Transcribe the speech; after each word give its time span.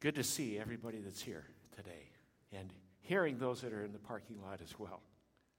Good 0.00 0.14
to 0.14 0.22
see 0.22 0.58
everybody 0.58 0.98
that's 0.98 1.20
here 1.20 1.44
today 1.76 2.08
and 2.58 2.72
hearing 3.00 3.38
those 3.38 3.60
that 3.60 3.72
are 3.74 3.84
in 3.84 3.92
the 3.92 3.98
parking 3.98 4.40
lot 4.42 4.60
as 4.62 4.78
well. 4.78 5.02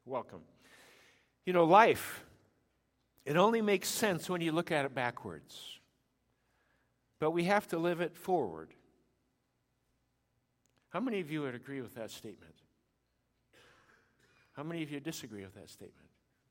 Welcome. 0.05 0.41
You 1.45 1.53
know, 1.53 1.63
life, 1.63 2.25
it 3.23 3.37
only 3.37 3.61
makes 3.61 3.87
sense 3.87 4.27
when 4.29 4.41
you 4.41 4.51
look 4.51 4.71
at 4.71 4.83
it 4.83 4.95
backwards. 4.95 5.79
But 7.19 7.31
we 7.31 7.43
have 7.43 7.67
to 7.67 7.77
live 7.77 8.01
it 8.01 8.15
forward. 8.17 8.73
How 10.89 10.99
many 10.99 11.19
of 11.19 11.29
you 11.31 11.43
would 11.43 11.53
agree 11.53 11.81
with 11.81 11.93
that 11.93 12.09
statement? 12.09 12.55
How 14.53 14.63
many 14.63 14.81
of 14.81 14.91
you 14.91 14.99
disagree 14.99 15.43
with 15.43 15.53
that 15.53 15.69
statement? 15.69 16.09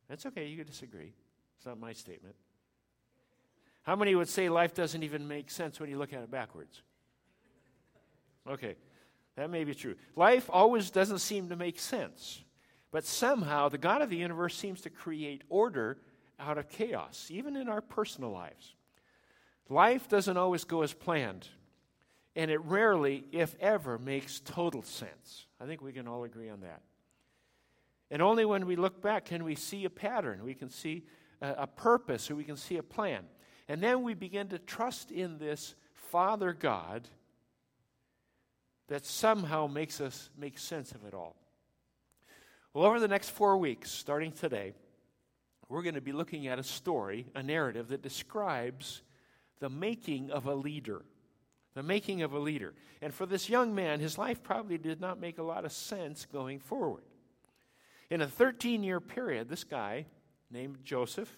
That's 0.09 0.27
okay, 0.27 0.47
you 0.47 0.57
can 0.57 0.67
disagree. 0.67 1.13
It's 1.57 1.67
not 1.67 1.79
my 1.81 1.93
statement. 1.93 2.37
How 3.83 3.97
many 3.97 4.15
would 4.15 4.29
say 4.29 4.49
life 4.49 4.75
doesn't 4.75 5.03
even 5.03 5.27
make 5.27 5.51
sense 5.51 5.81
when 5.81 5.91
you 5.91 5.99
look 5.99 6.13
at 6.13 6.23
it 6.23 6.31
backwards? 6.31 6.83
Okay, 8.49 8.77
that 9.37 9.51
may 9.51 9.65
be 9.65 9.75
true. 9.75 9.97
Life 10.17 10.49
always 10.53 10.91
doesn't 10.91 11.19
seem 11.19 11.49
to 11.49 11.57
make 11.57 11.79
sense. 11.79 12.43
But 12.93 13.05
somehow, 13.05 13.69
the 13.69 13.79
God 13.79 14.03
of 14.03 14.11
the 14.11 14.17
universe 14.17 14.57
seems 14.57 14.81
to 14.83 14.91
create 14.91 15.43
order 15.49 15.99
out 16.39 16.59
of 16.59 16.69
chaos, 16.69 17.29
even 17.31 17.57
in 17.57 17.69
our 17.69 17.81
personal 17.81 18.31
lives. 18.31 18.75
Life 19.69 20.09
doesn't 20.09 20.37
always 20.37 20.65
go 20.65 20.83
as 20.83 20.93
planned, 20.93 21.47
and 22.35 22.51
it 22.51 22.61
rarely, 22.63 23.25
if 23.31 23.55
ever, 23.61 23.99
makes 23.99 24.41
total 24.41 24.83
sense. 24.83 25.47
I 25.61 25.67
think 25.67 25.81
we 25.81 25.93
can 25.93 26.09
all 26.09 26.25
agree 26.25 26.49
on 26.49 26.63
that. 26.63 26.83
And 28.11 28.21
only 28.21 28.45
when 28.45 28.67
we 28.67 28.75
look 28.75 29.01
back 29.01 29.27
can 29.27 29.45
we 29.45 29.55
see 29.55 29.85
a 29.85 29.91
pattern, 29.91 30.43
we 30.43 30.55
can 30.55 30.71
see 30.71 31.05
a, 31.41 31.51
a 31.59 31.67
purpose, 31.69 32.31
or 32.31 32.35
we 32.35 32.45
can 32.45 32.57
see 32.57 32.79
a 32.79 32.83
plan. 32.83 33.25
And 33.69 33.81
then 33.81 34.03
we 34.03 34.15
begin 34.15 34.49
to 34.49 34.59
trust 34.59 35.13
in 35.13 35.39
this 35.39 35.77
Father 35.95 36.53
God 36.53 37.09
that 38.91 39.07
somehow 39.07 39.69
makes 39.69 40.01
us 40.01 40.31
make 40.37 40.59
sense 40.59 40.91
of 40.93 41.05
it 41.05 41.15
all. 41.15 41.37
Well, 42.75 42.85
over 42.85 42.99
the 42.99 43.09
next 43.09 43.31
four 43.31 43.57
weeks, 43.57 43.89
starting 43.89 44.33
today, 44.33 44.75
we're 45.69 45.83
going 45.83 45.95
to 45.95 46.01
be 46.01 46.13
looking 46.13 46.49
at 46.49 46.59
a 46.59 46.65
story, 46.65 47.27
a 47.37 47.43
narrative 47.43 47.89
that 47.89 48.03
describes 48.03 49.03
the 49.61 49.71
making 49.71 50.33
of 50.33 50.47
a 50.47 50.55
leader. 50.55 51.03
The 51.75 51.85
making 51.85 52.23
of 52.23 52.33
a 52.33 52.39
leader. 52.41 52.75
And 53.01 53.15
for 53.15 53.27
this 53.27 53.49
young 53.49 53.77
man, 53.77 54.01
his 54.01 54.19
life 54.19 54.43
probably 54.43 54.77
did 54.77 55.01
not 55.01 55.21
make 55.21 55.39
a 55.39 55.45
lot 55.45 55.65
of 55.65 55.71
sense 55.71 56.27
going 56.27 56.59
forward. 56.59 57.05
In 58.11 58.21
a 58.21 58.27
13 58.27 58.83
year 58.83 58.99
period, 58.99 59.49
this 59.49 59.63
guy 59.63 60.07
named 60.51 60.79
Joseph 60.83 61.33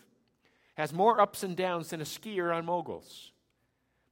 has 0.77 0.91
more 0.95 1.20
ups 1.20 1.42
and 1.42 1.55
downs 1.55 1.91
than 1.91 2.00
a 2.00 2.05
skier 2.05 2.55
on 2.55 2.64
moguls, 2.64 3.33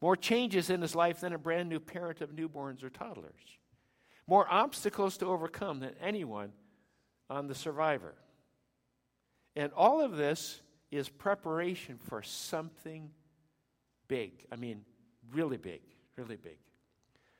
more 0.01 0.17
changes 0.17 0.71
in 0.71 0.81
his 0.81 0.95
life 0.95 1.21
than 1.21 1.33
a 1.33 1.39
brand 1.39 1.69
new 1.69 1.81
parent 1.81 2.21
of 2.21 2.31
newborns 2.31 2.83
or 2.83 2.91
toddlers, 2.91 3.59
more 4.27 4.47
obstacles 4.51 5.17
to 5.19 5.27
overcome 5.27 5.81
than 5.81 5.95
anyone 6.01 6.53
on 7.29 7.47
the 7.47 7.55
survivor. 7.55 8.15
And 9.57 9.73
all 9.77 10.01
of 10.01 10.17
this 10.17 10.63
is 10.91 11.09
preparation 11.09 11.99
for 11.99 12.23
something 12.23 13.11
big. 14.09 14.47
I 14.51 14.57
mean, 14.57 14.83
really 15.33 15.57
big, 15.57 15.83
really 16.17 16.37
big. 16.37 16.59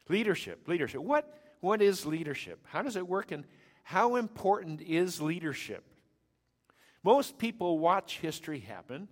Leadership, 0.09 0.67
leadership. 0.67 1.01
What, 1.01 1.33
what 1.61 1.81
is 1.81 2.05
leadership? 2.05 2.61
How 2.69 2.83
does 2.83 2.97
it 2.97 3.07
work 3.07 3.33
and 3.33 3.45
how 3.83 4.17
important 4.17 4.83
is 4.83 5.21
leadership? 5.21 5.85
Most 7.03 7.39
people 7.39 7.79
watch 7.79 8.19
history 8.19 8.61
happen. 8.61 9.09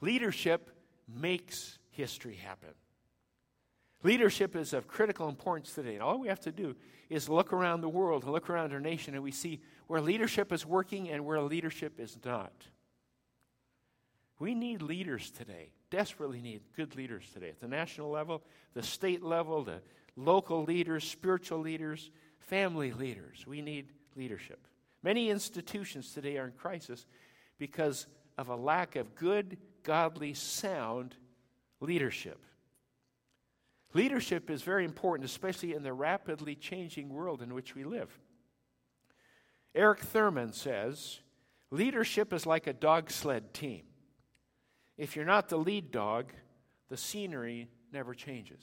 Leadership 0.00 0.70
makes 1.08 1.78
history 1.96 2.36
happen. 2.36 2.74
Leadership 4.02 4.54
is 4.54 4.72
of 4.72 4.86
critical 4.86 5.28
importance 5.28 5.72
today. 5.72 5.94
And 5.94 6.02
all 6.02 6.20
we 6.20 6.28
have 6.28 6.40
to 6.40 6.52
do 6.52 6.76
is 7.08 7.28
look 7.28 7.52
around 7.52 7.80
the 7.80 7.88
world 7.88 8.24
and 8.24 8.32
look 8.32 8.50
around 8.50 8.72
our 8.72 8.80
nation 8.80 9.14
and 9.14 9.22
we 9.22 9.32
see 9.32 9.60
where 9.86 10.00
leadership 10.00 10.52
is 10.52 10.66
working 10.66 11.08
and 11.08 11.24
where 11.24 11.40
leadership 11.40 11.98
is 11.98 12.16
not. 12.24 12.52
We 14.38 14.54
need 14.54 14.82
leaders 14.82 15.30
today, 15.30 15.70
desperately 15.90 16.42
need 16.42 16.60
good 16.76 16.94
leaders 16.94 17.24
today 17.32 17.48
at 17.48 17.60
the 17.60 17.68
national 17.68 18.10
level, 18.10 18.42
the 18.74 18.82
state 18.82 19.22
level, 19.22 19.64
the 19.64 19.80
local 20.14 20.62
leaders, 20.64 21.08
spiritual 21.08 21.60
leaders, 21.60 22.10
family 22.38 22.92
leaders. 22.92 23.46
We 23.46 23.62
need 23.62 23.92
leadership. 24.14 24.66
Many 25.02 25.30
institutions 25.30 26.12
today 26.12 26.36
are 26.36 26.46
in 26.46 26.52
crisis 26.52 27.06
because 27.58 28.06
of 28.36 28.48
a 28.48 28.56
lack 28.56 28.96
of 28.96 29.14
good, 29.14 29.56
godly, 29.82 30.34
sound 30.34 31.16
leadership. 31.80 32.40
Leadership 33.94 34.50
is 34.50 34.62
very 34.62 34.84
important, 34.84 35.28
especially 35.28 35.74
in 35.74 35.82
the 35.82 35.92
rapidly 35.92 36.54
changing 36.54 37.08
world 37.08 37.42
in 37.42 37.54
which 37.54 37.74
we 37.74 37.84
live. 37.84 38.10
Eric 39.74 40.00
Thurman 40.00 40.52
says 40.52 41.20
leadership 41.70 42.32
is 42.32 42.46
like 42.46 42.66
a 42.66 42.72
dog 42.72 43.10
sled 43.10 43.54
team. 43.54 43.84
If 44.96 45.16
you're 45.16 45.24
not 45.24 45.48
the 45.48 45.58
lead 45.58 45.90
dog, 45.90 46.32
the 46.88 46.96
scenery 46.96 47.68
never 47.92 48.14
changes. 48.14 48.62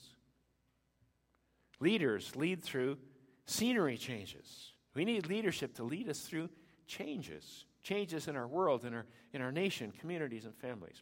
Leaders 1.79 2.35
lead 2.35 2.63
through 2.63 2.97
scenery 3.45 3.97
changes. 3.97 4.71
We 4.95 5.05
need 5.05 5.27
leadership 5.27 5.75
to 5.75 5.83
lead 5.83 6.09
us 6.09 6.21
through 6.21 6.49
changes, 6.87 7.65
changes 7.83 8.27
in 8.27 8.35
our 8.35 8.47
world, 8.47 8.85
in 8.85 8.93
our, 8.93 9.05
in 9.33 9.41
our 9.41 9.51
nation, 9.51 9.91
communities, 9.99 10.45
and 10.45 10.55
families. 10.55 11.01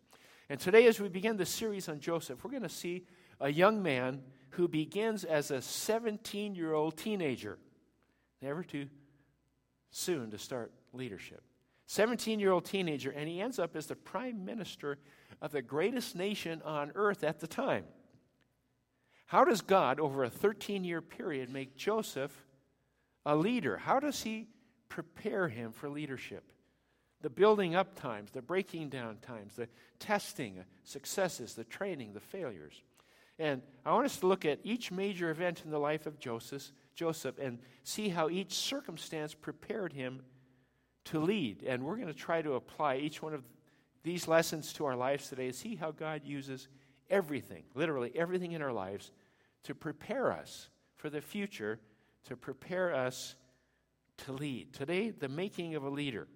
And 0.52 0.60
today, 0.60 0.86
as 0.88 1.00
we 1.00 1.08
begin 1.08 1.38
the 1.38 1.46
series 1.46 1.88
on 1.88 2.02
Joseph, 2.02 2.44
we're 2.44 2.52
going 2.52 2.64
to 2.64 2.68
see 2.68 3.06
a 3.40 3.50
young 3.50 3.82
man 3.82 4.22
who 4.50 4.68
begins 4.68 5.24
as 5.24 5.50
a 5.50 5.62
17 5.62 6.56
year 6.56 6.74
old 6.74 6.98
teenager, 6.98 7.58
never 8.42 8.62
too 8.62 8.88
soon 9.92 10.30
to 10.32 10.38
start 10.38 10.74
leadership. 10.92 11.42
17 11.86 12.38
year 12.42 12.52
old 12.52 12.66
teenager, 12.66 13.12
and 13.12 13.30
he 13.30 13.40
ends 13.40 13.60
up 13.60 13.78
as 13.78 13.86
the 13.86 13.96
prime 13.96 14.44
minister 14.44 14.98
of 15.42 15.54
the 15.54 15.62
greatest 15.62 16.18
nation 16.18 16.62
on 16.66 16.92
earth 16.96 17.24
at 17.24 17.40
the 17.40 17.48
time. 17.48 17.86
How 19.28 19.46
does 19.46 19.62
God, 19.62 20.02
over 20.02 20.26
a 20.26 20.30
13 20.30 20.84
year 20.84 21.02
period, 21.02 21.50
make 21.50 21.78
Joseph 21.78 22.46
a 23.26 23.38
leader? 23.38 23.78
How 23.78 24.02
does 24.02 24.24
he 24.24 24.50
prepare 24.90 25.48
him 25.48 25.72
for 25.72 25.90
leadership? 25.90 26.44
The 27.22 27.30
building 27.30 27.76
up 27.76 28.00
times, 28.00 28.32
the 28.32 28.42
breaking 28.42 28.90
down 28.90 29.18
times, 29.22 29.56
the 29.56 29.68
testing, 30.00 30.60
uh, 30.60 30.64
successes, 30.84 31.54
the 31.54 31.64
training, 31.64 32.14
the 32.14 32.20
failures. 32.20 32.82
And 33.38 33.62
I 33.86 33.94
want 33.94 34.06
us 34.06 34.18
to 34.18 34.28
look 34.28 34.46
at 34.46 34.60
each 34.64 34.92
major 34.92 35.30
event 35.30 35.64
in 35.66 35.72
the 35.72 35.80
life 35.80 36.06
of 36.06 36.20
Joseph, 36.20 36.72
Joseph 36.96 37.40
and 37.40 37.60
see 37.84 38.10
how 38.10 38.30
each 38.30 38.54
circumstance 38.54 39.34
prepared 39.34 39.94
him 39.94 40.22
to 41.06 41.20
lead. 41.20 41.64
And 41.64 41.84
we're 41.84 41.96
going 41.96 42.08
to 42.08 42.14
try 42.14 42.42
to 42.42 42.54
apply 42.54 42.98
each 42.98 43.22
one 43.22 43.34
of 43.34 43.44
these 44.04 44.28
lessons 44.28 44.74
to 44.74 44.86
our 44.86 44.96
lives 44.96 45.30
today 45.30 45.46
and 45.46 45.56
see 45.56 45.76
how 45.76 45.92
God 45.92 46.22
uses 46.24 46.68
everything, 47.10 47.64
literally 47.76 48.12
everything 48.16 48.52
in 48.52 48.62
our 48.62 48.74
lives, 48.74 49.12
to 49.64 49.76
prepare 49.76 50.32
us 50.32 50.70
for 50.98 51.10
the 51.10 51.22
future, 51.22 51.80
to 52.26 52.36
prepare 52.36 52.94
us 52.94 53.36
to 54.18 54.32
lead. 54.34 54.74
Today, 54.74 55.10
the 55.10 55.28
making 55.28 55.76
of 55.76 55.84
a 55.84 55.90
leader. 55.90 56.28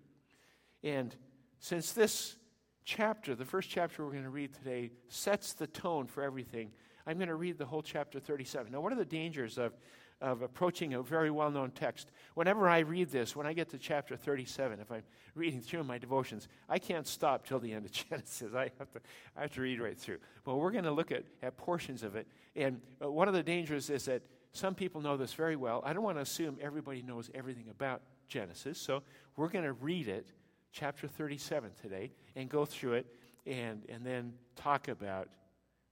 And 0.85 1.15
since 1.59 1.93
this 1.93 2.37
chapter, 2.85 3.33
the 3.33 3.43
first 3.43 3.69
chapter 3.69 4.05
we're 4.05 4.11
going 4.11 4.23
to 4.23 4.29
read 4.29 4.53
today, 4.53 4.91
sets 5.09 5.53
the 5.53 5.65
tone 5.65 6.05
for 6.05 6.21
everything, 6.21 6.71
I'm 7.07 7.17
going 7.17 7.27
to 7.27 7.35
read 7.35 7.57
the 7.57 7.65
whole 7.65 7.81
chapter 7.81 8.19
37. 8.19 8.71
Now, 8.71 8.81
what 8.81 8.93
are 8.93 8.97
the 8.97 9.03
dangers 9.03 9.57
of, 9.57 9.73
of 10.21 10.43
approaching 10.43 10.93
a 10.93 11.01
very 11.01 11.31
well 11.31 11.49
known 11.49 11.71
text? 11.71 12.11
Whenever 12.35 12.69
I 12.69 12.79
read 12.79 13.09
this, 13.09 13.35
when 13.35 13.47
I 13.47 13.53
get 13.53 13.69
to 13.69 13.79
chapter 13.79 14.15
37, 14.15 14.79
if 14.79 14.91
I'm 14.91 15.01
reading 15.33 15.59
through 15.59 15.85
my 15.85 15.97
devotions, 15.97 16.47
I 16.69 16.77
can't 16.77 17.07
stop 17.07 17.47
till 17.47 17.59
the 17.59 17.73
end 17.73 17.85
of 17.85 17.91
Genesis. 18.09 18.53
I 18.53 18.71
have 18.77 18.91
to, 18.91 18.99
I 19.35 19.41
have 19.41 19.51
to 19.53 19.61
read 19.61 19.81
right 19.81 19.97
through. 19.97 20.19
But 20.43 20.57
we're 20.57 20.71
going 20.71 20.83
to 20.83 20.91
look 20.91 21.11
at, 21.11 21.23
at 21.41 21.57
portions 21.57 22.03
of 22.03 22.15
it. 22.15 22.27
And 22.55 22.79
uh, 23.03 23.09
one 23.09 23.27
of 23.27 23.33
the 23.33 23.43
dangers 23.43 23.89
is 23.89 24.05
that 24.05 24.21
some 24.51 24.75
people 24.75 25.01
know 25.01 25.17
this 25.17 25.33
very 25.33 25.55
well. 25.55 25.81
I 25.83 25.93
don't 25.93 26.03
want 26.03 26.17
to 26.17 26.21
assume 26.21 26.57
everybody 26.61 27.01
knows 27.01 27.31
everything 27.33 27.69
about 27.71 28.01
Genesis. 28.27 28.79
So 28.79 29.01
we're 29.35 29.49
going 29.49 29.65
to 29.65 29.73
read 29.73 30.07
it, 30.07 30.27
chapter 30.75 31.07
37 31.07 31.71
today, 31.81 32.11
and 32.35 32.49
go 32.49 32.65
through 32.65 32.93
it 32.93 33.07
and, 33.47 33.83
and 33.87 34.05
then 34.05 34.33
talk 34.57 34.89
about 34.89 35.29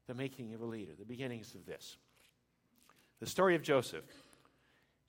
the 0.07 0.13
making 0.13 0.53
of 0.53 0.62
a 0.62 0.65
leader, 0.65 0.91
the 1.00 1.06
beginnings 1.06 1.56
of 1.56 1.65
this. 1.65 1.97
The 3.21 3.25
story 3.25 3.56
of 3.56 3.63
Joseph, 3.63 4.03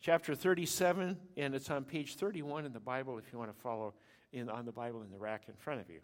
chapter 0.01 0.37
37, 0.37 1.17
and 1.37 1.55
it's 1.55 1.71
on 1.71 1.85
page 1.85 2.15
31 2.15 2.65
in 2.65 2.73
the 2.73 2.79
Bible 2.79 3.19
if 3.19 3.25
you 3.33 3.39
want 3.39 3.53
to 3.53 3.61
follow 3.61 3.95
in, 4.33 4.49
on 4.49 4.65
the 4.65 4.73
Bible 4.73 5.03
in 5.03 5.11
the 5.11 5.19
rack 5.19 5.43
in 5.49 5.55
front 5.55 5.81
of 5.81 5.91
you. 5.91 6.01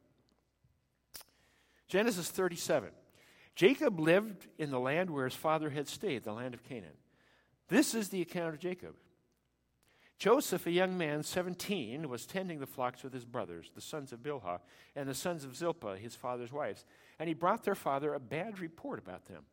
Genesis 1.87 2.28
37. 2.28 2.90
Jacob 3.55 4.00
lived 4.00 4.49
in 4.58 4.70
the 4.70 4.81
land 4.81 5.11
where 5.11 5.26
his 5.26 5.34
father 5.34 5.70
had 5.70 5.87
stayed, 5.87 6.25
the 6.25 6.32
land 6.32 6.55
of 6.55 6.64
Canaan. 6.64 6.96
This 7.69 7.94
is 7.94 8.08
the 8.08 8.23
account 8.23 8.55
of 8.55 8.61
Jacob. 8.61 8.94
Joseph, 10.20 10.67
a 10.67 10.70
young 10.70 10.99
man, 10.99 11.22
17, 11.22 12.06
was 12.06 12.26
tending 12.26 12.61
the 12.61 12.67
flocks 12.67 13.02
with 13.02 13.14
his 13.14 13.25
brothers, 13.25 13.70
the 13.75 13.81
sons 13.81 14.12
of 14.12 14.22
Bilhah, 14.22 14.61
and 14.94 15.08
the 15.08 15.14
sons 15.14 15.44
of 15.44 15.56
Zilpah, 15.56 15.96
his 15.96 16.14
father's 16.14 16.52
wives. 16.52 16.84
And 17.19 17.26
he 17.26 17.32
brought 17.32 17.64
their 17.64 17.75
father 17.75 18.12
a 18.12 18.20
bad 18.20 18.58
report 18.58 18.99
about 18.99 19.25
them. 19.25 19.44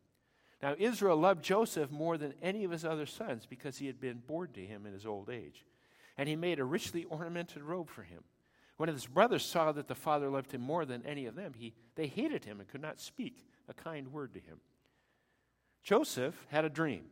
Now, 0.61 0.75
Israel 0.77 1.15
loved 1.15 1.41
Joseph 1.41 1.89
more 1.89 2.17
than 2.17 2.33
any 2.41 2.65
of 2.65 2.71
his 2.71 2.83
other 2.83 3.05
sons 3.05 3.45
because 3.45 3.77
he 3.77 3.87
had 3.87 4.01
been 4.01 4.21
born 4.27 4.49
to 4.55 4.65
him 4.65 4.85
in 4.85 4.91
his 4.91 5.05
old 5.05 5.29
age. 5.29 5.63
And 6.17 6.27
he 6.27 6.35
made 6.35 6.59
a 6.59 6.65
richly 6.65 7.05
ornamented 7.05 7.63
robe 7.63 7.89
for 7.89 8.03
him. 8.03 8.25
When 8.75 8.89
his 8.89 9.05
brothers 9.05 9.45
saw 9.45 9.71
that 9.71 9.87
the 9.87 9.95
father 9.95 10.29
loved 10.29 10.51
him 10.51 10.61
more 10.61 10.83
than 10.83 11.05
any 11.05 11.27
of 11.27 11.35
them, 11.35 11.53
he, 11.57 11.75
they 11.95 12.07
hated 12.07 12.43
him 12.43 12.59
and 12.59 12.67
could 12.67 12.81
not 12.81 12.99
speak 12.99 13.47
a 13.69 13.73
kind 13.73 14.11
word 14.11 14.33
to 14.33 14.41
him. 14.41 14.59
Joseph 15.81 16.45
had 16.49 16.65
a 16.65 16.69
dream. 16.69 17.05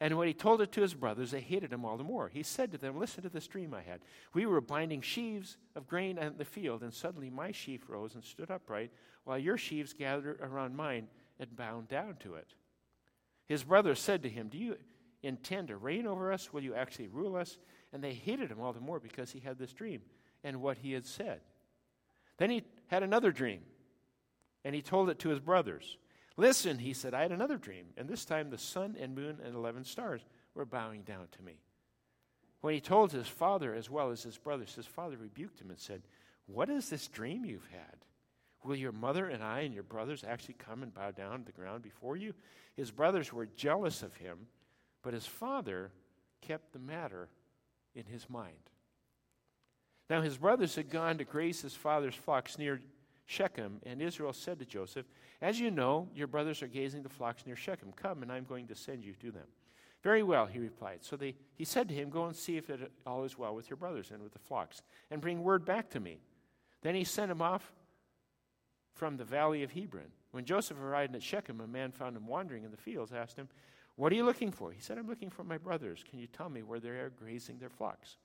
And 0.00 0.16
when 0.16 0.28
he 0.28 0.34
told 0.34 0.60
it 0.60 0.70
to 0.72 0.80
his 0.80 0.94
brothers, 0.94 1.32
they 1.32 1.40
hated 1.40 1.72
him 1.72 1.84
all 1.84 1.96
the 1.96 2.04
more. 2.04 2.28
He 2.28 2.44
said 2.44 2.70
to 2.70 2.78
them, 2.78 2.98
Listen 2.98 3.24
to 3.24 3.28
this 3.28 3.48
dream 3.48 3.74
I 3.74 3.82
had. 3.82 4.00
We 4.32 4.46
were 4.46 4.60
binding 4.60 5.00
sheaves 5.00 5.56
of 5.74 5.88
grain 5.88 6.18
in 6.18 6.36
the 6.38 6.44
field, 6.44 6.82
and 6.82 6.94
suddenly 6.94 7.30
my 7.30 7.50
sheaf 7.50 7.82
rose 7.88 8.14
and 8.14 8.22
stood 8.22 8.50
upright, 8.50 8.92
while 9.24 9.38
your 9.38 9.56
sheaves 9.56 9.92
gathered 9.92 10.40
around 10.40 10.76
mine 10.76 11.08
and 11.40 11.56
bound 11.56 11.88
down 11.88 12.16
to 12.20 12.34
it. 12.34 12.54
His 13.46 13.64
brothers 13.64 13.98
said 13.98 14.22
to 14.22 14.28
him, 14.28 14.48
Do 14.48 14.58
you 14.58 14.76
intend 15.22 15.68
to 15.68 15.76
reign 15.76 16.06
over 16.06 16.32
us? 16.32 16.52
Will 16.52 16.62
you 16.62 16.74
actually 16.74 17.08
rule 17.08 17.34
us? 17.34 17.58
And 17.92 18.04
they 18.04 18.14
hated 18.14 18.50
him 18.50 18.60
all 18.60 18.72
the 18.72 18.80
more 18.80 19.00
because 19.00 19.32
he 19.32 19.40
had 19.40 19.58
this 19.58 19.72
dream 19.72 20.02
and 20.44 20.60
what 20.60 20.78
he 20.78 20.92
had 20.92 21.06
said. 21.06 21.40
Then 22.36 22.50
he 22.50 22.62
had 22.86 23.02
another 23.02 23.32
dream, 23.32 23.62
and 24.64 24.74
he 24.76 24.82
told 24.82 25.10
it 25.10 25.18
to 25.20 25.30
his 25.30 25.40
brothers. 25.40 25.96
Listen, 26.38 26.78
he 26.78 26.94
said, 26.94 27.14
I 27.14 27.22
had 27.22 27.32
another 27.32 27.58
dream, 27.58 27.86
and 27.96 28.08
this 28.08 28.24
time 28.24 28.48
the 28.48 28.56
sun 28.56 28.96
and 28.98 29.12
moon 29.12 29.38
and 29.44 29.56
11 29.56 29.84
stars 29.84 30.20
were 30.54 30.64
bowing 30.64 31.02
down 31.02 31.26
to 31.32 31.42
me. 31.42 31.58
When 32.60 32.74
he 32.74 32.80
told 32.80 33.10
his 33.10 33.26
father 33.26 33.74
as 33.74 33.90
well 33.90 34.12
as 34.12 34.22
his 34.22 34.38
brothers, 34.38 34.76
his 34.76 34.86
father 34.86 35.16
rebuked 35.16 35.60
him 35.60 35.70
and 35.70 35.80
said, 35.80 36.02
What 36.46 36.70
is 36.70 36.88
this 36.88 37.08
dream 37.08 37.44
you've 37.44 37.68
had? 37.72 38.04
Will 38.62 38.76
your 38.76 38.92
mother 38.92 39.26
and 39.26 39.42
I 39.42 39.60
and 39.60 39.74
your 39.74 39.82
brothers 39.82 40.22
actually 40.26 40.54
come 40.54 40.84
and 40.84 40.94
bow 40.94 41.10
down 41.10 41.40
to 41.40 41.44
the 41.44 41.52
ground 41.52 41.82
before 41.82 42.16
you? 42.16 42.34
His 42.76 42.92
brothers 42.92 43.32
were 43.32 43.46
jealous 43.46 44.04
of 44.04 44.14
him, 44.14 44.46
but 45.02 45.14
his 45.14 45.26
father 45.26 45.90
kept 46.40 46.72
the 46.72 46.78
matter 46.78 47.28
in 47.96 48.04
his 48.04 48.30
mind. 48.30 48.70
Now 50.08 50.22
his 50.22 50.38
brothers 50.38 50.76
had 50.76 50.88
gone 50.88 51.18
to 51.18 51.24
graze 51.24 51.62
his 51.62 51.74
father's 51.74 52.14
flocks 52.14 52.58
near 52.58 52.80
Shechem, 53.28 53.78
and 53.84 54.00
Israel 54.00 54.32
said 54.32 54.58
to 54.58 54.64
Joseph, 54.64 55.04
As 55.42 55.60
you 55.60 55.70
know, 55.70 56.08
your 56.14 56.26
brothers 56.26 56.62
are 56.62 56.66
gazing 56.66 57.02
the 57.02 57.10
flocks 57.10 57.44
near 57.44 57.56
Shechem. 57.56 57.92
Come, 57.94 58.22
and 58.22 58.32
I'm 58.32 58.44
going 58.44 58.66
to 58.68 58.74
send 58.74 59.04
you 59.04 59.12
to 59.20 59.30
them. 59.30 59.46
Very 60.02 60.22
well, 60.22 60.46
he 60.46 60.58
replied. 60.58 61.00
So 61.02 61.14
they, 61.14 61.34
he 61.54 61.66
said 61.66 61.88
to 61.88 61.94
him, 61.94 62.08
Go 62.08 62.24
and 62.24 62.34
see 62.34 62.56
if 62.56 62.70
it 62.70 62.90
all 63.06 63.24
is 63.24 63.36
well 63.36 63.54
with 63.54 63.68
your 63.68 63.76
brothers 63.76 64.10
and 64.10 64.22
with 64.22 64.32
the 64.32 64.38
flocks, 64.38 64.80
and 65.10 65.20
bring 65.20 65.42
word 65.42 65.66
back 65.66 65.90
to 65.90 66.00
me. 66.00 66.20
Then 66.80 66.94
he 66.94 67.04
sent 67.04 67.30
him 67.30 67.42
off 67.42 67.70
from 68.94 69.18
the 69.18 69.24
valley 69.24 69.62
of 69.62 69.72
Hebron. 69.72 70.10
When 70.30 70.46
Joseph 70.46 70.80
arrived 70.80 71.14
at 71.14 71.22
Shechem, 71.22 71.60
a 71.60 71.66
man 71.66 71.92
found 71.92 72.16
him 72.16 72.26
wandering 72.26 72.64
in 72.64 72.70
the 72.70 72.78
fields, 72.78 73.12
asked 73.12 73.36
him, 73.36 73.50
What 73.96 74.10
are 74.10 74.16
you 74.16 74.24
looking 74.24 74.52
for? 74.52 74.72
He 74.72 74.80
said, 74.80 74.96
I'm 74.96 75.06
looking 75.06 75.28
for 75.28 75.44
my 75.44 75.58
brothers. 75.58 76.02
Can 76.08 76.18
you 76.18 76.28
tell 76.28 76.48
me 76.48 76.62
where 76.62 76.80
they 76.80 76.88
are 76.88 77.10
grazing 77.10 77.58
their 77.58 77.68
flocks? 77.68 78.16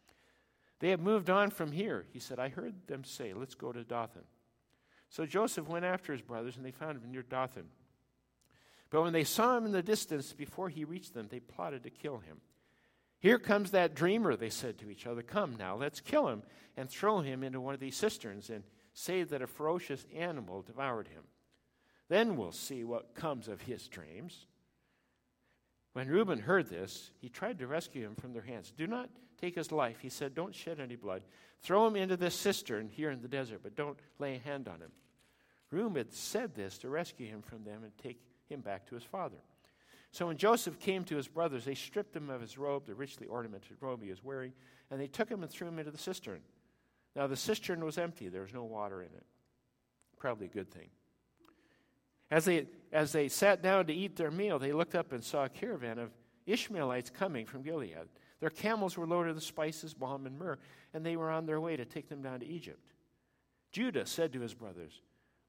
They 0.80 0.92
have 0.92 1.02
moved 1.02 1.30
on 1.30 1.50
from 1.50 1.74
here. 1.74 2.06
He 2.14 2.20
said, 2.20 2.40
I 2.40 2.48
heard 2.48 2.76
them 2.88 3.04
say, 3.04 3.34
Let's 3.34 3.56
go 3.56 3.74
to 3.74 3.84
Dothan. 3.84 4.24
So 5.14 5.28
Joseph 5.28 5.68
went 5.68 5.86
after 5.86 6.12
his 6.12 6.24
brothers, 6.24 6.58
and 6.58 6.66
they 6.66 6.72
found 6.72 6.98
him 6.98 7.12
near 7.12 7.22
Dothan. 7.22 7.68
But 8.90 9.04
when 9.04 9.14
they 9.14 9.24
saw 9.24 9.56
him 9.56 9.68
in 9.68 9.72
the 9.72 9.84
distance 9.84 10.34
before 10.34 10.70
he 10.70 10.86
reached 10.86 11.14
them, 11.14 11.28
they 11.30 11.40
plotted 11.40 11.84
to 11.84 11.92
kill 11.92 12.18
him. 12.18 12.38
Here 13.20 13.38
comes 13.38 13.70
that 13.72 13.94
dreamer, 13.94 14.36
they 14.36 14.50
said 14.50 14.80
to 14.80 14.90
each 14.90 15.06
other. 15.06 15.22
Come 15.22 15.56
now, 15.56 15.76
let's 15.76 16.02
kill 16.02 16.30
him 16.30 16.42
and 16.76 16.90
throw 16.90 17.20
him 17.20 17.44
into 17.44 17.62
one 17.62 17.76
of 17.76 17.80
these 17.80 17.96
cisterns 17.96 18.50
and 18.50 18.64
say 18.96 19.22
that 19.22 19.44
a 19.44 19.48
ferocious 19.48 20.04
animal 20.16 20.64
devoured 20.64 21.08
him. 21.08 21.22
Then 22.10 22.36
we'll 22.36 22.52
see 22.52 22.84
what 22.84 23.14
comes 23.14 23.48
of 23.48 23.62
his 23.62 23.88
dreams. 23.88 24.48
When 25.94 26.08
Reuben 26.08 26.40
heard 26.40 26.72
this, 26.72 27.12
he 27.22 27.30
tried 27.30 27.60
to 27.60 27.68
rescue 27.68 28.04
him 28.04 28.16
from 28.16 28.34
their 28.34 28.42
hands. 28.42 28.74
Do 28.76 28.88
not 28.88 29.12
take 29.40 29.54
his 29.54 29.72
life. 29.72 30.00
He 30.02 30.10
said, 30.10 30.34
Don't 30.34 30.56
shed 30.56 30.80
any 30.80 30.96
blood. 30.96 31.22
Throw 31.62 31.86
him 31.86 31.96
into 31.96 32.18
this 32.18 32.34
cistern 32.34 32.90
here 32.90 33.12
in 33.12 33.22
the 33.22 33.28
desert, 33.28 33.60
but 33.62 33.76
don't 33.76 34.00
lay 34.18 34.38
a 34.38 34.40
hand 34.40 34.68
on 34.68 34.82
him. 34.82 34.92
Reuben 35.74 35.96
had 35.96 36.14
said 36.14 36.56
this 36.56 36.78
to 36.80 36.90
rescue 36.90 37.28
him 37.28 37.42
from 37.42 37.64
them 37.64 37.84
and 37.84 37.92
take 37.98 38.22
him 38.48 38.62
back 38.62 38.86
to 38.88 38.96
his 38.96 39.04
father. 39.04 39.38
So 40.12 40.28
when 40.28 40.38
Joseph 40.38 40.78
came 40.78 41.04
to 41.06 41.16
his 41.16 41.28
brothers, 41.28 41.66
they 41.66 41.74
stripped 41.74 42.16
him 42.16 42.30
of 42.30 42.40
his 42.42 42.58
robe, 42.58 42.86
the 42.86 42.94
richly 42.94 43.26
ornamented 43.26 43.78
robe 43.82 44.04
he 44.04 44.12
was 44.12 44.24
wearing, 44.24 44.54
and 44.92 45.02
they 45.02 45.08
took 45.08 45.28
him 45.28 45.42
and 45.42 45.52
threw 45.52 45.68
him 45.68 45.80
into 45.80 45.90
the 45.90 45.98
cistern. 45.98 46.42
Now 47.16 47.26
the 47.26 47.36
cistern 47.36 47.84
was 47.84 47.98
empty, 47.98 48.30
there 48.30 48.44
was 48.44 48.54
no 48.54 48.64
water 48.64 49.02
in 49.02 49.08
it. 49.08 49.26
Probably 50.20 50.46
a 50.46 50.50
good 50.50 50.70
thing. 50.70 50.90
As 52.30 52.46
they, 52.46 52.68
as 52.92 53.12
they 53.12 53.28
sat 53.28 53.64
down 53.64 53.88
to 53.88 53.94
eat 53.94 54.16
their 54.16 54.32
meal, 54.32 54.60
they 54.60 54.72
looked 54.72 54.96
up 54.96 55.12
and 55.12 55.24
saw 55.24 55.46
a 55.46 55.50
caravan 55.50 55.98
of 55.98 56.12
Ishmaelites 56.46 57.10
coming 57.10 57.46
from 57.46 57.64
Gilead. 57.64 58.10
Their 58.40 58.50
camels 58.52 58.98
were 58.98 59.08
loaded 59.08 59.36
with 59.36 59.44
spices, 59.44 59.94
balm, 59.94 60.28
and 60.28 60.38
myrrh, 60.38 60.60
and 60.94 61.06
they 61.06 61.16
were 61.16 61.32
on 61.32 61.46
their 61.46 61.60
way 61.60 61.76
to 61.76 61.86
take 61.86 62.10
them 62.10 62.22
down 62.22 62.42
to 62.42 62.46
Egypt. 62.46 62.94
Judah 63.72 64.06
said 64.06 64.34
to 64.34 64.42
his 64.42 64.54
brothers, 64.54 65.02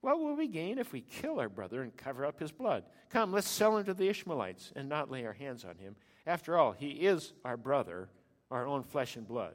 what 0.04 0.20
will 0.20 0.36
we 0.36 0.46
gain 0.46 0.76
if 0.76 0.92
we 0.92 1.00
kill 1.00 1.40
our 1.40 1.48
brother 1.48 1.80
and 1.80 1.96
cover 1.96 2.26
up 2.26 2.38
his 2.38 2.52
blood? 2.52 2.84
Come, 3.08 3.32
let's 3.32 3.48
sell 3.48 3.78
him 3.78 3.84
to 3.86 3.94
the 3.94 4.10
Ishmaelites 4.10 4.70
and 4.76 4.86
not 4.86 5.10
lay 5.10 5.24
our 5.24 5.32
hands 5.32 5.64
on 5.64 5.78
him. 5.78 5.96
After 6.26 6.58
all, 6.58 6.72
he 6.72 6.90
is 6.90 7.32
our 7.42 7.56
brother, 7.56 8.10
our 8.50 8.66
own 8.66 8.82
flesh 8.82 9.16
and 9.16 9.26
blood. 9.26 9.54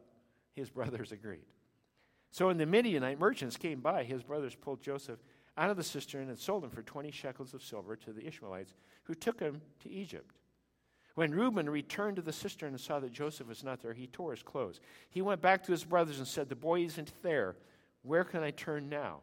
His 0.56 0.72
brothers 0.72 1.12
agreed. 1.12 1.46
So 2.31 2.48
when 2.48 2.57
the 2.57 2.66
Midianite 2.66 3.19
merchants 3.19 3.57
came 3.57 3.80
by, 3.80 4.04
his 4.04 4.24
brothers 4.24 4.56
pulled 4.56 4.81
Joseph 4.81 5.19
out 5.56 5.69
of 5.69 5.78
the 5.78 5.84
cistern 5.84 6.30
and 6.30 6.40
sold 6.40 6.63
him 6.63 6.72
for 6.72 6.81
20 6.81 7.12
shekels 7.12 7.54
of 7.54 7.62
silver 7.62 7.95
to 7.98 8.12
the 8.12 8.25
Ishmaelites, 8.25 8.74
who 9.04 9.13
took 9.13 9.40
him 9.40 9.62
to 9.84 9.90
Egypt. 9.92 10.36
When 11.13 11.31
Reuben 11.31 11.69
returned 11.69 12.16
to 12.16 12.24
the 12.24 12.34
cistern 12.34 12.69
and 12.69 12.81
saw 12.81 13.00
that 13.00 13.12
Joseph 13.12 13.48
was 13.48 13.63
not 13.63 13.84
there, 13.84 13.94
he 13.94 14.07
tore 14.07 14.31
his 14.31 14.42
clothes. 14.42 14.80
He 15.12 15.22
went 15.22 15.42
back 15.42 15.63
to 15.66 15.72
his 15.72 15.84
brothers 15.84 16.18
and 16.18 16.28
said, 16.28 16.50
The 16.50 16.56
boy 16.56 16.81
isn't 16.86 17.13
there. 17.22 17.56
Where 18.02 18.24
can 18.24 18.42
I 18.42 18.50
turn 18.50 18.90
now? 18.90 19.19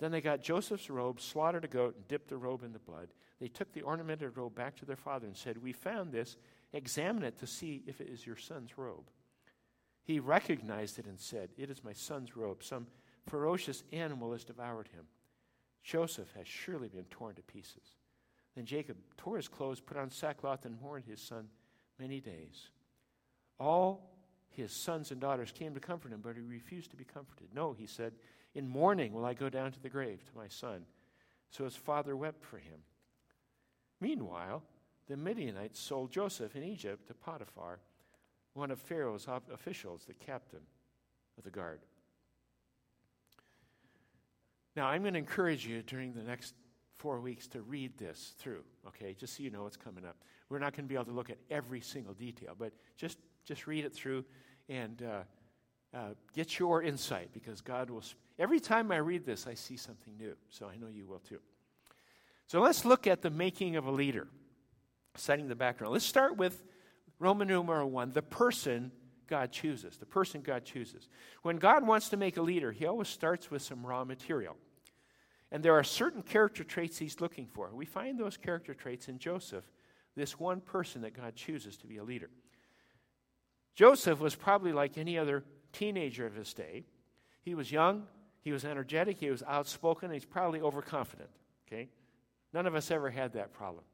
Then 0.00 0.10
they 0.10 0.22
got 0.22 0.42
Joseph's 0.42 0.88
robe, 0.88 1.20
slaughtered 1.20 1.64
a 1.64 1.68
goat, 1.68 1.94
and 1.94 2.08
dipped 2.08 2.28
the 2.28 2.38
robe 2.38 2.64
in 2.64 2.72
the 2.72 2.78
blood. 2.78 3.08
They 3.38 3.48
took 3.48 3.72
the 3.72 3.82
ornamented 3.82 4.36
robe 4.36 4.54
back 4.54 4.74
to 4.76 4.86
their 4.86 4.96
father 4.96 5.26
and 5.26 5.36
said, 5.36 5.58
We 5.58 5.72
found 5.72 6.10
this. 6.10 6.36
Examine 6.72 7.24
it 7.24 7.38
to 7.38 7.46
see 7.46 7.82
if 7.86 8.00
it 8.00 8.08
is 8.08 8.26
your 8.26 8.36
son's 8.36 8.78
robe. 8.78 9.10
He 10.02 10.18
recognized 10.18 10.98
it 10.98 11.06
and 11.06 11.20
said, 11.20 11.50
It 11.58 11.70
is 11.70 11.84
my 11.84 11.92
son's 11.92 12.34
robe. 12.34 12.62
Some 12.62 12.86
ferocious 13.26 13.82
animal 13.92 14.32
has 14.32 14.44
devoured 14.44 14.88
him. 14.88 15.04
Joseph 15.82 16.32
has 16.36 16.48
surely 16.48 16.88
been 16.88 17.04
torn 17.04 17.34
to 17.34 17.42
pieces. 17.42 17.96
Then 18.56 18.64
Jacob 18.64 18.96
tore 19.16 19.36
his 19.36 19.48
clothes, 19.48 19.80
put 19.80 19.96
on 19.96 20.10
sackcloth, 20.10 20.64
and 20.64 20.80
mourned 20.80 21.04
his 21.04 21.20
son 21.20 21.48
many 21.98 22.20
days. 22.20 22.70
All 23.58 24.10
his 24.48 24.72
sons 24.72 25.10
and 25.10 25.20
daughters 25.20 25.52
came 25.52 25.74
to 25.74 25.80
comfort 25.80 26.12
him, 26.12 26.20
but 26.22 26.36
he 26.36 26.42
refused 26.42 26.90
to 26.90 26.96
be 26.96 27.04
comforted. 27.04 27.48
No, 27.54 27.72
he 27.72 27.86
said, 27.86 28.14
in 28.54 28.68
mourning 28.68 29.12
will 29.12 29.24
I 29.24 29.34
go 29.34 29.48
down 29.48 29.72
to 29.72 29.80
the 29.80 29.88
grave 29.88 30.24
to 30.24 30.36
my 30.36 30.48
son. 30.48 30.84
So 31.50 31.64
his 31.64 31.76
father 31.76 32.16
wept 32.16 32.44
for 32.44 32.58
him. 32.58 32.80
Meanwhile, 34.00 34.62
the 35.08 35.16
Midianites 35.16 35.78
sold 35.78 36.10
Joseph 36.10 36.56
in 36.56 36.62
Egypt 36.62 37.08
to 37.08 37.14
Potiphar, 37.14 37.80
one 38.54 38.70
of 38.70 38.78
Pharaoh's 38.78 39.26
officials, 39.52 40.04
the 40.06 40.14
captain 40.14 40.60
of 41.36 41.44
the 41.44 41.50
guard. 41.50 41.80
Now, 44.76 44.86
I'm 44.86 45.02
going 45.02 45.14
to 45.14 45.18
encourage 45.18 45.66
you 45.66 45.82
during 45.82 46.12
the 46.12 46.22
next 46.22 46.54
four 46.96 47.20
weeks 47.20 47.46
to 47.48 47.62
read 47.62 47.98
this 47.98 48.34
through, 48.38 48.62
okay, 48.86 49.14
just 49.14 49.36
so 49.36 49.42
you 49.42 49.50
know 49.50 49.64
what's 49.64 49.76
coming 49.76 50.04
up. 50.04 50.16
We're 50.48 50.58
not 50.58 50.76
going 50.76 50.84
to 50.84 50.88
be 50.88 50.94
able 50.94 51.06
to 51.06 51.12
look 51.12 51.30
at 51.30 51.38
every 51.50 51.80
single 51.80 52.14
detail, 52.14 52.54
but 52.56 52.72
just, 52.96 53.18
just 53.44 53.66
read 53.66 53.84
it 53.84 53.92
through 53.92 54.24
and 54.68 55.02
uh, 55.02 55.20
uh, 55.94 56.14
get 56.34 56.58
your 56.58 56.82
insight 56.82 57.30
because 57.32 57.60
God 57.60 57.90
will. 57.90 58.02
Sp- 58.02 58.18
Every 58.38 58.60
time 58.60 58.90
I 58.90 58.96
read 58.96 59.26
this, 59.26 59.46
I 59.46 59.54
see 59.54 59.76
something 59.76 60.16
new, 60.16 60.34
so 60.48 60.66
I 60.66 60.76
know 60.76 60.86
you 60.86 61.04
will 61.04 61.18
too. 61.18 61.40
So 62.46 62.60
let's 62.60 62.84
look 62.84 63.06
at 63.06 63.22
the 63.22 63.30
making 63.30 63.76
of 63.76 63.86
a 63.86 63.90
leader, 63.90 64.28
setting 65.14 65.46
the 65.46 65.54
background. 65.54 65.92
Let's 65.92 66.06
start 66.06 66.36
with 66.36 66.62
Roman 67.18 67.48
numeral 67.48 67.90
one 67.90 68.12
the 68.12 68.22
person 68.22 68.92
God 69.28 69.52
chooses. 69.52 69.98
The 69.98 70.06
person 70.06 70.40
God 70.40 70.64
chooses. 70.64 71.08
When 71.42 71.56
God 71.56 71.86
wants 71.86 72.08
to 72.08 72.16
make 72.16 72.36
a 72.36 72.42
leader, 72.42 72.72
he 72.72 72.86
always 72.86 73.08
starts 73.08 73.50
with 73.50 73.62
some 73.62 73.86
raw 73.86 74.04
material. 74.04 74.56
And 75.52 75.62
there 75.62 75.74
are 75.74 75.84
certain 75.84 76.22
character 76.22 76.64
traits 76.64 76.98
he's 76.98 77.20
looking 77.20 77.46
for. 77.46 77.70
We 77.72 77.84
find 77.84 78.18
those 78.18 78.36
character 78.36 78.74
traits 78.74 79.08
in 79.08 79.18
Joseph, 79.18 79.64
this 80.16 80.38
one 80.38 80.60
person 80.60 81.02
that 81.02 81.14
God 81.14 81.34
chooses 81.34 81.76
to 81.78 81.86
be 81.86 81.98
a 81.98 82.04
leader. 82.04 82.30
Joseph 83.74 84.18
was 84.18 84.34
probably 84.34 84.72
like 84.72 84.98
any 84.98 85.18
other 85.18 85.44
teenager 85.72 86.26
of 86.26 86.34
his 86.34 86.52
day. 86.52 86.84
He 87.42 87.54
was 87.54 87.70
young, 87.72 88.06
he 88.42 88.52
was 88.52 88.64
energetic, 88.64 89.18
he 89.18 89.30
was 89.30 89.42
outspoken, 89.46 90.10
he's 90.10 90.24
probably 90.24 90.60
overconfident. 90.60 91.30
Okay? 91.66 91.88
None 92.52 92.66
of 92.66 92.74
us 92.74 92.90
ever 92.90 93.10
had 93.10 93.32
that 93.34 93.52
problem. 93.52 93.84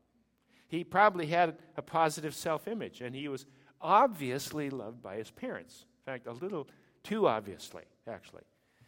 He 0.68 0.83
probably 0.83 1.26
had 1.26 1.56
a 1.76 1.83
positive 1.83 2.35
self 2.35 2.66
image, 2.66 3.00
and 3.00 3.14
he 3.14 3.28
was 3.28 3.47
obviously 3.80 4.71
loved 4.71 5.02
by 5.02 5.16
his 5.16 5.30
parents. 5.30 5.85
In 6.06 6.12
fact, 6.12 6.26
a 6.26 6.33
little 6.33 6.66
too 7.02 7.28
obviously, 7.28 7.85
actually. 8.09 8.42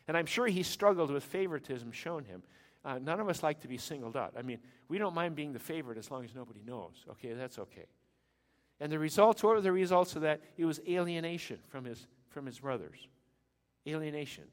And 0.09 0.17
I'm 0.17 0.27
sure 0.27 0.47
he 0.47 0.63
struggled 0.63 1.11
with 1.11 1.23
favoritism 1.23 1.93
shown 1.93 2.25
him 2.25 2.43
uh, 2.85 2.99
none 2.99 3.21
of 3.21 3.29
us 3.29 3.43
like 3.43 3.61
to 3.61 3.69
be 3.69 3.77
singled 3.77 4.17
out. 4.17 4.35
I 4.39 4.43
mean, 4.43 4.59
we 4.89 4.99
don't 4.99 5.15
mind 5.15 5.35
being 5.35 5.53
the 5.53 5.59
favorite 5.59 5.99
as 5.99 6.11
long 6.11 6.25
as 6.25 6.35
nobody 6.35 6.63
knows. 6.65 7.05
Okay, 7.11 7.33
that's 7.33 7.59
okay. 7.59 7.87
And 8.81 8.91
the 8.93 8.99
results, 8.99 9.43
what 9.43 9.57
were 9.57 9.61
the 9.61 9.73
results 9.73 10.15
of 10.17 10.23
that? 10.23 10.41
It 10.57 10.65
was 10.65 10.81
alienation 10.89 11.59
from 11.69 11.85
his, 11.85 12.07
from 12.39 12.47
his 12.47 12.61
brothers. 12.61 13.09
Alienation. 13.85 14.45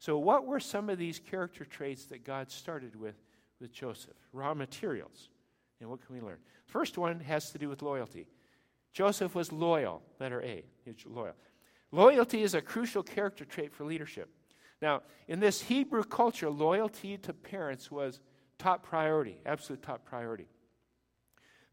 So, 0.00 0.18
what 0.18 0.44
were 0.44 0.58
some 0.58 0.90
of 0.90 0.98
these 0.98 1.20
character 1.20 1.64
traits 1.64 2.06
that 2.06 2.24
God 2.24 2.50
started 2.50 2.96
with 2.96 3.14
with 3.60 3.72
Joseph? 3.72 4.16
Raw 4.32 4.54
materials. 4.54 5.28
And 5.80 5.88
what 5.88 6.04
can 6.04 6.16
we 6.16 6.20
learn? 6.20 6.38
First 6.64 6.98
one 6.98 7.20
has 7.20 7.52
to 7.52 7.58
do 7.58 7.68
with 7.68 7.80
loyalty. 7.80 8.26
Joseph 8.92 9.36
was 9.36 9.52
loyal, 9.52 10.02
letter 10.18 10.42
A. 10.42 10.64
Loyal. 11.04 11.34
Loyalty 11.92 12.42
is 12.42 12.54
a 12.54 12.60
crucial 12.60 13.04
character 13.04 13.44
trait 13.44 13.72
for 13.72 13.84
leadership. 13.84 14.28
Now, 14.82 15.02
in 15.28 15.38
this 15.38 15.62
Hebrew 15.62 16.02
culture, 16.02 16.50
loyalty 16.50 17.18
to 17.18 17.32
parents 17.32 17.88
was 17.88 18.20
top 18.58 18.82
priority, 18.82 19.38
absolute 19.46 19.80
top 19.80 20.04
priority. 20.04 20.48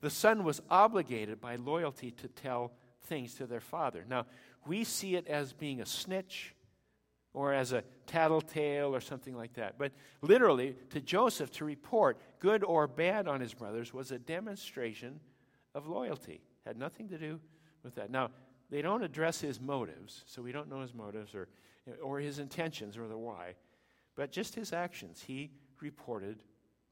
The 0.02 0.12
son 0.12 0.44
was 0.44 0.62
obligated 0.70 1.42
by 1.42 1.56
loyalty 1.56 2.12
to 2.12 2.28
tell 2.28 2.74
things 3.06 3.36
to 3.36 3.46
their 3.46 3.62
father. 3.62 4.06
Now, 4.08 4.26
we 4.66 4.84
see 4.84 5.16
it 5.16 5.28
as 5.28 5.54
being 5.54 5.82
a 5.82 5.86
snitch 5.86 6.54
or 7.34 7.54
as 7.54 7.72
a 7.72 7.84
tattletale 8.06 8.94
or 8.94 9.02
something 9.02 9.36
like 9.36 9.54
that. 9.54 9.78
But 9.78 9.92
literally, 10.22 10.76
to 10.92 11.02
Joseph, 11.02 11.52
to 11.54 11.66
report 11.66 12.18
good 12.40 12.64
or 12.64 12.88
bad 12.88 13.28
on 13.28 13.42
his 13.42 13.54
brothers 13.54 13.94
was 13.94 14.12
a 14.12 14.20
demonstration 14.20 15.20
of 15.74 15.88
loyalty. 15.88 16.42
Had 16.66 16.78
nothing 16.78 17.10
to 17.10 17.18
do 17.18 17.40
with 17.84 17.96
that. 17.96 18.12
Now, 18.12 18.30
they 18.70 18.82
don't 18.82 19.04
address 19.04 19.42
his 19.42 19.60
motives, 19.60 20.24
so 20.26 20.42
we 20.42 20.52
don't 20.52 20.70
know 20.70 20.82
his 20.82 20.94
motives 20.94 21.36
or, 21.36 21.48
or 22.02 22.20
his 22.20 22.40
intentions 22.40 22.98
or 22.98 23.08
the 23.08 23.18
why, 23.18 23.56
but 24.16 24.32
just 24.32 24.56
his 24.56 24.72
actions. 24.72 25.24
He 25.26 25.52
reported 25.82 26.44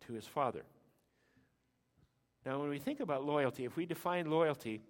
to 0.08 0.14
his 0.14 0.26
father. 0.26 0.64
Now, 2.46 2.60
when 2.60 2.70
we 2.70 2.80
think 2.80 3.00
about 3.00 3.24
loyalty, 3.26 3.66
if 3.66 3.76
we 3.76 3.86
define 3.86 4.30
loyalty, 4.30 4.82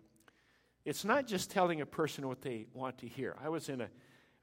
it's 0.85 1.05
not 1.05 1.27
just 1.27 1.51
telling 1.51 1.81
a 1.81 1.85
person 1.85 2.27
what 2.27 2.41
they 2.41 2.65
want 2.73 2.97
to 2.99 3.07
hear. 3.07 3.35
I 3.43 3.49
was 3.49 3.69
in 3.69 3.81
a, 3.81 3.89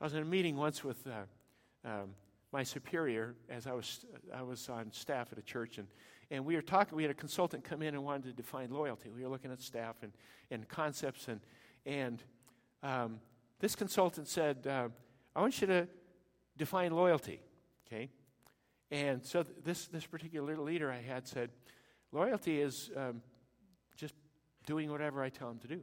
I 0.00 0.04
was 0.04 0.14
in 0.14 0.23
a 0.23 0.26
meeting 0.26 0.57
once 0.57 0.85
with 0.85 1.07
uh, 1.07 1.88
um, 1.88 2.11
my 2.52 2.62
superior 2.62 3.35
as 3.49 3.66
I 3.66 3.73
was, 3.73 4.04
I 4.35 4.42
was 4.42 4.68
on 4.68 4.92
staff 4.92 5.28
at 5.33 5.38
a 5.38 5.42
church, 5.42 5.78
and, 5.78 5.88
and 6.30 6.45
we 6.45 6.54
were 6.54 6.62
talking. 6.62 6.97
We 6.97 7.02
had 7.02 7.11
a 7.11 7.14
consultant 7.14 7.64
come 7.64 7.83
in 7.83 7.95
and 7.95 8.04
wanted 8.04 8.25
to 8.25 8.33
define 8.33 8.71
loyalty. 8.71 9.11
We 9.11 9.23
were 9.23 9.28
looking 9.28 9.50
at 9.50 9.61
staff 9.61 9.97
and, 10.02 10.12
and 10.50 10.68
concepts, 10.68 11.28
and, 11.28 11.40
and 11.85 12.23
um, 12.83 13.21
this 13.59 13.75
consultant 13.75 14.28
said, 14.28 14.66
uh, 14.66 14.88
I 15.35 15.40
want 15.40 15.61
you 15.61 15.66
to 15.66 15.88
define 16.57 16.92
loyalty, 16.92 17.40
okay? 17.87 18.09
And 18.90 19.25
so 19.25 19.42
th- 19.42 19.57
this, 19.64 19.87
this 19.87 20.07
particular 20.07 20.57
leader 20.57 20.90
I 20.90 21.00
had 21.00 21.26
said, 21.26 21.50
loyalty 22.12 22.61
is 22.61 22.90
um, 22.97 23.21
just 23.97 24.14
doing 24.64 24.90
whatever 24.90 25.23
I 25.23 25.28
tell 25.28 25.50
him 25.50 25.59
to 25.59 25.68
do. 25.68 25.80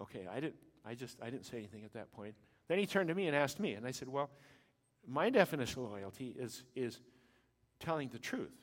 Okay, 0.00 0.26
I 0.30 0.40
didn't, 0.40 0.56
I 0.84 0.94
just, 0.94 1.18
I 1.22 1.30
didn't 1.30 1.46
say 1.46 1.58
anything 1.58 1.84
at 1.84 1.92
that 1.92 2.12
point. 2.12 2.34
Then 2.68 2.78
he 2.78 2.86
turned 2.86 3.08
to 3.08 3.14
me 3.14 3.26
and 3.26 3.36
asked 3.36 3.60
me, 3.60 3.74
and 3.74 3.86
I 3.86 3.90
said, 3.90 4.08
well, 4.08 4.30
my 5.06 5.30
definition 5.30 5.82
of 5.82 5.90
loyalty 5.90 6.34
is, 6.38 6.64
is 6.74 7.00
telling 7.80 8.08
the 8.08 8.18
truth, 8.18 8.54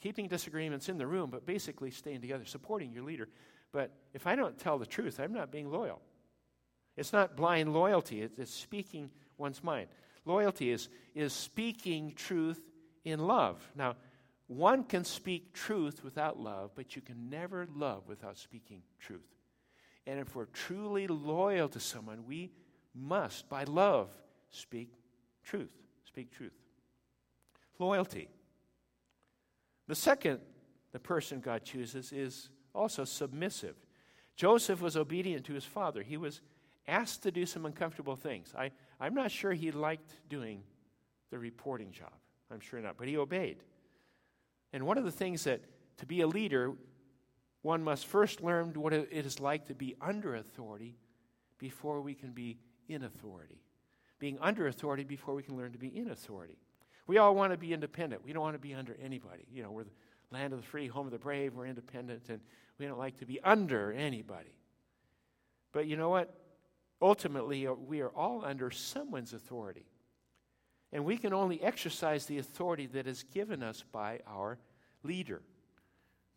keeping 0.00 0.28
disagreements 0.28 0.88
in 0.88 0.98
the 0.98 1.06
room, 1.06 1.30
but 1.30 1.46
basically 1.46 1.90
staying 1.90 2.20
together, 2.20 2.44
supporting 2.44 2.92
your 2.92 3.02
leader. 3.02 3.28
But 3.72 3.92
if 4.12 4.26
I 4.26 4.36
don't 4.36 4.58
tell 4.58 4.78
the 4.78 4.86
truth, 4.86 5.20
I'm 5.20 5.32
not 5.32 5.50
being 5.50 5.70
loyal. 5.70 6.00
It's 6.96 7.12
not 7.12 7.36
blind 7.36 7.72
loyalty, 7.72 8.20
it's, 8.22 8.52
speaking 8.52 9.10
one's 9.38 9.64
mind. 9.64 9.88
Loyalty 10.26 10.70
is, 10.70 10.88
is 11.14 11.32
speaking 11.32 12.12
truth 12.14 12.60
in 13.04 13.20
love. 13.20 13.58
Now, 13.74 13.96
one 14.48 14.84
can 14.84 15.04
speak 15.04 15.54
truth 15.54 16.02
without 16.04 16.38
love, 16.38 16.72
but 16.74 16.96
you 16.96 17.02
can 17.02 17.30
never 17.30 17.66
love 17.74 18.08
without 18.08 18.36
speaking 18.36 18.82
truth. 18.98 19.39
And 20.06 20.18
if 20.18 20.34
we're 20.34 20.46
truly 20.46 21.06
loyal 21.06 21.68
to 21.68 21.80
someone, 21.80 22.24
we 22.26 22.50
must, 22.94 23.48
by 23.48 23.64
love, 23.64 24.08
speak 24.50 24.92
truth. 25.44 25.70
Speak 26.04 26.30
truth. 26.30 26.52
Loyalty. 27.78 28.28
The 29.86 29.94
second, 29.94 30.40
the 30.92 30.98
person 30.98 31.40
God 31.40 31.64
chooses, 31.64 32.12
is 32.12 32.48
also 32.74 33.04
submissive. 33.04 33.76
Joseph 34.36 34.80
was 34.80 34.96
obedient 34.96 35.44
to 35.46 35.52
his 35.52 35.64
father. 35.64 36.02
He 36.02 36.16
was 36.16 36.40
asked 36.88 37.22
to 37.22 37.30
do 37.30 37.46
some 37.46 37.66
uncomfortable 37.66 38.16
things. 38.16 38.52
I, 38.56 38.70
I'm 38.98 39.14
not 39.14 39.30
sure 39.30 39.52
he 39.52 39.70
liked 39.70 40.14
doing 40.28 40.62
the 41.30 41.38
reporting 41.38 41.92
job. 41.92 42.12
I'm 42.50 42.60
sure 42.60 42.80
not. 42.80 42.96
But 42.96 43.08
he 43.08 43.16
obeyed. 43.16 43.58
And 44.72 44.86
one 44.86 44.98
of 44.98 45.04
the 45.04 45.12
things 45.12 45.44
that 45.44 45.60
to 45.98 46.06
be 46.06 46.22
a 46.22 46.26
leader, 46.26 46.72
one 47.62 47.82
must 47.82 48.06
first 48.06 48.40
learn 48.40 48.72
what 48.74 48.92
it 48.92 49.08
is 49.12 49.40
like 49.40 49.66
to 49.66 49.74
be 49.74 49.94
under 50.00 50.34
authority 50.34 50.96
before 51.58 52.00
we 52.00 52.14
can 52.14 52.32
be 52.32 52.58
in 52.88 53.04
authority. 53.04 53.62
Being 54.18 54.38
under 54.40 54.66
authority 54.66 55.04
before 55.04 55.34
we 55.34 55.42
can 55.42 55.56
learn 55.56 55.72
to 55.72 55.78
be 55.78 55.88
in 55.88 56.10
authority. 56.10 56.58
We 57.06 57.18
all 57.18 57.34
want 57.34 57.52
to 57.52 57.58
be 57.58 57.72
independent. 57.72 58.24
We 58.24 58.32
don't 58.32 58.42
want 58.42 58.54
to 58.54 58.60
be 58.60 58.74
under 58.74 58.96
anybody. 59.02 59.44
You 59.52 59.62
know, 59.62 59.70
we're 59.70 59.84
the 59.84 59.90
land 60.30 60.52
of 60.52 60.60
the 60.60 60.66
free, 60.66 60.86
home 60.86 61.06
of 61.06 61.12
the 61.12 61.18
brave. 61.18 61.54
We're 61.54 61.66
independent, 61.66 62.28
and 62.28 62.40
we 62.78 62.86
don't 62.86 62.98
like 62.98 63.18
to 63.18 63.26
be 63.26 63.40
under 63.42 63.92
anybody. 63.92 64.54
But 65.72 65.86
you 65.86 65.96
know 65.96 66.08
what? 66.08 66.34
Ultimately, 67.02 67.66
uh, 67.66 67.72
we 67.72 68.00
are 68.00 68.10
all 68.10 68.44
under 68.44 68.70
someone's 68.70 69.32
authority. 69.32 69.86
And 70.92 71.04
we 71.04 71.16
can 71.16 71.32
only 71.32 71.62
exercise 71.62 72.26
the 72.26 72.38
authority 72.38 72.86
that 72.86 73.06
is 73.06 73.22
given 73.22 73.62
us 73.62 73.84
by 73.92 74.20
our 74.26 74.58
leader. 75.02 75.40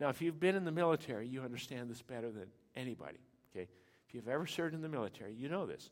Now, 0.04 0.10
if 0.10 0.20
you've 0.20 0.38
been 0.38 0.54
in 0.54 0.66
the 0.66 0.70
military, 0.70 1.26
you 1.26 1.40
understand 1.40 1.88
this 1.88 2.02
better 2.02 2.30
than 2.30 2.44
anybody. 2.76 3.16
Okay? 3.50 3.66
If 4.06 4.14
you've 4.14 4.28
ever 4.28 4.46
served 4.46 4.74
in 4.74 4.82
the 4.82 4.88
military, 4.88 5.32
you 5.32 5.48
know 5.48 5.64
this. 5.64 5.88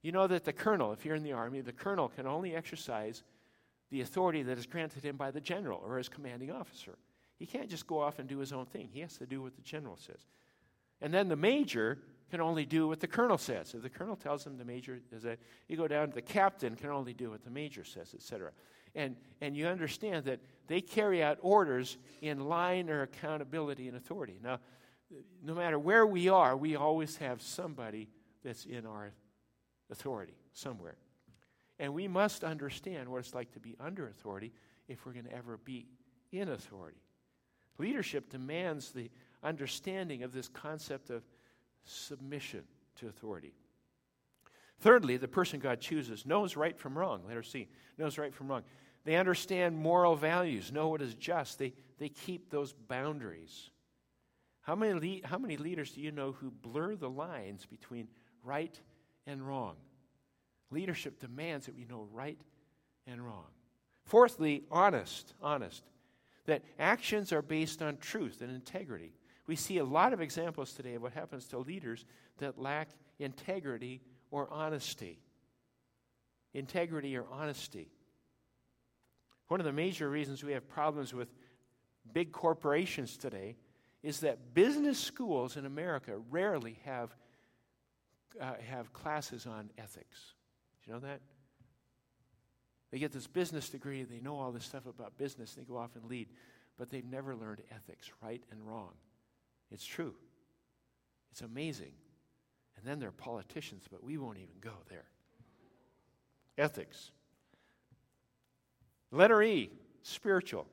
You 0.00 0.12
know 0.12 0.28
that 0.28 0.44
the 0.44 0.52
colonel, 0.52 0.92
if 0.92 1.04
you're 1.04 1.16
in 1.16 1.24
the 1.24 1.32
army, 1.32 1.60
the 1.60 1.72
colonel 1.72 2.08
can 2.08 2.24
only 2.24 2.54
exercise 2.54 3.24
the 3.90 4.02
authority 4.02 4.44
that 4.44 4.58
is 4.58 4.66
granted 4.66 5.02
him 5.02 5.16
by 5.16 5.32
the 5.32 5.40
general 5.40 5.82
or 5.84 5.98
his 5.98 6.08
commanding 6.08 6.52
officer. 6.52 6.98
He 7.36 7.46
can't 7.46 7.68
just 7.68 7.88
go 7.88 7.98
off 7.98 8.20
and 8.20 8.28
do 8.28 8.38
his 8.38 8.52
own 8.52 8.64
thing. 8.64 8.90
He 8.92 9.00
has 9.00 9.18
to 9.18 9.26
do 9.26 9.42
what 9.42 9.56
the 9.56 9.62
general 9.62 9.96
says. 9.96 10.28
And 11.00 11.12
then 11.12 11.28
the 11.28 11.34
major 11.34 11.98
can 12.30 12.40
only 12.40 12.64
do 12.64 12.86
what 12.86 13.00
the 13.00 13.08
colonel 13.08 13.38
says. 13.38 13.74
If 13.74 13.82
the 13.82 13.90
colonel 13.90 14.14
tells 14.14 14.46
him 14.46 14.56
the 14.56 14.64
major 14.64 15.00
is 15.10 15.24
that 15.24 15.40
you 15.66 15.76
go 15.76 15.88
down 15.88 16.10
to 16.10 16.14
the 16.14 16.22
captain 16.22 16.76
can 16.76 16.90
only 16.90 17.12
do 17.12 17.30
what 17.30 17.42
the 17.42 17.50
major 17.50 17.82
says, 17.82 18.14
etc. 18.14 18.52
And 18.94 19.16
and 19.40 19.56
you 19.56 19.66
understand 19.66 20.26
that 20.26 20.38
they 20.68 20.80
carry 20.80 21.22
out 21.22 21.38
orders 21.40 21.98
in 22.20 22.48
line 22.48 22.88
or 22.88 23.02
accountability 23.02 23.88
and 23.88 23.96
authority. 23.96 24.38
Now, 24.42 24.60
no 25.42 25.54
matter 25.54 25.78
where 25.78 26.06
we 26.06 26.28
are, 26.28 26.56
we 26.56 26.76
always 26.76 27.16
have 27.16 27.42
somebody 27.42 28.08
that's 28.44 28.66
in 28.66 28.86
our 28.86 29.12
authority 29.90 30.36
somewhere. 30.52 30.96
And 31.78 31.94
we 31.94 32.08
must 32.08 32.44
understand 32.44 33.08
what 33.08 33.18
it's 33.18 33.34
like 33.34 33.52
to 33.52 33.60
be 33.60 33.76
under 33.80 34.08
authority 34.08 34.52
if 34.88 35.04
we're 35.04 35.12
going 35.12 35.24
to 35.24 35.34
ever 35.34 35.58
be 35.58 35.86
in 36.32 36.48
authority. 36.48 37.00
Leadership 37.78 38.28
demands 38.30 38.90
the 38.90 39.10
understanding 39.42 40.22
of 40.22 40.32
this 40.32 40.48
concept 40.48 41.10
of 41.10 41.22
submission 41.84 42.64
to 42.96 43.08
authority. 43.08 43.54
Thirdly, 44.80 45.16
the 45.16 45.28
person 45.28 45.60
God 45.60 45.80
chooses 45.80 46.26
knows 46.26 46.56
right 46.56 46.76
from 46.78 46.98
wrong. 46.98 47.22
Letter 47.26 47.42
C 47.42 47.68
knows 47.96 48.18
right 48.18 48.34
from 48.34 48.48
wrong. 48.48 48.62
They 49.04 49.16
understand 49.16 49.78
moral 49.78 50.16
values, 50.16 50.72
know 50.72 50.88
what 50.88 51.02
is 51.02 51.14
just. 51.14 51.58
They, 51.58 51.72
they 51.98 52.08
keep 52.08 52.50
those 52.50 52.72
boundaries. 52.72 53.70
How 54.62 54.74
many, 54.74 55.22
how 55.24 55.38
many 55.38 55.56
leaders 55.56 55.92
do 55.92 56.00
you 56.00 56.12
know 56.12 56.32
who 56.32 56.50
blur 56.50 56.94
the 56.94 57.08
lines 57.08 57.64
between 57.66 58.08
right 58.42 58.78
and 59.26 59.46
wrong? 59.46 59.76
Leadership 60.70 61.20
demands 61.20 61.66
that 61.66 61.76
we 61.76 61.86
know 61.86 62.06
right 62.12 62.38
and 63.06 63.24
wrong. 63.24 63.46
Fourthly, 64.04 64.64
honest. 64.70 65.32
Honest 65.40 65.82
that 66.48 66.62
actions 66.78 67.30
are 67.30 67.42
based 67.42 67.82
on 67.82 67.98
truth 67.98 68.40
and 68.40 68.50
integrity. 68.50 69.12
We 69.46 69.54
see 69.54 69.78
a 69.78 69.84
lot 69.84 70.14
of 70.14 70.22
examples 70.22 70.72
today 70.72 70.94
of 70.94 71.02
what 71.02 71.12
happens 71.12 71.46
to 71.48 71.58
leaders 71.58 72.06
that 72.38 72.58
lack 72.58 72.88
integrity 73.18 74.00
or 74.30 74.50
honesty. 74.50 75.20
Integrity 76.54 77.16
or 77.18 77.26
honesty. 77.30 77.90
One 79.48 79.60
of 79.60 79.66
the 79.66 79.72
major 79.72 80.08
reasons 80.08 80.44
we 80.44 80.52
have 80.52 80.68
problems 80.68 81.12
with 81.12 81.28
big 82.12 82.32
corporations 82.32 83.16
today 83.16 83.56
is 84.02 84.20
that 84.20 84.54
business 84.54 84.98
schools 84.98 85.56
in 85.56 85.66
America 85.66 86.18
rarely 86.30 86.78
have, 86.84 87.14
uh, 88.40 88.52
have 88.70 88.92
classes 88.92 89.46
on 89.46 89.70
ethics. 89.76 90.34
Do 90.84 90.90
you 90.90 90.94
know 90.94 91.00
that? 91.00 91.20
They 92.90 92.98
get 92.98 93.12
this 93.12 93.26
business 93.26 93.68
degree, 93.68 94.04
they 94.04 94.20
know 94.20 94.38
all 94.38 94.52
this 94.52 94.64
stuff 94.64 94.86
about 94.86 95.18
business, 95.18 95.54
they 95.54 95.64
go 95.64 95.76
off 95.76 95.94
and 95.94 96.04
lead, 96.04 96.28
but 96.78 96.90
they've 96.90 97.04
never 97.04 97.34
learned 97.34 97.62
ethics, 97.70 98.10
right 98.22 98.42
and 98.50 98.66
wrong. 98.66 98.92
It's 99.70 99.84
true. 99.84 100.14
It's 101.32 101.42
amazing. 101.42 101.92
And 102.76 102.86
then 102.86 102.98
they're 102.98 103.10
politicians, 103.10 103.84
but 103.90 104.02
we 104.02 104.16
won't 104.16 104.38
even 104.38 104.54
go 104.60 104.72
there. 104.88 105.04
Ethics. 106.56 107.10
Letter 109.10 109.42
E, 109.42 109.70
spiritual. 110.02 110.66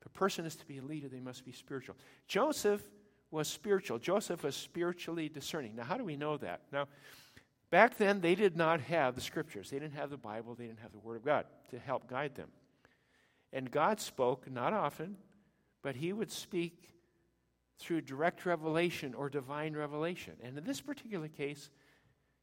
If 0.00 0.06
a 0.06 0.10
person 0.10 0.44
is 0.44 0.56
to 0.56 0.66
be 0.66 0.78
a 0.78 0.82
leader, 0.82 1.08
they 1.08 1.20
must 1.20 1.44
be 1.44 1.52
spiritual. 1.52 1.96
Joseph 2.26 2.82
was 3.30 3.48
spiritual. 3.48 3.98
Joseph 3.98 4.42
was 4.42 4.54
spiritually 4.54 5.28
discerning. 5.28 5.76
Now, 5.76 5.84
how 5.84 5.96
do 5.96 6.04
we 6.04 6.16
know 6.16 6.36
that? 6.38 6.62
Now, 6.72 6.86
back 7.70 7.98
then, 7.98 8.20
they 8.20 8.34
did 8.34 8.56
not 8.56 8.80
have 8.82 9.14
the 9.14 9.20
scriptures, 9.20 9.70
they 9.70 9.78
didn't 9.78 9.94
have 9.94 10.10
the 10.10 10.16
Bible, 10.16 10.54
they 10.54 10.66
didn't 10.66 10.80
have 10.80 10.92
the 10.92 10.98
Word 10.98 11.16
of 11.16 11.24
God 11.24 11.46
to 11.70 11.78
help 11.78 12.08
guide 12.08 12.34
them. 12.34 12.48
And 13.52 13.70
God 13.70 14.00
spoke, 14.00 14.50
not 14.50 14.72
often, 14.72 15.16
but 15.82 15.96
He 15.96 16.12
would 16.12 16.30
speak 16.30 16.90
through 17.78 18.00
direct 18.00 18.46
revelation 18.46 19.14
or 19.14 19.28
divine 19.28 19.76
revelation. 19.76 20.34
And 20.42 20.56
in 20.56 20.64
this 20.64 20.80
particular 20.80 21.28
case, 21.28 21.70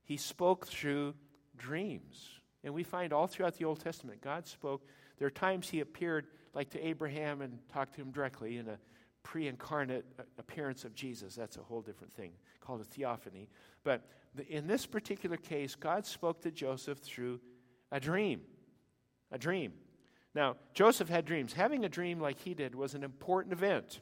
He 0.03 0.17
spoke 0.17 0.67
through 0.67 1.15
dreams. 1.57 2.29
And 2.63 2.73
we 2.73 2.83
find 2.83 3.11
all 3.11 3.27
throughout 3.27 3.57
the 3.57 3.65
Old 3.65 3.79
Testament, 3.79 4.21
God 4.21 4.47
spoke. 4.47 4.87
There 5.17 5.27
are 5.27 5.31
times 5.31 5.69
He 5.69 5.79
appeared 5.79 6.27
like 6.53 6.69
to 6.71 6.85
Abraham 6.85 7.41
and 7.41 7.57
talked 7.71 7.95
to 7.95 8.01
him 8.01 8.11
directly 8.11 8.57
in 8.57 8.67
a 8.67 8.77
pre 9.23 9.47
incarnate 9.47 10.05
uh, 10.19 10.23
appearance 10.37 10.85
of 10.85 10.93
Jesus. 10.93 11.35
That's 11.35 11.57
a 11.57 11.61
whole 11.61 11.81
different 11.81 12.13
thing 12.13 12.31
called 12.61 12.81
a 12.81 12.85
theophany. 12.85 13.49
But 13.83 14.05
in 14.49 14.67
this 14.67 14.85
particular 14.85 15.37
case, 15.37 15.75
God 15.75 16.05
spoke 16.05 16.41
to 16.41 16.51
Joseph 16.51 16.99
through 16.99 17.39
a 17.91 17.99
dream. 17.99 18.41
A 19.31 19.37
dream. 19.37 19.73
Now, 20.35 20.55
Joseph 20.73 21.09
had 21.09 21.25
dreams. 21.25 21.53
Having 21.53 21.85
a 21.85 21.89
dream 21.89 22.19
like 22.19 22.39
he 22.39 22.53
did 22.53 22.75
was 22.75 22.93
an 22.93 23.03
important 23.03 23.53
event. 23.53 23.99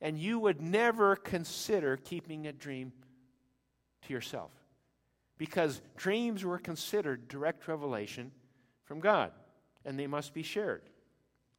And 0.00 0.18
you 0.18 0.38
would 0.38 0.60
never 0.60 1.16
consider 1.16 1.96
keeping 1.96 2.46
a 2.46 2.52
dream 2.52 2.92
to 4.02 4.12
yourself 4.12 4.52
because 5.38 5.80
dreams 5.96 6.44
were 6.44 6.58
considered 6.58 7.28
direct 7.28 7.66
revelation 7.68 8.30
from 8.84 9.00
God 9.00 9.32
and 9.84 9.98
they 9.98 10.06
must 10.06 10.34
be 10.34 10.42
shared. 10.42 10.82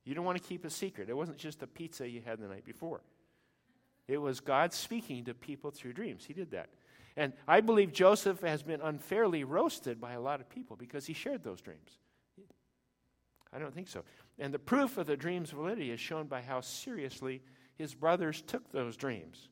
You 0.03 0.13
don't 0.13 0.25
want 0.25 0.41
to 0.41 0.47
keep 0.47 0.65
a 0.65 0.69
secret. 0.69 1.09
It 1.09 1.17
wasn't 1.17 1.37
just 1.37 1.63
a 1.63 1.67
pizza 1.67 2.07
you 2.07 2.21
had 2.23 2.39
the 2.39 2.47
night 2.47 2.65
before. 2.65 3.01
It 4.07 4.19
was 4.19 4.39
God 4.39 4.73
speaking 4.73 5.25
to 5.25 5.33
people 5.33 5.71
through 5.71 5.93
dreams. 5.93 6.25
He 6.25 6.33
did 6.33 6.51
that. 6.51 6.69
And 7.17 7.33
I 7.47 7.61
believe 7.61 7.91
Joseph 7.93 8.41
has 8.41 8.61
been 8.61 8.81
unfairly 8.81 9.43
roasted 9.43 9.99
by 9.99 10.13
a 10.13 10.19
lot 10.19 10.41
of 10.41 10.49
people 10.49 10.75
because 10.75 11.05
he 11.05 11.13
shared 11.13 11.43
those 11.43 11.61
dreams. 11.61 11.97
I 13.53 13.57
don't 13.57 13.73
think 13.73 13.87
so. 13.87 14.03
And 14.37 14.53
the 14.53 14.59
proof 14.59 14.97
of 14.97 15.07
the 15.07 15.15
dream's 15.15 15.51
validity 15.51 15.91
is 15.91 15.99
shown 15.99 16.27
by 16.27 16.41
how 16.41 16.59
seriously 16.61 17.41
his 17.77 17.95
brothers 17.95 18.41
took 18.41 18.69
those 18.71 18.97
dreams. 18.97 19.47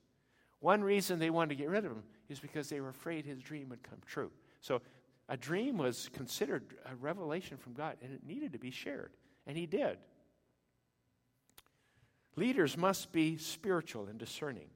One 0.59 0.83
reason 0.83 1.19
they 1.19 1.29
wanted 1.29 1.49
to 1.49 1.55
get 1.55 1.69
rid 1.69 1.85
of 1.85 1.91
him 1.91 2.03
is 2.29 2.39
because 2.39 2.69
they 2.69 2.81
were 2.81 2.89
afraid 2.89 3.25
his 3.25 3.39
dream 3.39 3.69
would 3.69 3.81
come 3.81 3.99
true. 4.05 4.29
So 4.59 4.81
a 5.29 5.37
dream 5.37 5.77
was 5.77 6.09
considered 6.13 6.63
a 6.85 6.95
revelation 6.95 7.57
from 7.57 7.73
God, 7.73 7.97
and 8.01 8.13
it 8.13 8.25
needed 8.25 8.53
to 8.53 8.59
be 8.59 8.71
shared. 8.71 9.11
And 9.47 9.57
he 9.57 9.65
did. 9.65 9.97
Leaders 12.35 12.77
must 12.77 13.11
be 13.11 13.37
spiritual 13.37 14.07
and 14.07 14.17
discerning. 14.17 14.69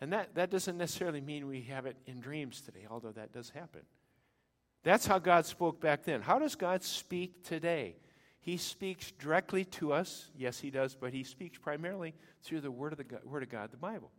And 0.00 0.12
that, 0.12 0.34
that 0.34 0.50
doesn't 0.50 0.78
necessarily 0.78 1.20
mean 1.20 1.46
we 1.46 1.62
have 1.62 1.86
it 1.86 1.96
in 2.06 2.20
dreams 2.20 2.60
today, 2.60 2.86
although 2.90 3.12
that 3.12 3.32
does 3.32 3.50
happen. 3.50 3.82
That's 4.82 5.06
how 5.06 5.18
God 5.18 5.44
spoke 5.44 5.80
back 5.80 6.04
then. 6.04 6.22
How 6.22 6.38
does 6.38 6.54
God 6.54 6.82
speak 6.82 7.44
today? 7.44 7.96
He 8.40 8.56
speaks 8.56 9.12
directly 9.12 9.66
to 9.66 9.92
us. 9.92 10.30
Yes, 10.34 10.58
He 10.58 10.70
does, 10.70 10.94
but 10.94 11.12
He 11.12 11.22
speaks 11.22 11.58
primarily 11.58 12.14
through 12.42 12.62
the 12.62 12.70
Word 12.70 12.92
of, 12.92 12.98
the 12.98 13.04
Word 13.24 13.42
of 13.42 13.50
God, 13.50 13.70
the 13.70 13.76
Bible. 13.76 14.10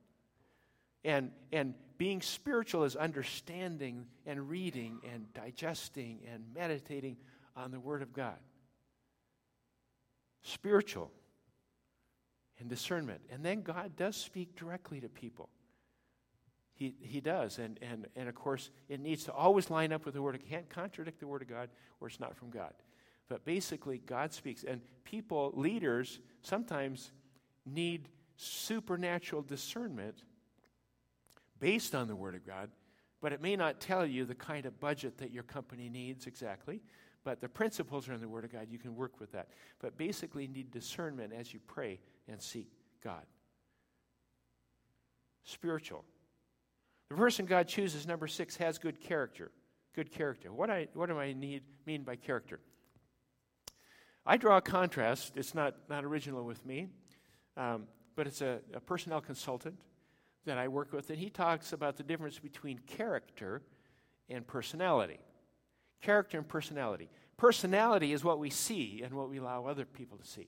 And, 1.04 1.32
and 1.52 1.74
being 1.98 2.22
spiritual 2.22 2.84
is 2.84 2.96
understanding 2.96 4.06
and 4.26 4.50
reading 4.50 5.00
and 5.14 5.32
digesting 5.34 6.22
and 6.32 6.44
meditating 6.54 7.18
on 7.56 7.72
the 7.72 7.80
Word 7.80 8.02
of 8.02 8.14
God. 8.14 8.38
Spiritual 10.44 11.12
and 12.60 12.70
discernment. 12.70 13.22
And 13.32 13.44
then 13.44 13.62
God 13.62 13.96
does 13.96 14.16
speak 14.16 14.56
directly 14.56 15.00
to 15.02 15.10
people. 15.10 15.50
He, 16.74 16.96
he 17.00 17.22
does. 17.22 17.60
And, 17.60 17.78
and, 17.82 18.08
and 18.16 18.28
of 18.28 18.34
course, 18.34 18.72
it 18.90 19.00
needs 19.00 19.26
to 19.26 19.32
always 19.32 19.70
line 19.70 19.92
up 19.92 20.06
with 20.06 20.16
the 20.16 20.22
Word. 20.22 20.36
It 20.36 20.50
can't 20.50 20.70
contradict 20.70 21.20
the 21.20 21.28
Word 21.28 21.44
of 21.44 21.48
God 21.48 21.70
or 22.00 22.08
it's 22.08 22.20
not 22.20 22.36
from 22.36 22.50
God. 22.50 22.74
But 23.30 23.46
basically, 23.46 24.00
God 24.00 24.34
speaks. 24.34 24.64
And 24.64 24.82
people, 25.04 25.52
leaders, 25.56 26.20
sometimes 26.42 27.12
need 27.66 28.10
supernatural 28.36 29.44
discernment 29.44 30.24
based 31.62 31.96
on 31.96 32.10
the 32.10 32.16
Word 32.16 32.36
of 32.36 32.46
God. 32.46 32.70
But 33.22 33.32
it 33.32 33.42
may 33.42 33.56
not 33.56 33.80
tell 33.80 34.06
you 34.06 34.26
the 34.26 34.36
kind 34.36 34.66
of 34.66 34.80
budget 34.80 35.20
that 35.20 35.32
your 35.32 35.44
company 35.44 35.88
needs 35.88 36.28
exactly. 36.28 36.82
But 37.24 37.40
the 37.40 37.48
principles 37.48 38.10
are 38.10 38.14
in 38.14 38.20
the 38.20 38.28
Word 38.28 38.44
of 38.44 38.52
God. 38.52 38.68
You 38.70 38.80
can 38.80 38.96
work 38.96 39.20
with 39.20 39.32
that. 39.34 39.50
But 39.80 39.96
basically, 39.96 40.48
need 40.48 40.72
discernment 40.72 41.32
as 41.32 41.54
you 41.54 41.60
pray 41.68 42.00
and 42.28 42.42
seek 42.42 42.68
God. 43.04 43.24
Spiritual. 45.44 46.04
The 47.10 47.16
person 47.16 47.46
God 47.46 47.68
chooses, 47.68 48.08
number 48.08 48.28
six, 48.28 48.56
has 48.58 48.80
good 48.80 49.00
character. 49.00 49.52
Good 49.94 50.12
character. 50.12 50.52
What, 50.52 50.72
I, 50.72 50.88
what 50.94 51.10
do 51.10 51.20
I 51.20 51.34
need, 51.34 51.62
mean 51.86 52.04
by 52.04 52.16
character? 52.16 52.60
I 54.26 54.38
draw 54.38 54.58
a 54.58 54.62
contrast. 54.62 55.34
It's 55.36 55.54
not, 55.54 55.76
not 55.90 56.06
original 56.06 56.44
with 56.44 56.66
me, 56.66 56.88
um, 57.56 57.84
but 58.16 58.26
it's 58.26 58.42
a, 58.42 58.62
a 58.74 58.80
personnel 58.80 59.22
consultant 59.22 59.76
that 60.46 60.58
I 60.58 60.68
work 60.68 60.92
with, 60.92 61.10
and 61.10 61.20
he 61.20 61.30
talks 61.30 61.74
about 61.74 61.98
the 61.98 62.04
difference 62.04 62.40
between 62.40 62.80
character 62.80 63.62
and 64.30 64.46
personality. 64.46 65.20
Character 66.02 66.38
and 66.38 66.48
personality. 66.48 67.10
Personality 67.38 68.14
is 68.14 68.24
what 68.24 68.40
we 68.40 68.50
see 68.50 69.02
and 69.04 69.14
what 69.14 69.30
we 69.30 69.38
allow 69.38 69.66
other 69.66 69.86
people 69.86 70.18
to 70.18 70.26
see. 70.26 70.48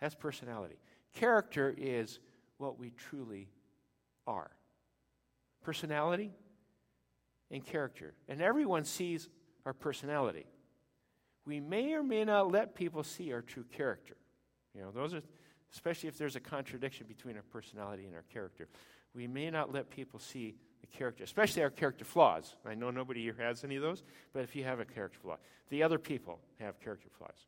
That's 0.00 0.14
personality. 0.14 0.76
Character 1.14 1.74
is 1.76 2.20
what 2.58 2.78
we 2.78 2.90
truly 2.90 3.48
are. 4.26 4.50
Personality 5.62 6.32
and 7.50 7.64
character. 7.64 8.14
And 8.28 8.40
everyone 8.40 8.84
sees 8.84 9.28
our 9.66 9.72
personality. 9.72 10.46
We 11.44 11.60
may 11.60 11.94
or 11.94 12.02
may 12.02 12.24
not 12.24 12.50
let 12.52 12.74
people 12.74 13.02
see 13.02 13.32
our 13.32 13.42
true 13.42 13.64
character. 13.76 14.16
You 14.74 14.82
know, 14.82 14.90
those 14.90 15.14
are, 15.14 15.22
especially 15.72 16.08
if 16.08 16.16
there's 16.16 16.36
a 16.36 16.40
contradiction 16.40 17.06
between 17.06 17.36
our 17.36 17.42
personality 17.42 18.06
and 18.06 18.14
our 18.14 18.24
character. 18.32 18.68
We 19.14 19.26
may 19.26 19.50
not 19.50 19.72
let 19.72 19.90
people 19.90 20.20
see 20.20 20.54
the 20.80 20.86
character, 20.86 21.24
especially 21.24 21.62
our 21.62 21.70
character 21.70 22.04
flaws. 22.04 22.54
I 22.64 22.74
know 22.74 22.90
nobody 22.90 23.22
here 23.22 23.36
has 23.38 23.64
any 23.64 23.76
of 23.76 23.82
those, 23.82 24.02
but 24.32 24.42
if 24.42 24.54
you 24.54 24.64
have 24.64 24.80
a 24.80 24.84
character 24.84 25.18
flaw, 25.20 25.36
the 25.68 25.82
other 25.82 25.98
people 25.98 26.38
have 26.58 26.80
character 26.80 27.08
flaws. 27.18 27.46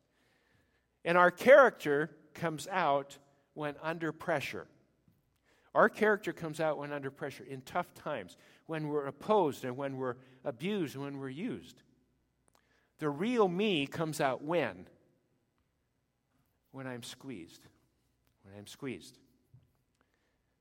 And 1.05 1.17
our 1.17 1.31
character 1.31 2.11
comes 2.33 2.67
out 2.69 3.17
when 3.53 3.75
under 3.81 4.11
pressure. 4.11 4.67
Our 5.75 5.89
character 5.89 6.33
comes 6.33 6.59
out 6.59 6.77
when 6.77 6.91
under 6.91 7.09
pressure, 7.09 7.43
in 7.43 7.61
tough 7.61 7.93
times, 7.93 8.37
when 8.67 8.89
we're 8.89 9.07
opposed 9.07 9.65
and 9.65 9.75
when 9.75 9.97
we're 9.97 10.15
abused 10.45 10.95
and 10.95 11.03
when 11.03 11.19
we're 11.19 11.29
used. 11.29 11.81
The 12.99 13.09
real 13.09 13.47
me 13.47 13.87
comes 13.87 14.21
out 14.21 14.43
when? 14.43 14.87
When 16.71 16.87
I'm 16.87 17.03
squeezed. 17.03 17.65
When 18.43 18.57
I'm 18.57 18.67
squeezed. 18.67 19.17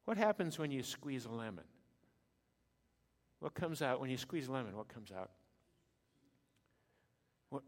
What 0.05 0.17
happens 0.17 0.59
when 0.59 0.71
you 0.71 0.83
squeeze 0.83 1.25
a 1.25 1.31
lemon? 1.31 1.65
What 3.41 3.55
comes 3.55 3.83
out 3.83 4.01
when 4.01 4.11
you 4.11 4.17
squeeze 4.17 4.49
a 4.49 4.53
lemon? 4.53 4.77
What 4.77 4.88
comes 4.88 5.11
out? 5.12 5.31
What, 7.51 7.62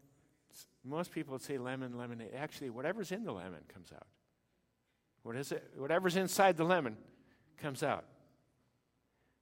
most 0.83 1.11
people 1.11 1.33
would 1.33 1.41
say 1.41 1.57
lemon, 1.57 1.97
lemonade. 1.97 2.31
Actually, 2.35 2.69
whatever's 2.69 3.11
in 3.11 3.23
the 3.23 3.31
lemon 3.31 3.61
comes 3.73 3.91
out. 3.93 4.07
What 5.23 5.35
is 5.35 5.51
it? 5.51 5.71
Whatever's 5.75 6.15
inside 6.15 6.55
the 6.55 6.63
lemon 6.63 6.97
comes 7.57 7.83
out. 7.83 8.05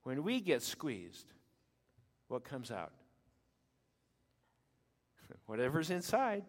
When 0.02 0.22
we 0.22 0.40
get 0.40 0.62
squeezed, 0.62 1.26
what 2.28 2.44
comes 2.44 2.70
out? 2.70 2.92
whatever's 5.46 5.90
inside, 5.90 6.44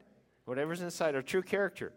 whatever's 0.46 0.82
inside, 0.82 1.16
our 1.16 1.22
true 1.22 1.42
character. 1.42 1.92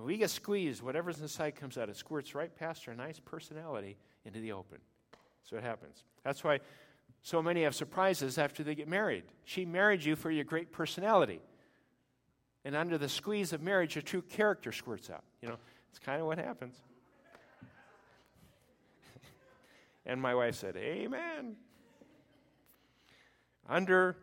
When 0.00 0.06
we 0.06 0.16
get 0.16 0.30
squeezed, 0.30 0.80
whatever's 0.80 1.20
inside 1.20 1.56
comes 1.56 1.76
out. 1.76 1.90
It 1.90 1.96
squirts 1.96 2.34
right 2.34 2.50
past 2.56 2.88
our 2.88 2.94
nice 2.94 3.20
personality 3.20 3.98
into 4.24 4.40
the 4.40 4.52
open. 4.52 4.78
So 5.44 5.58
it 5.58 5.62
happens. 5.62 6.04
That's 6.24 6.42
why 6.42 6.60
so 7.20 7.42
many 7.42 7.64
have 7.64 7.74
surprises 7.74 8.38
after 8.38 8.62
they 8.62 8.74
get 8.74 8.88
married. 8.88 9.24
She 9.44 9.66
married 9.66 10.02
you 10.02 10.16
for 10.16 10.30
your 10.30 10.44
great 10.44 10.72
personality. 10.72 11.42
And 12.64 12.74
under 12.74 12.96
the 12.96 13.10
squeeze 13.10 13.52
of 13.52 13.60
marriage, 13.60 13.94
your 13.94 14.00
true 14.00 14.22
character 14.22 14.72
squirts 14.72 15.10
out. 15.10 15.22
You 15.42 15.50
know, 15.50 15.56
it's 15.90 15.98
kind 15.98 16.18
of 16.18 16.26
what 16.26 16.38
happens. 16.38 16.76
and 20.06 20.18
my 20.18 20.34
wife 20.34 20.54
said, 20.54 20.78
Amen. 20.78 21.56
Under 23.68 24.16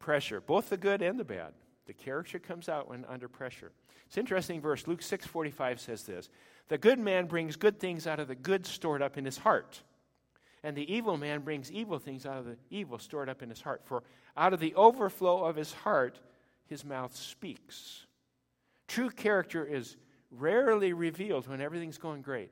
pressure, 0.00 0.40
both 0.40 0.70
the 0.70 0.76
good 0.76 1.02
and 1.02 1.20
the 1.20 1.24
bad. 1.24 1.52
The 1.86 1.92
character 1.92 2.40
comes 2.40 2.68
out 2.68 2.88
when 2.88 3.04
under 3.04 3.28
pressure. 3.28 3.70
It's 4.08 4.16
an 4.16 4.22
interesting 4.22 4.60
verse. 4.60 4.86
Luke 4.86 5.02
6:45 5.02 5.78
says 5.78 6.04
this: 6.04 6.30
"The 6.68 6.78
good 6.78 6.98
man 6.98 7.26
brings 7.26 7.56
good 7.56 7.78
things 7.78 8.06
out 8.06 8.18
of 8.18 8.28
the 8.28 8.34
good 8.34 8.66
stored 8.66 9.02
up 9.02 9.18
in 9.18 9.24
his 9.24 9.38
heart, 9.38 9.82
and 10.62 10.76
the 10.76 10.92
evil 10.92 11.16
man 11.16 11.42
brings 11.42 11.70
evil 11.70 11.98
things 11.98 12.24
out 12.24 12.38
of 12.38 12.46
the 12.46 12.56
evil 12.70 12.98
stored 12.98 13.28
up 13.28 13.42
in 13.42 13.50
his 13.50 13.60
heart. 13.60 13.82
For 13.84 14.02
out 14.36 14.54
of 14.54 14.60
the 14.60 14.74
overflow 14.74 15.44
of 15.44 15.56
his 15.56 15.72
heart 15.72 16.20
his 16.66 16.84
mouth 16.84 17.14
speaks. 17.14 18.06
True 18.86 19.10
character 19.10 19.64
is 19.64 19.96
rarely 20.30 20.92
revealed 20.94 21.46
when 21.46 21.60
everything's 21.60 21.98
going 21.98 22.22
great. 22.22 22.50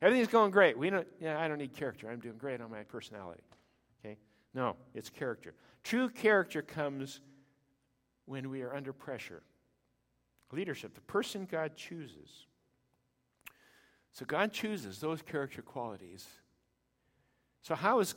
Everything's 0.00 0.28
going 0.28 0.50
great. 0.50 0.78
We 0.78 0.90
don't, 0.90 1.06
yeah, 1.20 1.40
I 1.40 1.48
don't 1.48 1.58
need 1.58 1.74
character. 1.74 2.08
I'm 2.08 2.20
doing 2.20 2.38
great 2.38 2.60
on 2.60 2.70
my 2.70 2.82
personality. 2.84 3.42
Okay? 4.04 4.16
No, 4.54 4.76
it's 4.94 5.10
character. 5.10 5.54
True 5.82 6.08
character 6.08 6.62
comes 6.62 7.20
when 8.26 8.50
we 8.50 8.62
are 8.62 8.74
under 8.74 8.92
pressure. 8.92 9.42
Leadership, 10.52 10.94
the 10.94 11.00
person 11.02 11.46
God 11.50 11.76
chooses. 11.76 12.46
So 14.12 14.24
God 14.24 14.52
chooses 14.52 15.00
those 15.00 15.22
character 15.22 15.62
qualities. 15.62 16.26
So, 17.62 17.74
how 17.74 18.00
is 18.00 18.14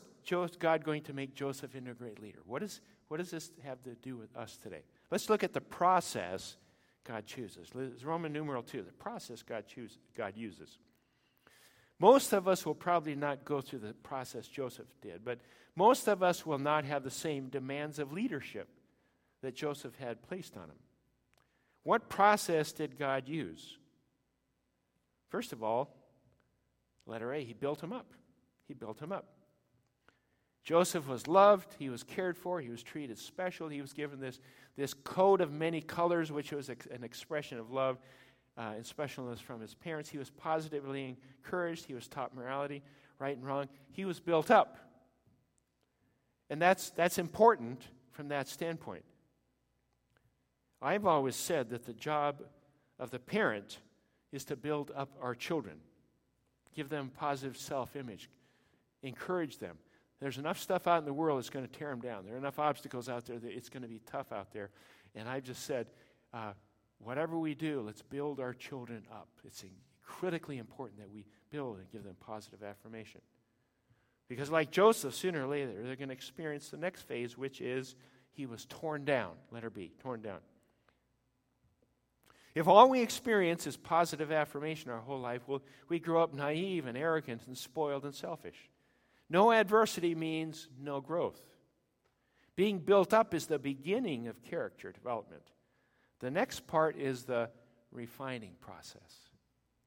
God 0.59 0.83
going 0.83 1.03
to 1.03 1.13
make 1.13 1.35
Joseph 1.35 1.75
into 1.75 1.91
a 1.91 1.93
great 1.93 2.21
leader? 2.21 2.39
What, 2.45 2.63
is, 2.63 2.79
what 3.07 3.17
does 3.17 3.31
this 3.31 3.51
have 3.63 3.81
to 3.83 3.95
do 3.95 4.15
with 4.15 4.35
us 4.35 4.57
today? 4.57 4.83
Let's 5.09 5.29
look 5.29 5.43
at 5.43 5.53
the 5.53 5.61
process 5.61 6.57
God 7.03 7.25
chooses. 7.25 7.69
It's 7.75 8.03
Roman 8.03 8.31
numeral 8.31 8.63
2, 8.63 8.83
the 8.83 8.91
process 8.93 9.43
God, 9.43 9.65
chooses, 9.67 9.97
God 10.15 10.37
uses. 10.37 10.77
Most 11.99 12.33
of 12.33 12.47
us 12.47 12.65
will 12.65 12.75
probably 12.75 13.15
not 13.15 13.45
go 13.45 13.61
through 13.61 13.79
the 13.79 13.93
process 13.93 14.47
Joseph 14.47 14.87
did, 15.01 15.23
but 15.23 15.39
most 15.75 16.07
of 16.07 16.23
us 16.23 16.45
will 16.45 16.57
not 16.57 16.85
have 16.85 17.03
the 17.03 17.11
same 17.11 17.49
demands 17.49 17.99
of 17.99 18.11
leadership 18.11 18.69
that 19.41 19.55
Joseph 19.55 19.95
had 19.95 20.21
placed 20.23 20.57
on 20.57 20.63
him. 20.63 20.77
What 21.83 22.09
process 22.09 22.71
did 22.71 22.97
God 22.97 23.27
use? 23.27 23.77
First 25.29 25.53
of 25.53 25.63
all, 25.63 25.95
letter 27.05 27.33
A, 27.33 27.43
he 27.43 27.53
built 27.53 27.81
him 27.81 27.93
up. 27.93 28.13
He 28.67 28.73
built 28.73 29.01
him 29.01 29.11
up. 29.11 29.25
Joseph 30.63 31.07
was 31.07 31.27
loved, 31.27 31.73
he 31.79 31.89
was 31.89 32.03
cared 32.03 32.37
for, 32.37 32.61
he 32.61 32.69
was 32.69 32.83
treated 32.83 33.17
special, 33.17 33.67
he 33.67 33.81
was 33.81 33.93
given 33.93 34.19
this, 34.19 34.39
this 34.77 34.93
coat 34.93 35.41
of 35.41 35.51
many 35.51 35.81
colors, 35.81 36.31
which 36.31 36.51
was 36.51 36.69
an 36.69 37.03
expression 37.03 37.57
of 37.57 37.71
love 37.71 37.97
uh, 38.57 38.73
and 38.75 38.85
specialness 38.85 39.39
from 39.39 39.59
his 39.59 39.73
parents. 39.73 40.09
He 40.09 40.19
was 40.19 40.29
positively 40.29 41.17
encouraged, 41.43 41.85
he 41.85 41.95
was 41.95 42.07
taught 42.07 42.35
morality, 42.35 42.83
right 43.17 43.35
and 43.35 43.45
wrong. 43.45 43.69
He 43.91 44.05
was 44.05 44.19
built 44.19 44.51
up. 44.51 44.77
And 46.51 46.61
that's, 46.61 46.91
that's 46.91 47.17
important 47.17 47.81
from 48.11 48.27
that 48.27 48.47
standpoint. 48.47 49.03
I've 50.81 51.05
always 51.05 51.35
said 51.35 51.69
that 51.69 51.85
the 51.85 51.93
job 51.93 52.41
of 52.99 53.11
the 53.11 53.19
parent 53.19 53.79
is 54.31 54.45
to 54.45 54.55
build 54.55 54.91
up 54.95 55.09
our 55.21 55.35
children, 55.35 55.75
give 56.75 56.89
them 56.89 57.11
positive 57.15 57.57
self 57.57 57.95
image, 57.95 58.29
encourage 59.03 59.57
them. 59.57 59.77
There's 60.19 60.37
enough 60.37 60.59
stuff 60.59 60.87
out 60.87 60.99
in 60.99 61.05
the 61.05 61.13
world 61.13 61.39
that's 61.39 61.49
going 61.49 61.67
to 61.67 61.71
tear 61.71 61.89
them 61.89 61.99
down. 61.99 62.25
There 62.25 62.35
are 62.35 62.37
enough 62.37 62.59
obstacles 62.59 63.09
out 63.09 63.25
there 63.25 63.39
that 63.39 63.51
it's 63.51 63.69
going 63.69 63.81
to 63.81 63.89
be 63.89 64.01
tough 64.05 64.31
out 64.31 64.53
there. 64.53 64.69
And 65.15 65.27
I've 65.27 65.43
just 65.43 65.63
said, 65.63 65.87
uh, 66.31 66.53
whatever 66.99 67.37
we 67.37 67.55
do, 67.55 67.81
let's 67.81 68.03
build 68.03 68.39
our 68.39 68.53
children 68.53 69.03
up. 69.11 69.27
It's 69.43 69.63
critically 70.03 70.59
important 70.59 70.99
that 70.99 71.11
we 71.11 71.25
build 71.49 71.77
and 71.79 71.89
give 71.91 72.03
them 72.03 72.15
positive 72.19 72.61
affirmation. 72.63 73.21
Because, 74.29 74.49
like 74.49 74.71
Joseph, 74.71 75.15
sooner 75.15 75.43
or 75.43 75.47
later, 75.47 75.73
they're 75.83 75.95
going 75.95 76.09
to 76.09 76.13
experience 76.13 76.69
the 76.69 76.77
next 76.77 77.01
phase, 77.01 77.37
which 77.37 77.59
is 77.59 77.95
he 78.31 78.45
was 78.45 78.65
torn 78.65 79.03
down. 79.03 79.31
Letter 79.51 79.69
B, 79.69 79.91
torn 80.01 80.21
down. 80.21 80.39
If 82.53 82.67
all 82.67 82.89
we 82.89 83.01
experience 83.01 83.65
is 83.65 83.77
positive 83.77 84.31
affirmation 84.31 84.91
our 84.91 84.99
whole 84.99 85.19
life, 85.19 85.41
we'll, 85.47 85.61
we 85.87 85.99
grow 85.99 86.21
up 86.21 86.33
naive 86.33 86.85
and 86.85 86.97
arrogant 86.97 87.47
and 87.47 87.57
spoiled 87.57 88.03
and 88.03 88.13
selfish. 88.13 88.69
No 89.29 89.51
adversity 89.51 90.13
means 90.13 90.67
no 90.77 90.99
growth. 90.99 91.39
Being 92.57 92.79
built 92.79 93.13
up 93.13 93.33
is 93.33 93.47
the 93.47 93.59
beginning 93.59 94.27
of 94.27 94.43
character 94.43 94.91
development. 94.91 95.43
The 96.19 96.29
next 96.29 96.67
part 96.67 96.97
is 96.97 97.23
the 97.23 97.49
refining 97.91 98.55
process. 98.59 99.29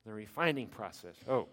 The 0.07 0.13
refining 0.13 0.69
process. 0.69 1.17
Oh. 1.29 1.49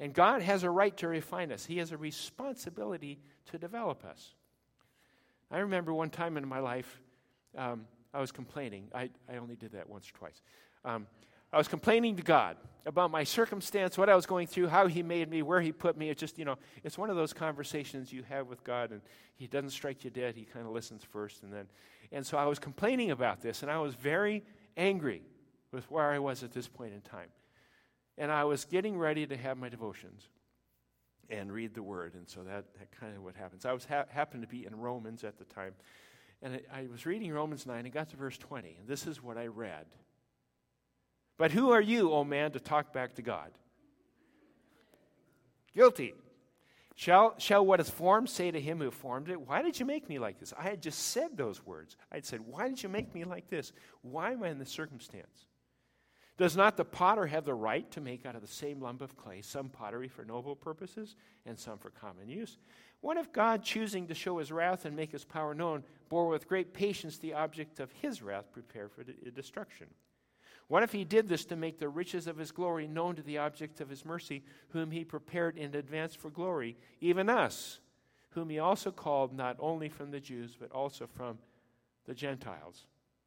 And 0.00 0.12
God 0.12 0.42
has 0.42 0.64
a 0.64 0.70
right 0.70 0.96
to 0.98 1.08
refine 1.08 1.52
us, 1.52 1.64
He 1.64 1.78
has 1.78 1.92
a 1.92 1.96
responsibility 1.96 3.20
to 3.52 3.58
develop 3.58 4.04
us. 4.04 4.34
I 5.50 5.58
remember 5.58 5.94
one 5.94 6.10
time 6.10 6.36
in 6.36 6.48
my 6.48 6.58
life, 6.58 7.00
um, 7.56 7.86
I 8.14 8.20
was 8.20 8.32
complaining. 8.32 8.88
I, 8.94 9.10
I 9.30 9.36
only 9.36 9.56
did 9.56 9.72
that 9.72 9.88
once 9.88 10.08
or 10.08 10.12
twice. 10.12 10.40
Um, 10.84 11.06
I 11.52 11.58
was 11.58 11.68
complaining 11.68 12.16
to 12.16 12.22
God 12.22 12.56
about 12.86 13.10
my 13.10 13.24
circumstance, 13.24 13.96
what 13.98 14.08
I 14.08 14.16
was 14.16 14.26
going 14.26 14.46
through, 14.46 14.68
how 14.68 14.86
He 14.86 15.02
made 15.02 15.28
me, 15.28 15.42
where 15.42 15.60
He 15.60 15.72
put 15.72 15.96
me. 15.96 16.10
It's 16.10 16.20
just, 16.20 16.38
you 16.38 16.44
know, 16.44 16.56
it's 16.82 16.96
one 16.96 17.10
of 17.10 17.16
those 17.16 17.32
conversations 17.32 18.12
you 18.12 18.22
have 18.24 18.48
with 18.48 18.64
God, 18.64 18.90
and 18.90 19.00
He 19.36 19.46
doesn't 19.46 19.70
strike 19.70 20.04
you 20.04 20.10
dead. 20.10 20.36
He 20.36 20.44
kind 20.44 20.66
of 20.66 20.72
listens 20.72 21.04
first, 21.04 21.42
and 21.42 21.52
then. 21.52 21.66
And 22.12 22.24
so 22.24 22.38
I 22.38 22.46
was 22.46 22.58
complaining 22.58 23.10
about 23.10 23.40
this, 23.40 23.62
and 23.62 23.70
I 23.70 23.78
was 23.78 23.94
very 23.94 24.42
angry 24.76 25.22
with 25.72 25.90
where 25.90 26.10
I 26.10 26.18
was 26.18 26.42
at 26.42 26.52
this 26.52 26.68
point 26.68 26.92
in 26.92 27.00
time. 27.00 27.28
And 28.16 28.30
I 28.30 28.44
was 28.44 28.64
getting 28.64 28.96
ready 28.96 29.26
to 29.26 29.36
have 29.36 29.58
my 29.58 29.68
devotions 29.68 30.28
and 31.30 31.52
read 31.52 31.74
the 31.74 31.82
Word, 31.82 32.14
and 32.14 32.28
so 32.28 32.42
that, 32.42 32.64
that 32.78 32.90
kind 33.00 33.16
of 33.16 33.22
what 33.22 33.34
happens. 33.34 33.64
I 33.64 33.72
was 33.72 33.84
ha- 33.84 34.04
happened 34.08 34.42
to 34.42 34.48
be 34.48 34.66
in 34.66 34.76
Romans 34.76 35.24
at 35.24 35.38
the 35.38 35.44
time, 35.44 35.74
and 36.44 36.60
I, 36.70 36.86
was 36.92 37.06
reading 37.06 37.32
Romans 37.32 37.66
9 37.66 37.86
and 37.86 37.92
got 37.92 38.10
to 38.10 38.16
verse 38.16 38.36
20, 38.36 38.76
and 38.78 38.86
this 38.86 39.06
is 39.06 39.22
what 39.22 39.38
I 39.38 39.46
read. 39.46 39.86
But 41.38 41.50
who 41.50 41.70
are 41.70 41.80
you, 41.80 42.12
O 42.12 42.22
man, 42.22 42.52
to 42.52 42.60
talk 42.60 42.92
back 42.92 43.14
to 43.14 43.22
God? 43.22 43.50
Guilty. 45.74 46.12
Shall, 46.94 47.34
shall 47.38 47.66
what 47.66 47.80
is 47.80 47.90
formed 47.90 48.28
say 48.28 48.50
to 48.50 48.60
him 48.60 48.78
who 48.78 48.90
formed 48.90 49.30
it, 49.30 49.40
Why 49.40 49.62
did 49.62 49.80
you 49.80 49.86
make 49.86 50.08
me 50.08 50.18
like 50.18 50.38
this? 50.38 50.52
I 50.56 50.64
had 50.64 50.82
just 50.82 50.98
said 50.98 51.36
those 51.36 51.64
words. 51.66 51.96
I 52.12 52.16
had 52.16 52.26
said, 52.26 52.40
Why 52.40 52.68
did 52.68 52.82
you 52.82 52.88
make 52.88 53.12
me 53.14 53.24
like 53.24 53.48
this? 53.48 53.72
Why 54.02 54.32
am 54.32 54.44
I 54.44 54.50
in 54.50 54.58
this 54.58 54.70
circumstance? 54.70 55.46
Does 56.36 56.56
not 56.56 56.76
the 56.76 56.84
potter 56.84 57.26
have 57.26 57.44
the 57.44 57.54
right 57.54 57.88
to 57.92 58.00
make 58.00 58.26
out 58.26 58.34
of 58.34 58.42
the 58.42 58.48
same 58.48 58.80
lump 58.80 59.00
of 59.00 59.16
clay 59.16 59.40
some 59.40 59.68
pottery 59.68 60.08
for 60.08 60.24
noble 60.24 60.54
purposes 60.54 61.16
and 61.46 61.58
some 61.58 61.78
for 61.78 61.90
common 61.90 62.28
use? 62.28 62.58
What 63.04 63.18
if 63.18 63.34
God, 63.34 63.62
choosing 63.62 64.06
to 64.06 64.14
show 64.14 64.38
his 64.38 64.50
wrath 64.50 64.86
and 64.86 64.96
make 64.96 65.12
his 65.12 65.26
power 65.26 65.52
known, 65.54 65.84
bore 66.08 66.26
with 66.26 66.48
great 66.48 66.72
patience 66.72 67.18
the 67.18 67.34
object 67.34 67.78
of 67.78 67.92
his 67.92 68.22
wrath 68.22 68.50
prepared 68.50 68.92
for 68.92 69.04
destruction? 69.04 69.88
What 70.68 70.82
if 70.82 70.90
he 70.90 71.04
did 71.04 71.28
this 71.28 71.44
to 71.44 71.54
make 71.54 71.78
the 71.78 71.90
riches 71.90 72.26
of 72.26 72.38
his 72.38 72.50
glory 72.50 72.86
known 72.86 73.14
to 73.16 73.22
the 73.22 73.36
object 73.36 73.82
of 73.82 73.90
his 73.90 74.06
mercy, 74.06 74.42
whom 74.70 74.90
he 74.90 75.04
prepared 75.04 75.58
in 75.58 75.74
advance 75.74 76.14
for 76.14 76.30
glory, 76.30 76.78
even 77.02 77.28
us, 77.28 77.78
whom 78.30 78.48
he 78.48 78.58
also 78.58 78.90
called 78.90 79.34
not 79.34 79.58
only 79.60 79.90
from 79.90 80.10
the 80.10 80.18
Jews, 80.18 80.56
but 80.58 80.72
also 80.72 81.06
from 81.06 81.36
the 82.06 82.14
Gentiles? 82.14 82.86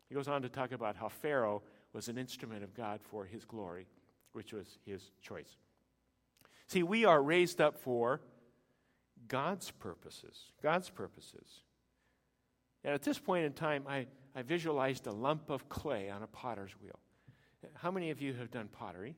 He 0.09 0.15
goes 0.15 0.27
on 0.27 0.41
to 0.41 0.49
talk 0.49 0.71
about 0.71 0.95
how 0.95 1.09
Pharaoh 1.09 1.61
was 1.93 2.07
an 2.07 2.17
instrument 2.17 2.63
of 2.63 2.73
God 2.73 2.99
for 3.11 3.25
his 3.25 3.45
glory, 3.45 3.85
which 4.33 4.53
was 4.53 4.79
his 4.87 5.11
choice. 5.21 5.55
See, 6.65 6.81
we 6.81 7.05
are 7.05 7.21
raised 7.21 7.61
up 7.61 7.77
for 7.79 8.21
God's 9.27 9.71
purposes. 9.71 10.51
God's 10.61 10.89
purposes. 10.89 11.61
And 12.83 12.93
at 12.93 13.03
this 13.03 13.19
point 13.19 13.45
in 13.45 13.53
time, 13.53 13.83
I, 13.87 14.07
I 14.35 14.41
visualized 14.41 15.07
a 15.07 15.11
lump 15.11 15.49
of 15.49 15.67
clay 15.69 16.09
on 16.09 16.23
a 16.23 16.27
potter's 16.27 16.71
wheel. 16.81 16.99
How 17.73 17.91
many 17.91 18.11
of 18.11 18.21
you 18.21 18.33
have 18.33 18.51
done 18.51 18.69
pottery? 18.71 19.15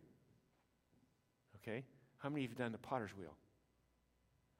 Okay. 1.57 1.83
How 2.17 2.29
many 2.29 2.45
of 2.45 2.51
you 2.51 2.55
have 2.55 2.57
done 2.57 2.71
the 2.71 2.77
potter's 2.77 3.11
wheel? 3.17 3.35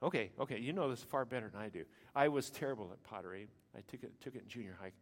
Okay, 0.02 0.30
okay, 0.40 0.58
you 0.58 0.72
know 0.72 0.88
this 0.88 1.02
far 1.02 1.26
better 1.26 1.50
than 1.50 1.60
I 1.60 1.68
do. 1.68 1.84
I 2.14 2.28
was 2.28 2.48
terrible 2.48 2.90
at 2.92 3.02
pottery. 3.02 3.48
I 3.76 3.80
took 3.82 4.02
it, 4.02 4.18
took 4.20 4.34
it 4.34 4.42
in 4.42 4.48
junior 4.48 4.76
high 4.80 4.92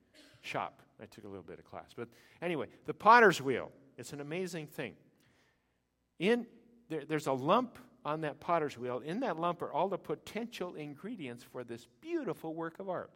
shop. 0.41 0.83
I 1.01 1.07
took 1.07 1.25
a 1.25 1.29
little 1.29 1.45
bit 1.45 1.59
of 1.59 1.65
class. 1.65 1.93
But 1.97 2.09
anyway, 2.43 2.67
the 2.87 2.95
potter's 2.95 3.41
wheel, 3.41 3.71
it's 3.97 4.13
an 4.13 4.21
amazing 4.21 4.67
thing. 4.67 4.95
In 6.19 6.47
there, 6.89 7.05
there's 7.07 7.29
a 7.29 7.33
lump 7.33 7.79
on 8.09 8.23
that 8.23 8.41
potter's 8.41 8.79
wheel. 8.79 9.01
In 9.05 9.21
that 9.21 9.39
lump 9.39 9.63
are 9.63 9.73
all 9.73 9.89
the 9.89 9.99
potential 9.99 10.75
ingredients 10.75 11.45
for 11.45 11.63
this 11.63 11.87
beautiful 12.01 12.55
work 12.55 12.79
of 12.79 12.89
art. 12.89 13.11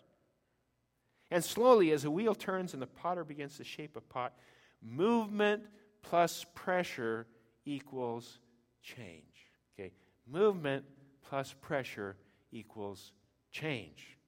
And 1.31 1.43
slowly, 1.43 1.93
as 1.93 2.03
the 2.03 2.11
wheel 2.11 2.35
turns 2.35 2.75
and 2.75 2.83
the 2.83 2.87
potter 2.87 3.25
begins 3.25 3.57
to 3.57 3.65
shape 3.65 3.97
a 3.97 4.01
pot, 4.01 4.35
Movement 4.83 5.63
plus 6.03 6.45
pressure 6.55 7.27
equals 7.65 8.41
change. 8.83 9.47
Okay? 9.79 9.93
Movement 10.27 10.85
plus 11.23 11.55
pressure 11.61 12.17
equals 12.51 13.13
change. 13.53 14.19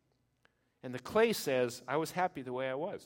And 0.82 0.94
the 0.94 1.00
clay 1.00 1.32
says, 1.32 1.82
I 1.88 1.96
was 1.96 2.12
happy 2.12 2.42
the 2.42 2.52
way 2.52 2.70
I 2.70 2.74
was. 2.74 3.04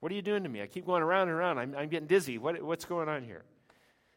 What 0.00 0.10
are 0.10 0.14
you 0.14 0.22
doing 0.22 0.42
to 0.42 0.48
me? 0.48 0.62
I 0.62 0.66
keep 0.66 0.86
going 0.86 1.02
around 1.02 1.28
and 1.28 1.36
around. 1.36 1.58
I'm, 1.58 1.74
I'm 1.76 1.88
getting 1.88 2.08
dizzy. 2.08 2.38
What, 2.38 2.60
what's 2.62 2.84
going 2.84 3.08
on 3.08 3.22
here? 3.22 3.44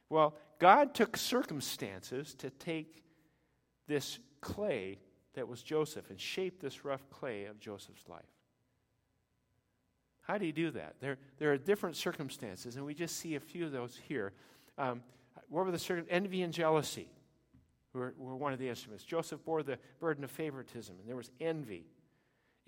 Well, 0.10 0.36
God 0.64 0.94
took 0.94 1.18
circumstances 1.18 2.36
to 2.36 2.50
take 2.50 3.04
this 3.86 4.20
clay 4.40 4.98
that 5.34 5.46
was 5.46 5.62
Joseph 5.62 6.10
and 6.10 6.18
shape 6.18 6.62
this 6.62 6.86
rough 6.86 7.10
clay 7.10 7.44
of 7.44 7.60
Joseph's 7.60 8.08
life. 8.08 8.24
How 10.22 10.38
do 10.38 10.46
you 10.46 10.54
do 10.54 10.72
that? 10.72 10.96
There, 11.02 11.18
there 11.38 11.52
are 11.52 11.58
different 11.58 11.98
circumstances, 11.98 12.78
and 12.78 12.86
we 12.86 12.94
just 12.94 13.18
see 13.18 13.36
a 13.36 13.42
few 13.42 13.66
of 13.66 13.74
those 13.74 14.00
here. 14.08 14.32
Um, 14.78 15.04
what 15.50 15.66
were 15.66 15.72
the 15.72 15.78
circumstances? 15.78 16.16
Envy 16.16 16.44
and 16.44 16.54
jealousy 16.54 17.10
were, 17.92 18.14
were 18.18 18.38
one 18.38 18.54
of 18.54 18.60
the 18.60 18.70
instruments. 18.70 19.04
Joseph 19.04 19.44
bore 19.44 19.64
the 19.64 19.78
burden 20.00 20.24
of 20.24 20.32
favoritism, 20.32 20.96
and 20.98 21.10
there 21.10 21.18
was 21.18 21.30
envy. 21.42 21.88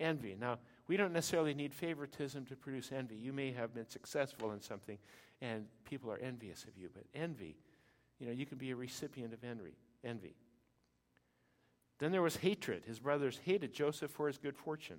Envy. 0.00 0.36
Now, 0.38 0.58
we 0.86 0.98
don't 0.98 1.14
necessarily 1.14 1.54
need 1.54 1.72
favoritism 1.72 2.44
to 2.44 2.56
produce 2.56 2.92
envy. 2.92 3.16
You 3.16 3.32
may 3.32 3.52
have 3.52 3.72
been 3.72 3.88
successful 3.88 4.52
in 4.52 4.60
something 4.60 4.98
and 5.40 5.66
people 5.84 6.10
are 6.10 6.18
envious 6.18 6.64
of 6.64 6.76
you, 6.76 6.88
but 6.92 7.04
envy, 7.14 7.56
you 8.18 8.26
know, 8.26 8.32
you 8.32 8.46
can 8.46 8.58
be 8.58 8.70
a 8.70 8.76
recipient 8.76 9.32
of 9.32 9.44
envy. 9.44 9.76
envy. 10.04 10.34
Then 11.98 12.12
there 12.12 12.22
was 12.22 12.36
hatred. 12.36 12.84
His 12.86 12.98
brothers 12.98 13.40
hated 13.44 13.72
Joseph 13.72 14.10
for 14.10 14.26
his 14.26 14.38
good 14.38 14.56
fortune. 14.56 14.98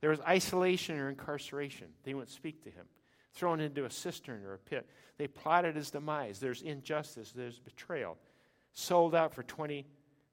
There 0.00 0.10
was 0.10 0.20
isolation 0.20 0.98
or 0.98 1.08
incarceration. 1.08 1.88
They 2.04 2.14
wouldn't 2.14 2.30
speak 2.30 2.62
to 2.64 2.70
him. 2.70 2.86
Thrown 3.32 3.60
into 3.60 3.84
a 3.84 3.90
cistern 3.90 4.44
or 4.44 4.54
a 4.54 4.58
pit. 4.58 4.88
They 5.18 5.26
plotted 5.26 5.76
his 5.76 5.90
demise. 5.90 6.38
There's 6.38 6.62
injustice. 6.62 7.32
There's 7.32 7.58
betrayal. 7.58 8.16
Sold 8.72 9.14
out 9.14 9.34
for 9.34 9.42
20, 9.42 9.86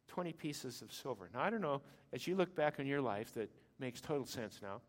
20 0.07 0.33
pieces 0.33 0.81
of 0.81 0.93
silver. 0.93 1.29
Now, 1.33 1.41
I 1.41 1.49
don't 1.49 1.61
know, 1.61 1.81
as 2.11 2.27
you 2.27 2.35
look 2.35 2.55
back 2.55 2.79
on 2.79 2.85
your 2.85 3.01
life, 3.01 3.33
that 3.33 3.49
makes 3.79 3.99
total 3.99 4.25
sense 4.25 4.59
now. 4.61 4.81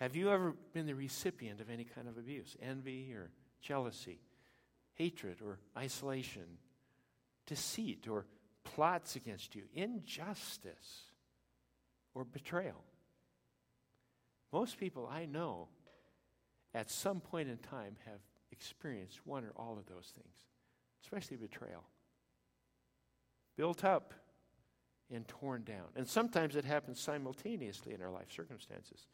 Have 0.00 0.16
you 0.16 0.30
ever 0.30 0.54
been 0.72 0.86
the 0.86 0.94
recipient 0.94 1.60
of 1.60 1.70
any 1.70 1.84
kind 1.84 2.08
of 2.08 2.16
abuse? 2.16 2.56
Envy 2.62 3.12
or 3.12 3.30
jealousy, 3.60 4.18
hatred 5.00 5.38
or 5.42 5.58
isolation, 5.78 6.58
deceit 7.46 8.06
or 8.06 8.26
plots 8.64 9.16
against 9.16 9.54
you, 9.54 9.62
injustice 9.72 11.04
or 12.14 12.22
betrayal? 12.22 12.84
Most 14.52 14.78
people 14.78 15.08
I 15.10 15.24
know 15.24 15.68
at 16.74 16.90
some 16.90 17.20
point 17.20 17.48
in 17.48 17.56
time 17.56 17.96
have 18.04 18.20
experienced 18.52 19.20
one 19.24 19.44
or 19.44 19.52
all 19.56 19.78
of 19.78 19.86
those 19.86 20.12
things, 20.14 20.36
especially 21.02 21.38
betrayal. 21.38 21.84
Built 23.56 23.84
up 23.84 24.12
and 25.10 25.26
torn 25.26 25.64
down. 25.64 25.86
And 25.96 26.06
sometimes 26.06 26.56
it 26.56 26.66
happens 26.66 27.00
simultaneously 27.00 27.94
in 27.94 28.02
our 28.02 28.10
life 28.10 28.30
circumstances. 28.30 29.06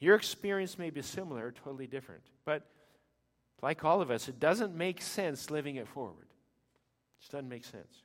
Your 0.00 0.16
experience 0.16 0.78
may 0.78 0.90
be 0.90 1.00
similar, 1.00 1.46
or 1.46 1.52
totally 1.52 1.86
different. 1.86 2.24
But 2.44 2.66
like 3.62 3.84
all 3.84 4.00
of 4.00 4.10
us, 4.10 4.28
it 4.28 4.38
doesn't 4.38 4.74
make 4.74 5.00
sense 5.00 5.50
living 5.50 5.76
it 5.76 5.88
forward. 5.88 6.26
It 6.26 7.20
just 7.20 7.32
doesn't 7.32 7.48
make 7.48 7.64
sense. 7.64 8.02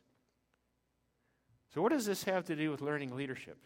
So, 1.73 1.81
what 1.81 1.91
does 1.91 2.05
this 2.05 2.23
have 2.23 2.45
to 2.45 2.55
do 2.55 2.71
with 2.71 2.81
learning 2.81 3.15
leadership? 3.15 3.57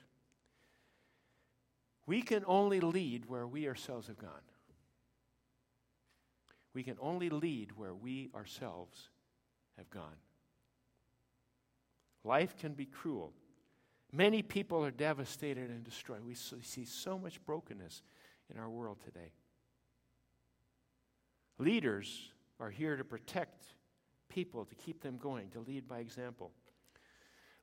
We 2.06 2.22
can 2.22 2.44
only 2.46 2.80
lead 2.80 3.26
where 3.28 3.48
we 3.48 3.68
ourselves 3.68 4.08
have 4.08 4.18
gone. 4.18 4.30
We 6.74 6.84
can 6.84 6.98
only 7.00 7.30
lead 7.30 7.72
where 7.76 7.96
we 7.96 8.30
ourselves 8.36 9.10
have 9.78 9.90
gone. 9.90 10.18
Life 12.24 12.58
can 12.60 12.74
be 12.74 12.86
cruel. 12.86 13.34
Many 14.12 14.42
people 14.42 14.84
are 14.84 14.92
devastated 14.92 15.70
and 15.70 15.84
destroyed. 15.84 16.24
We 16.26 16.36
see 16.36 16.86
so 16.86 17.18
much 17.18 17.44
brokenness 17.46 18.04
in 18.54 18.60
our 18.60 18.70
world 18.70 18.98
today. 19.04 19.32
Leaders 21.58 22.32
are 22.60 22.70
here 22.70 22.96
to 22.98 23.04
protect 23.04 23.66
people, 24.30 24.66
to 24.66 24.76
keep 24.76 25.02
them 25.02 25.18
going, 25.18 25.50
to 25.52 25.60
lead 25.60 25.88
by 25.88 26.00
example. 26.00 26.52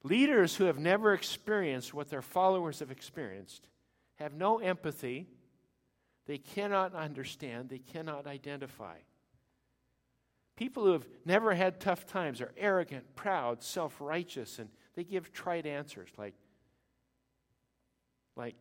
Leaders 0.02 0.56
who 0.56 0.64
have 0.64 0.78
never 0.78 1.12
experienced 1.12 1.94
what 1.94 2.10
their 2.10 2.22
followers 2.22 2.80
have 2.80 2.90
experienced 2.90 3.68
have 4.16 4.34
no 4.34 4.58
empathy, 4.58 5.26
they 6.26 6.38
cannot 6.38 6.94
understand, 6.94 7.68
they 7.68 7.78
cannot 7.78 8.26
identify. 8.26 8.96
People 10.56 10.84
who 10.84 10.92
have 10.92 11.06
never 11.24 11.54
had 11.54 11.80
tough 11.80 12.06
times 12.06 12.40
are 12.40 12.52
arrogant, 12.56 13.14
proud, 13.14 13.62
self 13.62 14.00
righteous, 14.00 14.58
and 14.58 14.68
they 14.94 15.04
give 15.04 15.32
trite 15.32 15.66
answers 15.66 16.10
like, 16.16 16.34
like, 18.36 18.56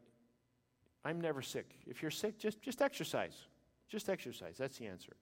I'm 1.03 1.19
never 1.21 1.41
sick. 1.41 1.79
If 1.87 2.01
you're 2.01 2.11
sick, 2.11 2.37
just, 2.37 2.61
just 2.61 2.81
exercise. 2.81 3.47
Just 3.91 4.09
exercise. 4.09 4.55
That's 4.57 4.77
the 4.77 4.87
answer. 4.87 5.17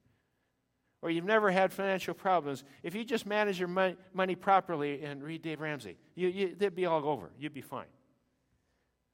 Or 1.01 1.09
you've 1.09 1.25
never 1.25 1.49
had 1.49 1.73
financial 1.73 2.13
problems. 2.13 2.63
If 2.83 2.93
you 2.93 3.03
just 3.03 3.25
manage 3.25 3.57
your 3.57 3.67
money, 3.67 3.95
money 4.13 4.35
properly 4.35 5.01
and 5.03 5.23
read 5.23 5.41
Dave 5.41 5.59
Ramsey, 5.59 5.97
you, 6.13 6.27
you, 6.27 6.55
they'd 6.55 6.75
be 6.75 6.85
all 6.85 7.07
over. 7.07 7.31
You'd 7.39 7.53
be 7.53 7.61
fine. 7.61 7.87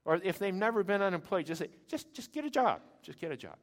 Or 0.03 0.19
if 0.23 0.37
they've 0.37 0.53
never 0.53 0.83
been 0.83 1.01
unemployed, 1.01 1.45
just 1.45 1.61
say, 1.61 1.69
just, 1.87 2.13
just 2.13 2.33
get 2.33 2.43
a 2.43 2.49
job. 2.49 2.81
Just 3.01 3.19
get 3.19 3.31
a 3.31 3.37
job. 3.37 3.55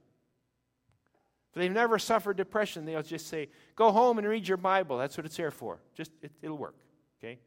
If 1.51 1.61
they've 1.61 1.71
never 1.71 1.99
suffered 1.99 2.39
depression, 2.39 2.87
they'll 2.87 3.03
just 3.03 3.27
say, 3.27 3.51
go 3.77 3.93
home 3.93 4.19
and 4.19 4.27
read 4.27 4.49
your 4.49 4.57
Bible. 4.57 4.97
That's 4.97 5.19
what 5.19 5.27
it's 5.27 5.37
there 5.37 5.51
for. 5.51 5.81
Just, 5.95 6.11
it, 6.23 6.33
it'll 6.41 6.57
work. 6.57 6.77
Okay? 7.23 7.39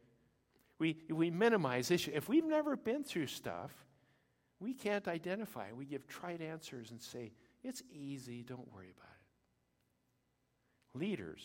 We, 0.78 0.98
we 1.10 1.30
minimize 1.30 1.90
issues. 1.90 2.14
If 2.14 2.28
we've 2.28 2.44
never 2.44 2.76
been 2.76 3.02
through 3.02 3.26
stuff, 3.26 3.72
we 4.60 4.72
can't 4.72 5.08
identify. 5.08 5.72
We 5.72 5.86
give 5.86 6.06
trite 6.06 6.40
answers 6.40 6.90
and 6.90 7.02
say, 7.02 7.32
it's 7.66 7.82
easy, 7.92 8.42
don't 8.42 8.72
worry 8.72 8.90
about 8.96 9.10
it. 10.94 10.98
Leaders, 10.98 11.42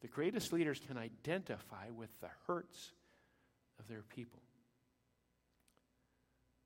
the 0.00 0.08
greatest 0.08 0.52
leaders 0.52 0.80
can 0.86 0.96
identify 0.96 1.90
with 1.90 2.10
the 2.20 2.30
hurts 2.46 2.92
of 3.80 3.88
their 3.88 4.02
people. 4.02 4.40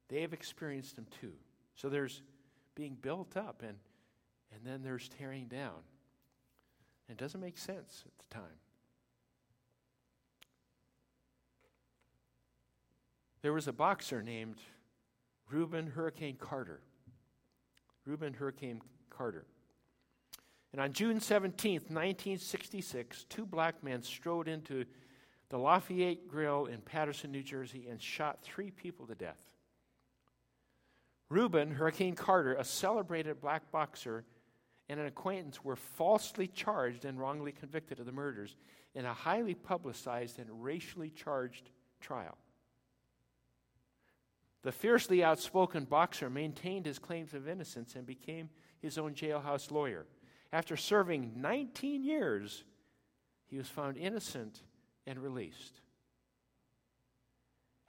They 0.09 0.21
have 0.21 0.33
experienced 0.35 0.97
them 0.97 1.07
too. 1.21 1.33
So 1.75 1.89
there's 1.89 2.23
being 2.75 2.97
built 3.01 3.37
up 3.37 3.63
and, 3.67 3.79
and 4.53 4.61
then 4.65 4.83
there's 4.83 5.09
tearing 5.09 5.47
down. 5.47 5.81
It 7.09 7.17
doesn't 7.17 7.41
make 7.41 7.57
sense 7.57 8.05
at 8.05 8.13
the 8.19 8.35
time. 8.35 8.59
There 13.41 13.53
was 13.55 13.69
a 13.69 13.73
boxer 13.73 14.23
named 14.23 14.57
Rubin 15.51 15.87
Hurricane 15.87 16.37
Carter. 16.39 16.81
Rubin 18.05 18.35
Hurricane 18.35 18.83
Carter. 19.19 19.45
And 20.73 20.81
on 20.81 20.93
June 20.93 21.21
17, 21.21 21.73
1966, 21.89 23.27
two 23.29 23.45
black 23.45 23.83
men 23.83 24.03
strode 24.03 24.47
into 24.47 24.85
the 25.49 25.59
Lafayette 25.59 26.29
Grill 26.29 26.67
in 26.67 26.81
Paterson, 26.81 27.33
New 27.33 27.43
Jersey, 27.43 27.89
and 27.91 28.01
shot 28.01 28.43
three 28.43 28.71
people 28.71 29.07
to 29.07 29.15
death. 29.15 29.41
Rubin 31.31 31.73
Hurricane 31.73 32.15
Carter, 32.15 32.55
a 32.55 32.65
celebrated 32.65 33.41
black 33.41 33.71
boxer, 33.73 34.25
and 34.89 35.01
an 35.01 35.07
acquaintance 35.07 35.65
were 35.65 35.77
falsely 35.77 36.47
charged 36.47 37.05
and 37.05 37.19
wrongly 37.19 37.53
convicted 37.53 37.99
of 37.99 38.07
the 38.07 38.13
murders 38.13 38.57
in 38.95 39.05
a 39.05 39.13
highly 39.13 39.55
publicized 39.55 40.39
and 40.39 40.63
racially 40.63 41.11
charged 41.11 41.71
trial. 42.01 42.39
The 44.63 44.73
fiercely 44.73 45.23
outspoken 45.25 45.85
boxer 45.85 46.31
maintained 46.31 46.87
his 46.87 46.99
claims 46.99 47.35
of 47.35 47.49
innocence 47.49 47.95
and 47.95 48.07
became 48.07 48.49
his 48.81 48.99
own 48.99 49.15
jailhouse 49.15 49.71
lawyer. 49.71 50.07
After 50.53 50.77
serving 50.77 51.33
19 51.37 52.05
years, 52.05 52.65
he 53.47 53.57
was 53.57 53.69
found 53.69 53.97
innocent 53.97 54.63
and 55.07 55.19
released. 55.19 55.81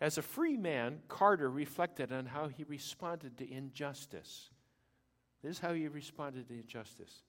As 0.02 0.17
a 0.17 0.21
free 0.21 0.56
man, 0.56 0.99
Carter 1.10 1.49
reflected 1.49 2.12
on 2.12 2.25
how 2.25 2.47
he 2.47 2.63
responded 2.63 3.38
to 3.38 3.52
injustice. 3.52 4.49
This 5.43 5.52
is 5.52 5.60
how 5.60 5.73
he 5.73 5.88
responded 5.88 6.47
to 6.47 6.54
injustice. 6.54 7.23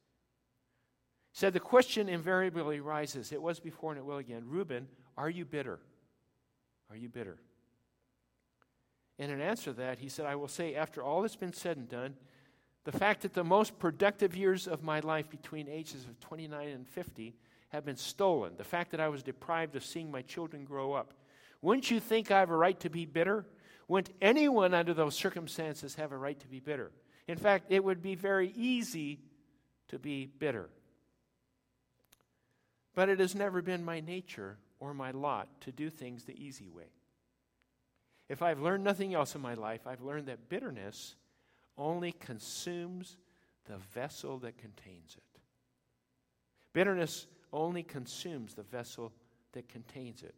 He 1.32 1.38
said, 1.38 1.52
The 1.52 1.60
question 1.60 2.08
invariably 2.08 2.80
rises. 2.80 3.32
It 3.32 3.42
was 3.42 3.58
before 3.60 3.92
and 3.92 3.98
it 3.98 4.04
will 4.04 4.18
again. 4.18 4.44
Rubin, 4.46 4.88
are 5.16 5.30
you 5.30 5.44
bitter? 5.44 5.80
Are 6.90 6.96
you 6.96 7.08
bitter? 7.08 7.38
And 9.18 9.30
in 9.30 9.40
answer 9.40 9.72
to 9.72 9.76
that, 9.78 9.98
he 9.98 10.08
said, 10.08 10.26
I 10.26 10.36
will 10.36 10.48
say, 10.48 10.74
after 10.74 11.02
all 11.02 11.22
that's 11.22 11.36
been 11.36 11.52
said 11.52 11.76
and 11.76 11.88
done, 11.88 12.14
the 12.84 12.92
fact 12.92 13.22
that 13.22 13.34
the 13.34 13.44
most 13.44 13.78
productive 13.78 14.34
years 14.34 14.66
of 14.66 14.82
my 14.82 15.00
life 15.00 15.28
between 15.30 15.68
ages 15.68 16.04
of 16.04 16.18
29 16.20 16.68
and 16.68 16.88
50 16.88 17.34
have 17.68 17.84
been 17.84 17.96
stolen, 17.96 18.54
the 18.56 18.64
fact 18.64 18.90
that 18.92 19.00
I 19.00 19.08
was 19.08 19.22
deprived 19.22 19.76
of 19.76 19.84
seeing 19.84 20.10
my 20.10 20.22
children 20.22 20.64
grow 20.64 20.92
up, 20.92 21.12
wouldn't 21.62 21.90
you 21.90 22.00
think 22.00 22.30
I 22.30 22.40
have 22.40 22.50
a 22.50 22.56
right 22.56 22.78
to 22.80 22.90
be 22.90 23.04
bitter? 23.04 23.44
Wouldn't 23.86 24.16
anyone 24.22 24.72
under 24.72 24.94
those 24.94 25.14
circumstances 25.14 25.96
have 25.96 26.12
a 26.12 26.16
right 26.16 26.38
to 26.40 26.48
be 26.48 26.60
bitter? 26.60 26.90
In 27.28 27.36
fact, 27.36 27.66
it 27.68 27.84
would 27.84 28.02
be 28.02 28.14
very 28.14 28.52
easy 28.56 29.20
to 29.88 29.98
be 29.98 30.26
bitter. 30.26 30.70
But 32.94 33.08
it 33.08 33.20
has 33.20 33.34
never 33.34 33.62
been 33.62 33.84
my 33.84 34.00
nature 34.00 34.56
or 34.78 34.94
my 34.94 35.10
lot 35.10 35.48
to 35.62 35.72
do 35.72 35.90
things 35.90 36.24
the 36.24 36.44
easy 36.44 36.68
way. 36.68 36.90
If 38.28 38.42
I've 38.42 38.60
learned 38.60 38.84
nothing 38.84 39.12
else 39.12 39.34
in 39.34 39.40
my 39.40 39.54
life, 39.54 39.86
I've 39.86 40.02
learned 40.02 40.26
that 40.26 40.48
bitterness 40.48 41.16
only 41.80 42.12
consumes 42.12 43.16
the 43.66 43.78
vessel 43.94 44.38
that 44.40 44.58
contains 44.58 45.16
it. 45.16 45.40
Bitterness 46.72 47.26
only 47.52 47.82
consumes 47.82 48.54
the 48.54 48.62
vessel 48.62 49.12
that 49.52 49.68
contains 49.68 50.22
it. 50.22 50.34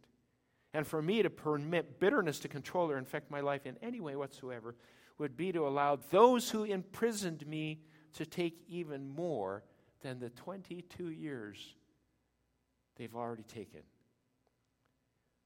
And 0.73 0.87
for 0.87 1.01
me 1.01 1.21
to 1.21 1.29
permit 1.29 1.99
bitterness 1.99 2.39
to 2.39 2.47
control 2.47 2.89
or 2.89 2.97
infect 2.97 3.29
my 3.29 3.41
life 3.41 3.67
in 3.67 3.77
any 3.83 3.99
way 3.99 4.15
whatsoever 4.15 4.75
would 5.19 5.37
be 5.37 5.51
to 5.51 5.67
allow 5.67 5.97
those 6.09 6.49
who 6.49 6.63
imprisoned 6.63 7.45
me 7.45 7.79
to 8.13 8.25
take 8.25 8.63
even 8.67 9.07
more 9.07 9.63
than 10.01 10.19
the 10.19 10.29
22 10.31 11.09
years 11.09 11.75
they've 12.97 13.15
already 13.15 13.43
taken. 13.43 13.81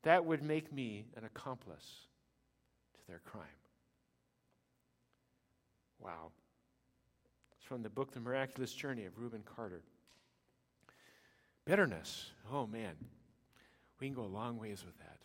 That 0.04 0.24
would 0.24 0.42
make 0.42 0.72
me 0.72 1.06
an 1.18 1.26
accomplice 1.26 2.08
to 2.94 3.08
their 3.08 3.20
crime. 3.20 3.44
Wow. 6.00 6.32
It's 7.58 7.66
from 7.66 7.84
the 7.84 7.90
book 7.90 8.12
The 8.12 8.20
Miraculous 8.20 8.74
Journey 8.74 9.06
of 9.06 9.18
Rubin 9.18 9.44
Carter. 9.44 9.82
Bitterness. 11.66 12.32
Oh, 12.52 12.66
man. 12.66 12.96
We 14.00 14.08
can 14.08 14.16
go 14.16 14.24
a 14.24 14.26
long 14.26 14.58
ways 14.58 14.84
with 14.86 14.98
that. 15.00 15.18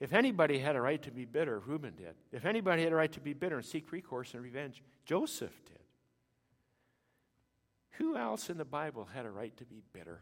If 0.00 0.12
anybody 0.12 0.58
had 0.58 0.74
a 0.74 0.80
right 0.80 1.00
to 1.02 1.10
be 1.12 1.24
bitter, 1.24 1.60
Rubin 1.60 1.94
did. 1.96 2.14
If 2.32 2.44
anybody 2.44 2.82
had 2.82 2.92
a 2.92 2.96
right 2.96 3.12
to 3.12 3.20
be 3.20 3.34
bitter 3.34 3.56
and 3.56 3.64
seek 3.64 3.92
recourse 3.92 4.34
and 4.34 4.42
revenge, 4.42 4.82
Joseph 5.04 5.54
did. 5.66 5.78
Who 7.92 8.16
else 8.16 8.50
in 8.50 8.58
the 8.58 8.64
Bible 8.64 9.08
had 9.14 9.26
a 9.26 9.30
right 9.30 9.56
to 9.58 9.64
be 9.64 9.80
bitter? 9.92 10.20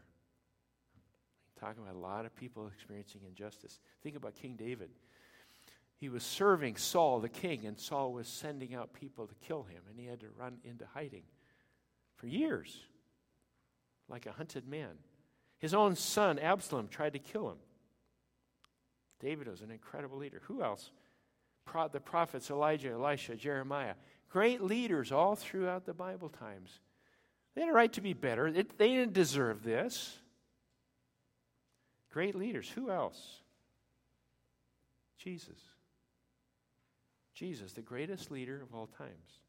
We 1.55 1.59
Talking 1.59 1.81
about 1.83 1.95
a 1.95 1.99
lot 1.99 2.25
of 2.25 2.35
people 2.35 2.67
experiencing 2.67 3.21
injustice. 3.27 3.79
Think 4.03 4.15
about 4.15 4.35
King 4.35 4.55
David. 4.55 4.89
He 6.01 6.09
was 6.09 6.23
serving 6.23 6.77
Saul, 6.77 7.19
the 7.19 7.29
king, 7.29 7.67
and 7.67 7.79
Saul 7.79 8.11
was 8.11 8.27
sending 8.27 8.73
out 8.73 8.91
people 8.91 9.27
to 9.27 9.35
kill 9.35 9.61
him, 9.61 9.83
and 9.87 9.99
he 9.99 10.07
had 10.07 10.21
to 10.21 10.29
run 10.35 10.57
into 10.63 10.83
hiding 10.95 11.21
for 12.15 12.25
years, 12.25 12.75
like 14.09 14.25
a 14.25 14.31
hunted 14.31 14.67
man. 14.67 14.97
His 15.59 15.75
own 15.75 15.95
son, 15.95 16.39
Absalom, 16.39 16.87
tried 16.87 17.13
to 17.13 17.19
kill 17.19 17.51
him. 17.51 17.59
David 19.19 19.47
was 19.47 19.61
an 19.61 19.69
incredible 19.69 20.17
leader. 20.17 20.41
Who 20.45 20.63
else? 20.63 20.89
Pro- 21.65 21.87
the 21.87 21.99
prophets 21.99 22.49
Elijah, 22.49 22.93
Elisha, 22.93 23.35
Jeremiah. 23.35 23.93
Great 24.31 24.59
leaders 24.59 25.11
all 25.11 25.35
throughout 25.35 25.85
the 25.85 25.93
Bible 25.93 26.29
times. 26.29 26.79
They 27.53 27.61
had 27.61 27.69
a 27.69 27.73
right 27.73 27.93
to 27.93 28.01
be 28.01 28.13
better. 28.13 28.47
It, 28.47 28.79
they 28.79 28.87
didn't 28.87 29.13
deserve 29.13 29.61
this. 29.61 30.17
Great 32.11 32.33
leaders. 32.33 32.67
Who 32.73 32.89
else? 32.89 33.21
Jesus. 35.19 35.59
Jesus, 37.33 37.73
the 37.73 37.81
greatest 37.81 38.31
leader 38.31 38.61
of 38.61 38.73
all 38.73 38.87
times. 38.87 39.39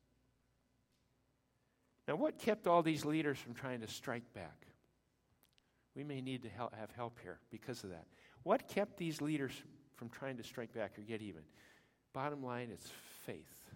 Now, 2.09 2.17
what 2.17 2.39
kept 2.39 2.67
all 2.67 2.83
these 2.83 3.05
leaders 3.05 3.39
from 3.39 3.55
trying 3.55 3.81
to 3.81 3.89
strike 3.89 4.33
back? 4.35 4.67
We 5.95 6.05
may 6.05 6.21
need 6.21 6.43
to 6.43 6.49
help, 6.49 6.75
have 6.75 6.91
help 6.91 7.19
here 7.23 7.39
because 7.51 7.85
of 7.85 7.91
that. 7.91 8.07
What 8.43 8.69
kept 8.69 8.97
these 8.97 9.21
leaders 9.21 9.53
from 9.95 10.09
trying 10.09 10.37
to 10.39 10.43
strike 10.43 10.75
back 10.75 10.99
or 10.99 11.03
get 11.03 11.23
even? 11.23 11.43
Bottom 12.13 12.43
line, 12.43 12.71
it's 12.73 12.91
faith. 13.25 13.71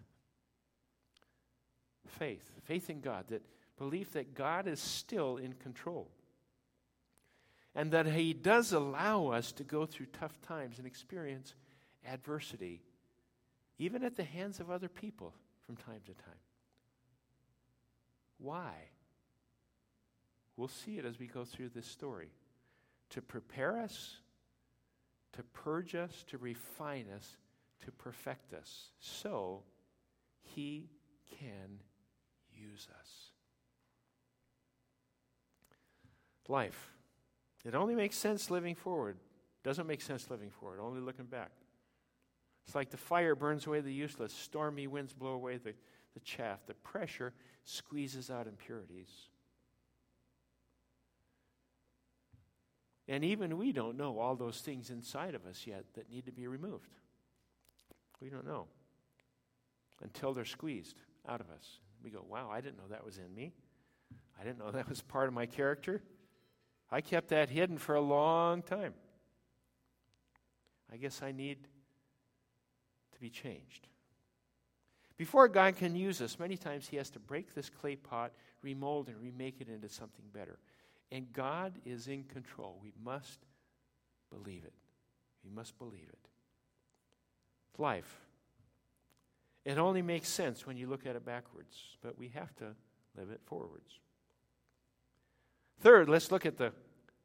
Faith. 2.07 2.51
Faith 2.65 2.91
in 2.91 3.01
God, 3.01 3.27
that 3.29 3.43
belief 3.79 4.13
that 4.13 4.35
God 4.35 4.67
is 4.67 4.81
still 4.81 5.37
in 5.37 5.53
control. 5.55 6.11
And 7.75 7.93
that 7.93 8.07
He 8.07 8.33
does 8.33 8.73
allow 8.73 9.29
us 9.29 9.53
to 9.53 9.65
go 9.65 9.87
through 9.87 10.07
tough 10.19 10.41
times 10.43 10.79
and 10.79 10.87
experience 10.87 11.55
adversity, 12.11 12.83
even 13.79 14.03
at 14.03 14.17
the 14.17 14.25
hands 14.25 14.61
of 14.61 14.71
other 14.71 14.89
people 14.89 15.35
from 15.67 15.77
time 15.77 16.01
to 16.07 16.13
time. 16.13 16.41
Why? 18.39 18.73
We'll 20.57 20.69
see 20.69 20.99
it 20.99 21.05
as 21.05 21.19
we 21.19 21.27
go 21.27 21.45
through 21.45 21.71
this 21.71 21.87
story. 21.87 22.31
To 23.11 23.23
prepare 23.23 23.79
us, 23.79 24.17
to 25.33 25.43
purge 25.43 25.95
us, 25.95 26.25
to 26.29 26.39
refine 26.39 27.07
us, 27.15 27.37
to 27.85 27.93
perfect 27.93 28.55
us, 28.55 28.89
so 28.99 29.63
He 30.43 30.89
can 31.39 31.81
use 32.55 32.89
us. 32.99 33.31
Life. 36.49 36.93
It 37.65 37.75
only 37.75 37.95
makes 37.95 38.17
sense 38.17 38.51
living 38.51 38.75
forward. 38.75 39.19
Doesn't 39.65 39.87
make 39.87 40.01
sense 40.01 40.31
living 40.31 40.51
forward, 40.51 40.79
only 40.81 41.01
looking 41.01 41.25
back. 41.27 41.51
It's 42.67 42.75
like 42.75 42.91
the 42.91 42.97
fire 42.97 43.35
burns 43.35 43.67
away 43.67 43.81
the 43.81 43.93
useless, 43.93 44.33
stormy 44.33 44.87
winds 44.87 45.13
blow 45.13 45.33
away 45.33 45.57
the, 45.57 45.75
the 46.15 46.21
chaff, 46.21 46.67
the 46.67 46.75
pressure 46.75 47.33
squeezes 47.65 48.29
out 48.29 48.47
impurities. 48.47 49.11
And 53.09 53.25
even 53.25 53.57
we 53.57 53.71
don't 53.71 53.97
know 53.97 54.19
all 54.19 54.35
those 54.35 54.61
things 54.61 54.91
inside 54.91 55.37
of 55.37 55.47
us 55.47 55.65
yet 55.65 55.85
that 55.95 56.11
need 56.11 56.27
to 56.27 56.33
be 56.33 56.49
removed. 56.49 56.91
We 58.21 58.31
don't 58.31 58.47
know 58.47 58.67
until 60.03 60.33
they're 60.33 60.45
squeezed 60.45 60.97
out 61.29 61.41
of 61.41 61.49
us. 61.51 61.79
We 62.03 62.11
go, 62.11 62.25
wow, 62.29 62.51
I 62.51 62.61
didn't 62.61 62.79
know 62.79 62.89
that 62.91 63.05
was 63.05 63.19
in 63.19 63.33
me. 63.33 63.53
I 64.41 64.43
didn't 64.43 64.59
know 64.59 64.71
that 64.73 64.89
was 64.89 65.03
part 65.03 65.29
of 65.29 65.35
my 65.35 65.47
character. 65.47 66.03
I 66.91 67.01
kept 67.01 67.29
that 67.29 67.49
hidden 67.49 67.79
for 67.79 67.95
a 67.95 68.01
long 68.01 68.63
time. 68.63 68.95
I 70.93 70.97
guess 70.97 71.23
I 71.23 71.31
need 71.31 71.59
to 73.17 73.21
be 73.21 73.31
changed. 73.31 73.89
Before 75.17 75.49
God 75.49 75.77
can 75.77 75.97
use 75.97 76.21
us, 76.21 76.39
many 76.39 76.57
times 76.57 76.87
He 76.87 76.97
has 76.99 77.11
to 77.11 77.19
break 77.19 77.55
this 77.55 77.71
clay 77.71 77.97
pot, 77.97 78.33
remold, 78.63 79.09
and 79.09 79.21
remake 79.21 79.57
it 79.61 79.69
into 79.69 79.89
something 79.89 80.27
better. 80.33 80.59
And 81.11 81.33
God 81.33 81.73
is 81.85 82.07
in 82.07 82.25
control. 82.25 82.79
We 82.83 82.93
must 83.03 83.47
believe 84.31 84.65
it. 84.65 84.75
We 85.43 85.51
must 85.51 85.79
believe 85.79 86.09
it. 86.09 86.29
Life. 87.79 88.21
It 89.65 89.79
only 89.79 90.03
makes 90.03 90.29
sense 90.29 90.67
when 90.67 90.77
you 90.77 90.87
look 90.87 91.07
at 91.07 91.17
it 91.17 91.25
backwards, 91.25 91.97
but 92.03 92.19
we 92.19 92.29
have 92.29 92.55
to 92.57 92.75
live 93.17 93.31
it 93.31 93.41
forwards. 93.47 93.99
Third, 95.81 96.09
let's 96.09 96.31
look 96.31 96.47
at 96.47 96.57
the 96.57 96.73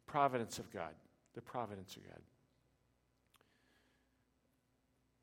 providence 0.07 0.59
of 0.59 0.71
God. 0.71 0.93
The 1.33 1.41
providence 1.41 1.95
of 1.97 2.03
God. 2.03 2.19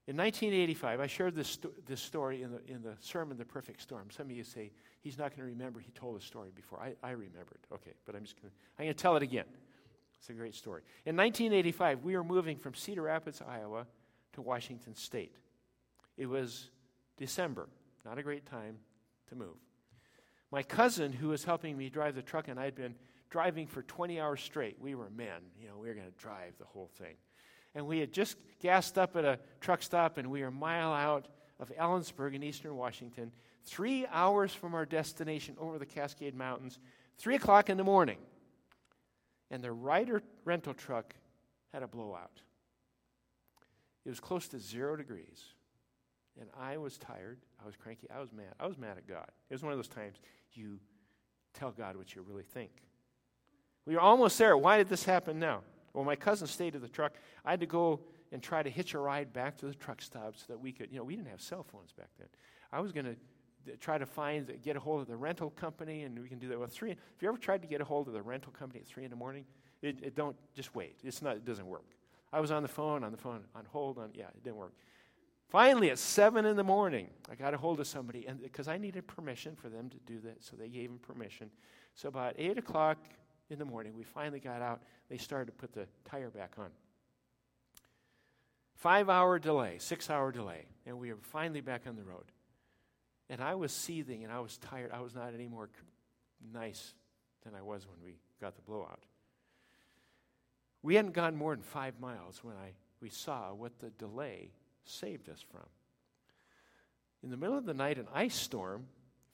In 0.09 0.17
1985, 0.17 1.01
I 1.01 1.07
shared 1.07 1.35
this, 1.35 1.59
this 1.87 2.01
story 2.01 2.43
in 2.43 2.51
the, 2.51 2.61
in 2.67 2.83
the 2.83 2.95
sermon, 2.99 3.37
The 3.37 3.45
Perfect 3.45 3.83
Storm. 3.83 4.09
Some 4.11 4.31
of 4.31 4.33
you 4.33 4.43
say, 4.43 4.73
he's 5.01 5.19
not 5.19 5.37
going 5.37 5.47
to 5.47 5.55
remember 5.55 5.81
he 5.81 5.93
told 5.93 6.19
a 6.19 6.25
story 6.25 6.49
before. 6.55 6.81
I, 6.81 6.95
I 7.07 7.11
remembered. 7.11 7.59
Okay, 7.71 7.93
but 8.07 8.17
I'm 8.17 8.23
just 8.23 8.37
going 8.41 8.89
to 8.89 8.95
tell 8.95 9.17
it 9.17 9.23
again. 9.23 9.45
It's 10.19 10.31
a 10.31 10.33
great 10.33 10.55
story. 10.55 10.81
In 11.05 11.15
1985, 11.15 12.05
we 12.05 12.17
were 12.17 12.25
moving 12.25 12.57
from 12.57 12.73
Cedar 12.73 13.03
Rapids, 13.03 13.43
Iowa 13.47 13.87
to 14.33 14.41
Washington 14.41 14.95
State. 14.95 15.35
It 16.17 16.25
was 16.25 16.71
December, 17.19 17.69
not 18.07 18.17
a 18.17 18.23
great 18.23 18.47
time 18.47 18.79
to 19.29 19.35
move. 19.35 19.59
My 20.51 20.63
cousin, 20.63 21.13
who 21.13 21.29
was 21.29 21.45
helping 21.45 21.77
me 21.77 21.91
drive 21.91 22.15
the 22.15 22.23
truck, 22.23 22.49
and 22.49 22.59
I'd 22.59 22.75
been 22.75 22.95
driving 23.29 23.67
for 23.67 23.83
20 23.83 24.19
hours 24.19 24.41
straight. 24.41 24.79
We 24.81 24.95
were 24.95 25.11
men, 25.11 25.43
you 25.61 25.69
know, 25.69 25.77
we 25.77 25.89
were 25.89 25.95
going 25.95 26.11
to 26.11 26.19
drive 26.19 26.55
the 26.59 26.65
whole 26.65 26.89
thing. 26.97 27.17
And 27.79 27.87
we 27.87 28.01
had 28.01 28.13
just 28.13 28.37
gassed 28.59 28.99
up 28.99 29.15
at 29.15 29.25
a 29.25 29.39
truck 29.61 29.85
stop, 29.85 30.19
and 30.19 30.33
we 30.33 30.41
were 30.41 30.49
a 30.49 30.51
mile 30.51 30.93
out 30.93 31.29
of 31.61 31.71
Ellensburg 31.77 32.35
in 32.35 32.43
eastern 32.43 32.75
Washington, 32.75 33.31
three 33.65 34.05
hours 34.11 34.53
from 34.53 34.75
our 34.75 34.85
destination 34.85 35.55
over 35.61 35.79
the 35.79 35.87
Cascade 35.87 36.35
Mountains, 36.35 36.81
three 37.19 37.37
o'clock 37.37 37.71
in 37.71 37.77
the 37.77 37.85
morning. 37.85 38.19
And 39.53 39.63
the 39.63 39.71
Ryder 39.71 40.25
rental 40.45 40.75
truck 40.75 41.15
had 41.73 41.85
a 41.85 41.87
blowout. 41.87 42.43
It 44.05 44.09
was 44.09 44.19
close 44.19 44.49
to 44.49 44.59
zero 44.59 44.97
degrees. 44.97 45.45
And 46.41 46.51
I 46.59 46.79
was 46.79 46.99
tired. 46.99 47.39
I 47.63 47.65
was 47.65 47.77
cranky. 47.77 48.09
I 48.13 48.19
was 48.19 48.33
mad. 48.33 48.55
I 48.59 48.67
was 48.67 48.77
mad 48.77 48.99
at 48.99 49.07
God. 49.07 49.31
It 49.49 49.55
was 49.55 49.63
one 49.63 49.71
of 49.71 49.79
those 49.79 49.87
times 49.87 50.17
you 50.53 50.81
tell 51.55 51.71
God 51.71 51.97
what 51.97 52.13
you 52.17 52.23
really 52.23 52.43
think. 52.43 52.73
We 53.87 53.95
were 53.95 54.01
almost 54.01 54.37
there. 54.37 54.57
Why 54.57 54.79
did 54.79 54.89
this 54.89 55.05
happen 55.05 55.39
now? 55.39 55.61
Well, 55.99 56.05
my 56.05 56.15
cousin 56.15 56.47
stayed 56.47 56.77
at 56.77 56.81
the 56.81 56.89
truck. 56.89 57.15
I 57.45 57.51
had 57.51 57.59
to 57.59 57.67
go 57.67 57.99
and 58.31 58.41
try 58.41 58.63
to 58.63 58.71
hitch 58.71 58.95
a 58.95 59.01
ride 59.01 59.33
back 59.33 59.57
to 59.57 59.67
the 59.67 59.75
truck 59.75 60.01
stop 60.01 60.37
so 60.37 60.45
that 60.47 60.61
we 60.61 60.71
could, 60.71 60.93
you 60.93 60.99
know, 60.99 61.03
we 61.03 61.17
didn't 61.17 61.27
have 61.29 61.41
cell 61.41 61.65
phones 61.65 61.91
back 61.91 62.07
then. 62.21 62.29
I 62.71 62.79
was 62.79 62.93
going 62.93 63.07
to 63.07 63.11
uh, 63.73 63.75
try 63.81 63.99
to 63.99 64.07
find, 64.07 64.49
uh, 64.49 64.53
get 64.63 64.77
a 64.77 64.81
hold 64.81 65.01
of 65.01 65.09
the 65.09 65.17
rental 65.17 65.51
company, 65.51 66.05
and 66.05 66.17
we 66.17 66.29
can 66.29 66.39
do 66.39 66.47
that. 66.51 66.59
Well, 66.61 66.69
three. 66.69 66.93
If 66.93 67.21
you 67.21 67.27
ever 67.27 67.37
tried 67.37 67.63
to 67.63 67.67
get 67.67 67.81
a 67.81 67.85
hold 67.85 68.07
of 68.07 68.15
the 68.15 68.23
rental 68.23 68.53
company 68.53 68.81
at 68.81 68.87
three 68.87 69.03
in 69.03 69.11
the 69.11 69.17
morning, 69.17 69.45
it, 69.83 69.99
it 70.01 70.15
don't 70.15 70.37
just 70.55 70.73
wait. 70.73 71.01
It's 71.03 71.21
not. 71.21 71.35
It 71.35 71.45
doesn't 71.45 71.67
work. 71.67 71.97
I 72.33 72.39
was 72.39 72.53
on 72.53 72.63
the 72.63 72.69
phone, 72.69 73.03
on 73.03 73.11
the 73.11 73.19
phone, 73.19 73.43
on 73.57 73.65
hold, 73.65 73.99
on 73.99 74.11
yeah, 74.15 74.27
it 74.29 74.45
didn't 74.45 74.59
work. 74.59 74.75
Finally, 75.49 75.91
at 75.91 75.99
seven 75.99 76.45
in 76.45 76.55
the 76.55 76.63
morning, 76.63 77.09
I 77.29 77.35
got 77.35 77.55
a 77.55 77.57
hold 77.57 77.81
of 77.81 77.89
somebody, 77.89 78.25
and 78.29 78.41
because 78.41 78.69
I 78.69 78.79
needed 78.79 79.09
permission 79.09 79.57
for 79.57 79.69
them 79.69 79.91
to 79.91 79.97
do 80.07 80.21
that, 80.21 80.45
so 80.45 80.55
they 80.55 80.69
gave 80.69 80.91
him 80.91 81.01
permission. 81.01 81.51
So 81.97 82.09
about 82.09 82.35
eight 82.39 82.57
o'clock, 82.57 82.99
in 83.51 83.59
the 83.59 83.65
morning. 83.65 83.95
We 83.97 84.05
finally 84.05 84.41
got 84.41 84.63
out. 84.63 84.83
They 85.09 85.17
started 85.17 85.47
to 85.47 85.53
put 85.53 85.73
the 85.73 85.87
tire 86.05 86.31
back 86.31 86.53
on. 86.59 86.69
Five 88.77 89.09
hour 89.09 89.39
delay, 89.39 89.77
six 89.79 90.09
hour 90.09 90.31
delay, 90.31 90.67
and 90.87 90.99
we 90.99 91.13
were 91.13 91.19
finally 91.21 91.61
back 91.61 91.83
on 91.87 91.97
the 91.97 92.05
road. 92.05 92.25
And 93.29 93.43
I 93.43 93.55
was 93.57 93.73
seething 93.73 94.25
and 94.25 94.33
I 94.33 94.41
was 94.41 94.57
tired. 94.59 94.91
I 94.93 95.01
was 95.01 95.15
not 95.15 95.35
any 95.35 95.49
more 95.49 95.69
nice 96.55 96.95
than 97.45 97.55
I 97.55 97.63
was 97.63 97.87
when 97.87 97.97
we 98.05 98.17
got 98.41 98.55
the 98.55 98.63
blowout. 98.63 99.03
We 100.83 100.95
hadn't 100.95 101.13
gone 101.13 101.35
more 101.35 101.55
than 101.55 101.63
five 101.63 101.99
miles 102.01 102.43
when 102.43 102.55
I, 102.55 102.73
we 103.01 103.11
saw 103.11 103.53
what 103.53 103.79
the 103.81 103.91
delay 103.91 104.53
saved 104.85 105.29
us 105.29 105.45
from. 105.51 105.67
In 107.23 107.31
the 107.31 107.37
middle 107.37 107.59
of 107.59 107.67
the 107.67 107.75
night, 107.75 107.99
an 107.99 108.07
ice 108.15 108.37
storm 108.37 108.87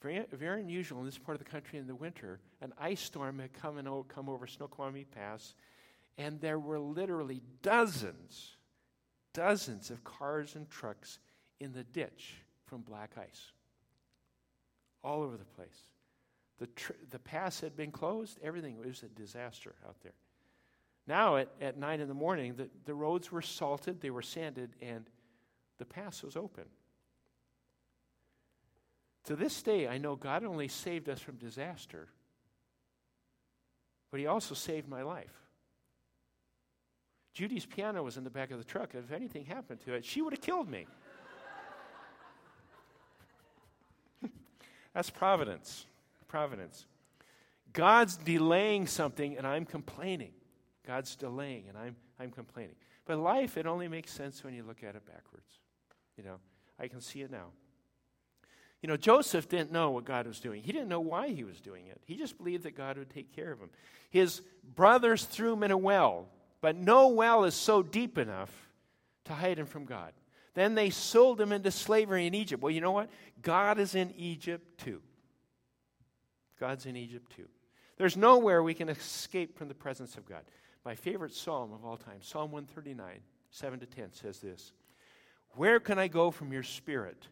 very, 0.05 0.23
very 0.33 0.61
unusual 0.61 0.99
in 0.99 1.05
this 1.05 1.17
part 1.17 1.39
of 1.39 1.43
the 1.43 1.49
country 1.49 1.79
in 1.79 1.87
the 1.87 1.95
winter. 1.95 2.39
An 2.65 2.73
ice 2.79 2.99
storm 3.01 3.37
had 3.37 3.53
come, 3.53 3.77
and 3.77 4.07
come 4.07 4.27
over 4.27 4.47
Snoqualmie 4.47 5.05
Pass, 5.05 5.53
and 6.17 6.41
there 6.41 6.57
were 6.57 6.79
literally 6.79 7.43
dozens, 7.61 8.57
dozens 9.33 9.91
of 9.91 10.03
cars 10.03 10.55
and 10.55 10.67
trucks 10.67 11.19
in 11.59 11.73
the 11.73 11.83
ditch 11.83 12.37
from 12.65 12.81
black 12.81 13.11
ice. 13.19 13.51
all 15.03 15.21
over 15.21 15.37
the 15.37 15.45
place. 15.45 15.77
The, 16.57 16.65
tr- 16.65 16.93
the 17.11 17.19
pass 17.19 17.59
had 17.59 17.75
been 17.77 17.91
closed, 17.91 18.39
everything 18.41 18.79
was 18.79 19.03
a 19.03 19.09
disaster 19.09 19.75
out 19.87 19.97
there. 20.01 20.15
Now, 21.05 21.35
at, 21.35 21.49
at 21.61 21.77
9 21.77 21.99
in 21.99 22.07
the 22.07 22.15
morning, 22.15 22.55
the, 22.55 22.67
the 22.85 22.95
roads 22.95 23.31
were 23.31 23.43
salted, 23.43 24.01
they 24.01 24.09
were 24.09 24.23
sanded, 24.23 24.71
and 24.81 25.07
the 25.77 25.85
pass 25.85 26.23
was 26.23 26.35
open. 26.35 26.63
To 29.25 29.35
this 29.35 29.61
day, 29.61 29.87
I 29.87 29.99
know 29.99 30.15
God 30.15 30.43
only 30.43 30.67
saved 30.67 31.09
us 31.09 31.19
from 31.19 31.35
disaster, 31.35 32.07
but 34.11 34.19
He 34.19 34.27
also 34.27 34.55
saved 34.55 34.87
my 34.87 35.01
life. 35.01 35.33
Judy's 37.33 37.65
piano 37.65 38.01
was 38.01 38.15
in 38.15 38.23
the 38.23 38.29
back 38.29 38.51
of 38.51 38.57
the 38.57 38.63
truck. 38.63 38.95
If 38.95 39.11
anything 39.11 39.45
happened 39.45 39.81
to 39.81 39.93
it, 39.93 40.05
she 40.05 40.21
would 40.21 40.31
have 40.31 40.41
killed 40.41 40.69
me. 40.69 40.87
That's 44.93 45.09
providence. 45.09 45.85
Providence. 46.29 46.85
God's 47.73 48.15
delaying 48.15 48.87
something 48.87 49.37
and 49.37 49.45
I'm 49.45 49.65
complaining. 49.65 50.31
God's 50.87 51.17
delaying 51.17 51.65
and 51.67 51.77
I'm, 51.77 51.97
I'm 52.17 52.31
complaining. 52.31 52.75
But 53.05 53.19
life, 53.19 53.57
it 53.57 53.67
only 53.67 53.89
makes 53.89 54.11
sense 54.11 54.41
when 54.43 54.53
you 54.53 54.63
look 54.63 54.81
at 54.81 54.95
it 54.95 55.05
backwards. 55.05 55.59
You 56.17 56.23
know, 56.23 56.37
I 56.79 56.87
can 56.87 57.01
see 57.01 57.21
it 57.21 57.29
now. 57.29 57.47
You 58.81 58.89
know, 58.89 58.97
Joseph 58.97 59.49
didn't 59.49 59.71
know 59.71 59.91
what 59.91 60.05
God 60.05 60.27
was 60.27 60.39
doing. 60.39 60.61
He 60.61 60.71
didn't 60.71 60.89
know 60.89 60.99
why 60.99 61.29
he 61.29 61.43
was 61.43 61.59
doing 61.59 61.87
it. 61.87 61.99
He 62.05 62.15
just 62.15 62.37
believed 62.37 62.63
that 62.63 62.77
God 62.77 62.97
would 62.97 63.09
take 63.09 63.35
care 63.35 63.51
of 63.51 63.59
him. 63.59 63.69
His 64.09 64.41
brothers 64.75 65.23
threw 65.23 65.53
him 65.53 65.63
in 65.63 65.71
a 65.71 65.77
well, 65.77 66.27
but 66.61 66.75
no 66.75 67.07
well 67.09 67.45
is 67.45 67.55
so 67.55 67.81
deep 67.81 68.17
enough 68.17 68.51
to 69.25 69.33
hide 69.33 69.57
him 69.57 69.65
from 69.65 69.85
God. 69.85 70.13
Then 70.53 70.75
they 70.75 70.89
sold 70.89 71.41
him 71.41 71.51
into 71.51 71.71
slavery 71.71 72.27
in 72.27 72.33
Egypt. 72.33 72.63
Well, 72.63 72.71
you 72.71 72.81
know 72.81 72.91
what? 72.91 73.09
God 73.41 73.79
is 73.79 73.95
in 73.95 74.13
Egypt 74.17 74.79
too. 74.79 75.01
God's 76.59 76.85
in 76.85 76.95
Egypt 76.95 77.31
too. 77.35 77.47
There's 77.97 78.17
nowhere 78.17 78.63
we 78.63 78.73
can 78.73 78.89
escape 78.89 79.57
from 79.57 79.67
the 79.67 79.73
presence 79.73 80.15
of 80.15 80.27
God. 80.27 80.43
My 80.83 80.95
favorite 80.95 81.33
psalm 81.33 81.73
of 81.73 81.83
all 81.83 81.97
time, 81.97 82.19
Psalm 82.21 82.51
139, 82.51 83.19
7 83.49 83.79
to 83.79 83.85
10, 83.85 84.13
says 84.13 84.39
this 84.39 84.71
Where 85.51 85.79
can 85.79 85.97
I 85.97 86.07
go 86.07 86.31
from 86.31 86.53
your 86.53 86.63
spirit? 86.63 87.27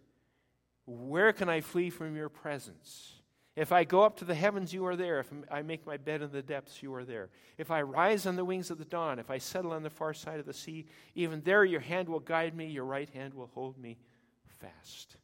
Where 0.86 1.32
can 1.34 1.50
I 1.50 1.62
flee 1.62 1.90
from 1.90 2.16
your 2.16 2.30
presence? 2.30 3.14
If 3.56 3.72
I 3.72 3.84
go 3.84 4.02
up 4.02 4.18
to 4.18 4.26
the 4.26 4.34
heavens, 4.34 4.74
you 4.74 4.86
are 4.88 4.96
there. 4.96 5.20
If 5.20 5.32
I 5.52 5.62
make 5.62 5.86
my 5.86 5.98
bed 5.98 6.24
in 6.24 6.32
the 6.32 6.42
depths, 6.42 6.82
you 6.82 6.94
are 6.96 7.06
there. 7.06 7.30
If 7.58 7.70
I 7.70 7.84
rise 7.84 8.26
on 8.26 8.36
the 8.36 8.44
wings 8.44 8.72
of 8.72 8.80
the 8.80 8.86
dawn, 8.86 9.20
if 9.20 9.30
I 9.30 9.38
settle 9.38 9.74
on 9.74 9.84
the 9.84 9.92
far 9.92 10.14
side 10.14 10.40
of 10.40 10.48
the 10.48 10.54
sea, 10.54 10.88
even 11.14 11.42
there 11.42 11.64
your 11.64 11.80
hand 11.80 12.10
will 12.10 12.20
guide 12.20 12.56
me, 12.56 12.66
your 12.68 12.86
right 12.86 13.10
hand 13.12 13.36
will 13.36 13.52
hold 13.54 13.78
me 13.78 13.98
fast. 14.60 15.18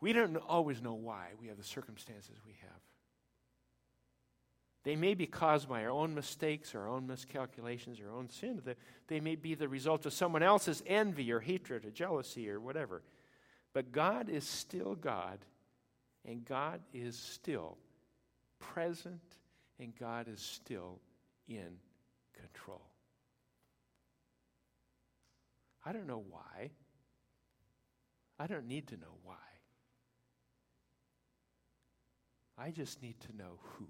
We 0.00 0.12
don't 0.12 0.36
always 0.36 0.80
know 0.80 0.94
why 0.94 1.30
we 1.40 1.48
have 1.48 1.56
the 1.56 1.64
circumstances 1.64 2.36
we 2.46 2.54
have. 2.60 2.80
They 4.84 4.94
may 4.94 5.14
be 5.14 5.26
caused 5.26 5.68
by 5.68 5.82
our 5.82 5.90
own 5.90 6.14
mistakes, 6.14 6.76
our 6.76 6.88
own 6.88 7.08
miscalculations, 7.08 7.98
our 8.00 8.16
own 8.16 8.30
sin. 8.30 8.62
They 9.08 9.18
may 9.18 9.34
be 9.34 9.56
the 9.56 9.68
result 9.68 10.06
of 10.06 10.12
someone 10.12 10.44
else's 10.44 10.82
envy 10.86 11.32
or 11.32 11.40
hatred 11.40 11.84
or 11.84 11.90
jealousy 11.90 12.48
or 12.48 12.60
whatever. 12.60 13.02
But 13.78 13.92
God 13.92 14.28
is 14.28 14.42
still 14.42 14.96
God 14.96 15.38
and 16.24 16.44
God 16.44 16.80
is 16.92 17.16
still 17.16 17.78
present, 18.58 19.22
and 19.78 19.94
God 19.94 20.26
is 20.26 20.40
still 20.40 20.98
in 21.46 21.78
control. 22.34 22.82
I 25.86 25.92
don't 25.92 26.08
know 26.08 26.24
why. 26.28 26.70
I 28.36 28.48
don't 28.48 28.66
need 28.66 28.88
to 28.88 28.96
know 28.96 29.14
why. 29.22 29.36
I 32.58 32.72
just 32.72 33.00
need 33.00 33.20
to 33.20 33.36
know 33.36 33.60
who. 33.60 33.86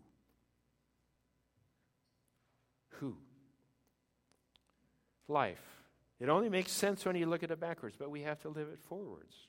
Who? 2.97 3.17
Life. 5.29 5.65
It 6.21 6.29
only 6.29 6.51
makes 6.51 6.73
sense 6.73 7.07
when 7.07 7.17
you 7.17 7.25
look 7.25 7.43
at 7.43 7.51
it 7.51 7.59
backwards, 7.59 7.97
but 7.99 8.11
we 8.11 8.21
have 8.21 8.39
to 8.41 8.51
live 8.51 8.69
it 8.69 8.81
forwards. 8.87 9.48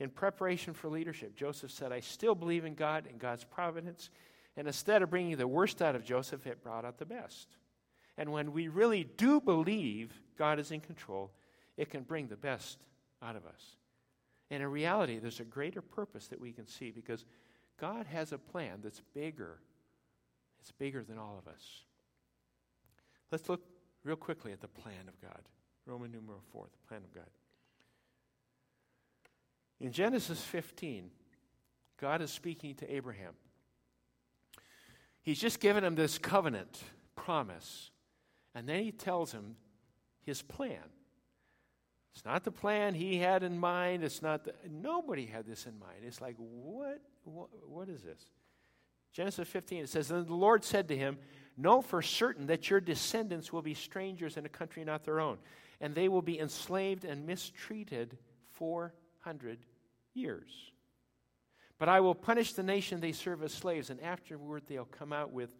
In 0.00 0.08
preparation 0.08 0.72
for 0.72 0.88
leadership, 0.88 1.36
Joseph 1.36 1.70
said, 1.70 1.92
I 1.92 2.00
still 2.00 2.34
believe 2.34 2.64
in 2.64 2.74
God 2.74 3.06
and 3.06 3.18
God's 3.18 3.44
providence. 3.44 4.08
And 4.56 4.66
instead 4.66 5.02
of 5.02 5.10
bringing 5.10 5.36
the 5.36 5.46
worst 5.46 5.82
out 5.82 5.94
of 5.94 6.04
Joseph, 6.04 6.46
it 6.46 6.62
brought 6.62 6.86
out 6.86 6.98
the 6.98 7.04
best. 7.04 7.48
And 8.16 8.32
when 8.32 8.52
we 8.52 8.68
really 8.68 9.04
do 9.04 9.40
believe 9.40 10.12
God 10.38 10.58
is 10.58 10.72
in 10.72 10.80
control, 10.80 11.30
it 11.76 11.90
can 11.90 12.02
bring 12.02 12.28
the 12.28 12.36
best 12.36 12.78
out 13.22 13.36
of 13.36 13.46
us. 13.46 13.76
And 14.50 14.62
in 14.62 14.70
reality, 14.70 15.18
there's 15.18 15.40
a 15.40 15.44
greater 15.44 15.82
purpose 15.82 16.28
that 16.28 16.40
we 16.40 16.52
can 16.52 16.66
see 16.66 16.90
because 16.90 17.24
God 17.78 18.06
has 18.06 18.32
a 18.32 18.38
plan 18.38 18.80
that's 18.82 19.02
bigger. 19.14 19.58
It's 20.60 20.72
bigger 20.72 21.04
than 21.04 21.18
all 21.18 21.38
of 21.38 21.50
us. 21.52 21.62
Let's 23.30 23.48
look 23.48 23.62
real 24.02 24.16
quickly 24.16 24.52
at 24.52 24.60
the 24.60 24.68
plan 24.68 25.08
of 25.08 25.20
God. 25.20 25.42
Roman 25.86 26.10
numeral 26.10 26.42
4, 26.52 26.66
the 26.70 26.88
plan 26.88 27.02
of 27.04 27.14
God. 27.14 27.28
In 29.80 29.92
Genesis 29.92 30.40
15, 30.42 31.10
God 31.98 32.20
is 32.20 32.30
speaking 32.30 32.74
to 32.76 32.94
Abraham. 32.94 33.32
He's 35.22 35.38
just 35.38 35.60
given 35.60 35.84
him 35.84 35.94
this 35.94 36.18
covenant 36.18 36.82
promise, 37.16 37.90
and 38.54 38.68
then 38.68 38.84
he 38.84 38.92
tells 38.92 39.32
him 39.32 39.56
his 40.22 40.42
plan. 40.42 40.78
It's 42.14 42.24
not 42.24 42.44
the 42.44 42.50
plan 42.50 42.94
he 42.94 43.18
had 43.18 43.42
in 43.42 43.58
mind. 43.58 44.02
It's 44.02 44.22
not 44.22 44.44
the, 44.44 44.54
nobody 44.68 45.26
had 45.26 45.46
this 45.46 45.66
in 45.66 45.78
mind. 45.78 45.98
It's 46.04 46.20
like 46.20 46.36
what, 46.38 47.00
what 47.24 47.48
what 47.68 47.88
is 47.88 48.02
this? 48.02 48.20
Genesis 49.12 49.48
15 49.48 49.84
it 49.84 49.88
says 49.88 50.08
then 50.08 50.24
the 50.24 50.34
Lord 50.34 50.64
said 50.64 50.88
to 50.88 50.96
him, 50.96 51.18
"Know 51.56 51.82
for 51.82 52.02
certain 52.02 52.46
that 52.46 52.68
your 52.68 52.80
descendants 52.80 53.52
will 53.52 53.62
be 53.62 53.74
strangers 53.74 54.36
in 54.36 54.44
a 54.44 54.48
country 54.48 54.84
not 54.84 55.04
their 55.04 55.20
own, 55.20 55.38
and 55.80 55.94
they 55.94 56.08
will 56.08 56.22
be 56.22 56.38
enslaved 56.38 57.04
and 57.04 57.26
mistreated 57.26 58.18
400 58.48 59.58
years. 60.14 60.50
But 61.78 61.88
I 61.88 62.00
will 62.00 62.14
punish 62.14 62.52
the 62.52 62.62
nation 62.62 63.00
they 63.00 63.12
serve 63.12 63.42
as 63.42 63.52
slaves, 63.52 63.90
and 63.90 64.00
afterward 64.02 64.64
they'll 64.66 64.84
come 64.84 65.12
out 65.12 65.32
with 65.32 65.50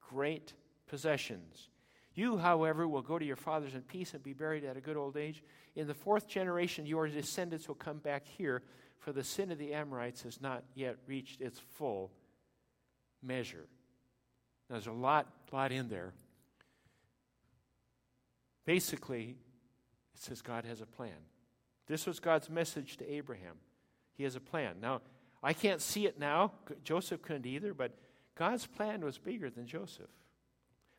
great 0.00 0.54
possessions. 0.88 1.68
You, 2.14 2.36
however, 2.36 2.88
will 2.88 3.02
go 3.02 3.16
to 3.18 3.24
your 3.24 3.36
fathers 3.36 3.74
in 3.74 3.82
peace 3.82 4.12
and 4.12 4.22
be 4.22 4.32
buried 4.32 4.64
at 4.64 4.76
a 4.76 4.80
good 4.80 4.96
old 4.96 5.16
age. 5.16 5.44
In 5.76 5.86
the 5.86 5.94
fourth 5.94 6.26
generation, 6.26 6.84
your 6.84 7.06
descendants 7.06 7.68
will 7.68 7.76
come 7.76 7.98
back 7.98 8.26
here, 8.26 8.62
for 8.98 9.12
the 9.12 9.22
sin 9.22 9.52
of 9.52 9.58
the 9.58 9.72
Amorites 9.72 10.22
has 10.22 10.40
not 10.40 10.64
yet 10.74 10.96
reached 11.06 11.40
its 11.40 11.60
full 11.76 12.10
measure. 13.22 13.68
Now, 14.68 14.74
there's 14.74 14.88
a 14.88 14.92
lot, 14.92 15.28
lot 15.52 15.70
in 15.70 15.88
there. 15.88 16.12
Basically, 18.66 19.36
it 20.14 20.20
says 20.20 20.42
God 20.42 20.64
has 20.64 20.80
a 20.80 20.86
plan. 20.86 21.12
This 21.86 22.04
was 22.04 22.18
God's 22.18 22.50
message 22.50 22.96
to 22.96 23.08
Abraham. 23.10 23.54
He 24.18 24.24
has 24.24 24.36
a 24.36 24.40
plan. 24.40 24.74
Now, 24.82 25.00
I 25.42 25.52
can't 25.54 25.80
see 25.80 26.06
it 26.06 26.18
now. 26.18 26.52
Joseph 26.84 27.22
couldn't 27.22 27.46
either, 27.46 27.72
but 27.72 27.92
God's 28.34 28.66
plan 28.66 29.04
was 29.04 29.16
bigger 29.16 29.48
than 29.48 29.66
Joseph. 29.66 30.10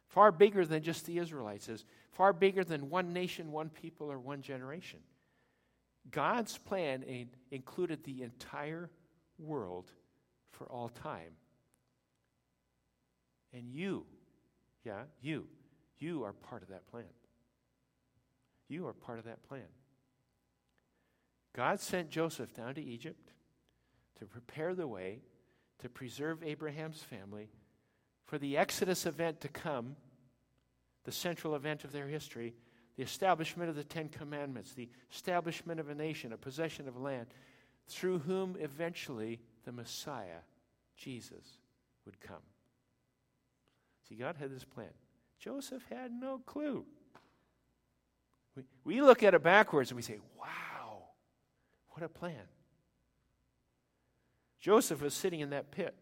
Far 0.07 0.31
bigger 0.31 0.65
than 0.65 0.81
just 0.81 1.05
the 1.05 1.19
Israelites, 1.19 1.69
is 1.69 1.85
far 2.13 2.33
bigger 2.33 2.63
than 2.63 2.89
one 2.89 3.13
nation, 3.13 3.51
one 3.51 3.69
people, 3.69 4.09
or 4.09 4.17
one 4.17 4.41
generation. 4.41 4.99
God's 6.09 6.57
plan 6.57 7.27
included 7.51 8.03
the 8.03 8.23
entire 8.23 8.89
world 9.37 9.91
for 10.51 10.65
all 10.67 10.89
time. 10.89 11.33
And 13.53 13.69
you, 13.69 14.05
yeah, 14.85 15.03
you, 15.21 15.45
you 15.99 16.23
are 16.23 16.33
part 16.33 16.63
of 16.63 16.69
that 16.69 16.87
plan. 16.89 17.03
You 18.69 18.87
are 18.87 18.93
part 18.93 19.19
of 19.19 19.25
that 19.25 19.43
plan. 19.43 19.67
God 21.53 21.79
sent 21.79 22.09
Joseph 22.09 22.53
down 22.53 22.75
to 22.75 22.83
Egypt 22.83 23.31
to 24.19 24.25
prepare 24.25 24.75
the 24.75 24.87
way 24.87 25.19
to 25.79 25.89
preserve 25.89 26.43
Abraham's 26.43 27.01
family 27.01 27.49
for 28.25 28.37
the 28.37 28.57
Exodus 28.57 29.05
event 29.05 29.41
to 29.41 29.47
come, 29.47 29.95
the 31.05 31.11
central 31.11 31.55
event 31.55 31.83
of 31.83 31.91
their 31.91 32.07
history, 32.07 32.53
the 32.97 33.03
establishment 33.03 33.69
of 33.69 33.75
the 33.75 33.83
Ten 33.83 34.09
Commandments, 34.09 34.73
the 34.73 34.89
establishment 35.11 35.79
of 35.79 35.89
a 35.89 35.95
nation, 35.95 36.33
a 36.33 36.37
possession 36.37 36.87
of 36.87 36.97
land, 36.97 37.27
through 37.87 38.19
whom 38.19 38.55
eventually 38.59 39.39
the 39.65 39.71
Messiah, 39.71 40.41
Jesus, 40.97 41.57
would 42.05 42.19
come. 42.19 42.43
See, 44.07 44.15
God 44.15 44.35
had 44.37 44.53
this 44.53 44.65
plan. 44.65 44.89
Joseph 45.39 45.83
had 45.89 46.11
no 46.11 46.39
clue. 46.45 46.85
We, 48.55 48.63
we 48.83 49.01
look 49.01 49.23
at 49.23 49.33
it 49.33 49.41
backwards 49.41 49.91
and 49.91 49.95
we 49.95 50.03
say, 50.03 50.19
wow. 50.37 50.68
What 51.99 52.05
a 52.05 52.07
plan. 52.17 52.47
Joseph 54.61 55.01
was 55.01 55.13
sitting 55.13 55.41
in 55.41 55.49
that 55.49 55.69
pit. 55.69 55.93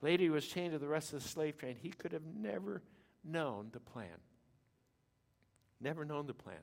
Later, 0.00 0.22
he 0.22 0.30
was 0.30 0.46
chained 0.46 0.72
to 0.72 0.78
the 0.78 0.88
rest 0.88 1.12
of 1.12 1.22
the 1.22 1.28
slave 1.28 1.58
train. 1.58 1.76
He 1.78 1.90
could 1.90 2.12
have 2.12 2.22
never 2.24 2.80
known 3.22 3.68
the 3.70 3.80
plan. 3.80 4.16
Never 5.78 6.06
known 6.06 6.26
the 6.26 6.32
plan. 6.32 6.62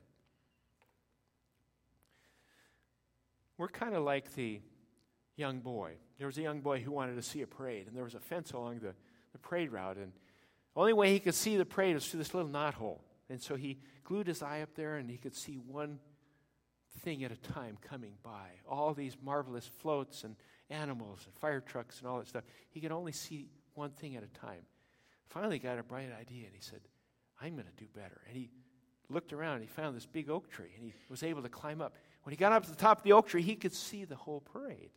We're 3.58 3.68
kind 3.68 3.94
of 3.94 4.02
like 4.02 4.34
the 4.34 4.60
young 5.36 5.60
boy. 5.60 5.92
There 6.18 6.26
was 6.26 6.38
a 6.38 6.42
young 6.42 6.60
boy 6.60 6.80
who 6.80 6.90
wanted 6.90 7.14
to 7.14 7.22
see 7.22 7.42
a 7.42 7.46
parade, 7.46 7.86
and 7.86 7.96
there 7.96 8.02
was 8.02 8.16
a 8.16 8.20
fence 8.20 8.50
along 8.50 8.80
the, 8.80 8.92
the 9.30 9.38
parade 9.38 9.70
route, 9.70 9.98
and 9.98 10.10
the 10.74 10.80
only 10.80 10.94
way 10.94 11.12
he 11.12 11.20
could 11.20 11.36
see 11.36 11.56
the 11.56 11.64
parade 11.64 11.94
was 11.94 12.08
through 12.08 12.18
this 12.18 12.34
little 12.34 12.50
knothole. 12.50 12.98
And 13.30 13.40
so 13.40 13.54
he 13.54 13.78
glued 14.02 14.26
his 14.26 14.42
eye 14.42 14.62
up 14.62 14.74
there, 14.74 14.96
and 14.96 15.08
he 15.08 15.16
could 15.16 15.36
see 15.36 15.60
one 15.64 16.00
thing 16.98 17.24
at 17.24 17.32
a 17.32 17.36
time 17.36 17.78
coming 17.80 18.14
by. 18.22 18.48
All 18.68 18.94
these 18.94 19.16
marvelous 19.22 19.66
floats 19.66 20.24
and 20.24 20.36
animals 20.70 21.20
and 21.24 21.34
fire 21.34 21.60
trucks 21.60 22.00
and 22.00 22.08
all 22.08 22.18
that 22.18 22.28
stuff. 22.28 22.44
He 22.70 22.80
could 22.80 22.92
only 22.92 23.12
see 23.12 23.48
one 23.74 23.90
thing 23.90 24.16
at 24.16 24.22
a 24.22 24.38
time. 24.38 24.62
Finally, 25.28 25.58
got 25.58 25.78
a 25.78 25.82
bright 25.82 26.08
idea, 26.18 26.46
and 26.46 26.54
he 26.54 26.60
said, 26.60 26.80
I'm 27.40 27.54
going 27.54 27.66
to 27.66 27.84
do 27.84 27.88
better. 27.94 28.20
And 28.26 28.36
he 28.36 28.50
looked 29.08 29.32
around, 29.32 29.54
and 29.54 29.62
he 29.62 29.68
found 29.68 29.96
this 29.96 30.06
big 30.06 30.30
oak 30.30 30.50
tree, 30.50 30.70
and 30.74 30.84
he 30.84 30.94
was 31.08 31.22
able 31.22 31.42
to 31.42 31.48
climb 31.48 31.80
up. 31.80 31.94
When 32.22 32.32
he 32.32 32.36
got 32.36 32.52
up 32.52 32.64
to 32.64 32.70
the 32.70 32.76
top 32.76 32.98
of 32.98 33.04
the 33.04 33.12
oak 33.12 33.28
tree, 33.28 33.42
he 33.42 33.54
could 33.54 33.74
see 33.74 34.04
the 34.04 34.16
whole 34.16 34.40
parade, 34.40 34.90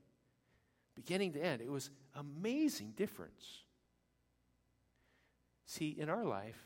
beginning 0.95 1.33
to 1.33 1.43
end. 1.43 1.61
It 1.61 1.71
was 1.71 1.89
amazing 2.15 2.93
difference. 2.95 3.45
See, 5.65 5.95
in 5.97 6.09
our 6.09 6.25
life, 6.25 6.59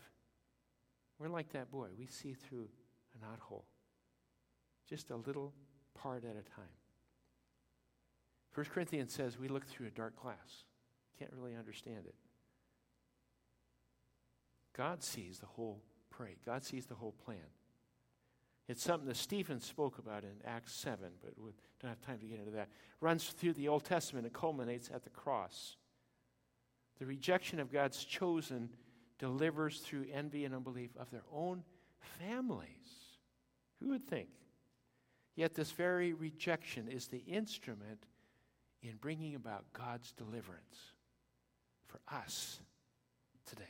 we're 1.19 1.27
like 1.27 1.51
that 1.53 1.71
boy. 1.71 1.89
We 1.97 2.07
see 2.07 2.33
through 2.33 2.69
a 3.13 3.25
knothole, 3.25 3.63
just 4.89 5.09
a 5.09 5.15
little 5.15 5.53
part 5.93 6.23
at 6.23 6.31
a 6.31 6.49
time. 6.55 6.75
First 8.51 8.71
Corinthians 8.71 9.13
says 9.13 9.37
we 9.37 9.47
look 9.47 9.65
through 9.65 9.87
a 9.87 9.91
dark 9.91 10.15
glass. 10.21 10.63
Can't 11.19 11.31
really 11.33 11.55
understand 11.55 12.05
it. 12.05 12.15
God 14.75 15.03
sees 15.03 15.39
the 15.39 15.45
whole 15.45 15.81
parade. 16.09 16.37
God 16.45 16.63
sees 16.63 16.85
the 16.85 16.95
whole 16.95 17.13
plan. 17.13 17.37
It's 18.67 18.83
something 18.83 19.07
that 19.07 19.17
Stephen 19.17 19.59
spoke 19.59 19.99
about 19.99 20.23
in 20.23 20.31
Acts 20.43 20.73
7, 20.73 21.09
but 21.23 21.33
we 21.37 21.51
don't 21.79 21.89
have 21.89 22.01
time 22.01 22.17
to 22.19 22.25
get 22.25 22.39
into 22.39 22.51
that. 22.51 22.69
Runs 22.99 23.25
through 23.25 23.53
the 23.53 23.67
Old 23.67 23.83
Testament 23.83 24.25
and 24.25 24.33
culminates 24.33 24.89
at 24.93 25.03
the 25.03 25.09
cross. 25.11 25.77
The 26.99 27.05
rejection 27.05 27.59
of 27.59 27.71
God's 27.71 28.03
chosen 28.03 28.69
delivers 29.19 29.79
through 29.79 30.07
envy 30.11 30.45
and 30.45 30.55
unbelief 30.55 30.91
of 30.97 31.11
their 31.11 31.23
own 31.31 31.63
families. 32.19 32.67
Who 33.79 33.89
would 33.89 34.07
think? 34.07 34.29
Yet 35.35 35.53
this 35.53 35.71
very 35.71 36.13
rejection 36.13 36.87
is 36.87 37.07
the 37.07 37.23
instrument 37.27 38.05
in 38.81 38.95
bringing 39.01 39.35
about 39.35 39.65
God's 39.73 40.11
deliverance 40.13 40.93
for 41.87 41.99
us 42.13 42.59
today. 43.45 43.63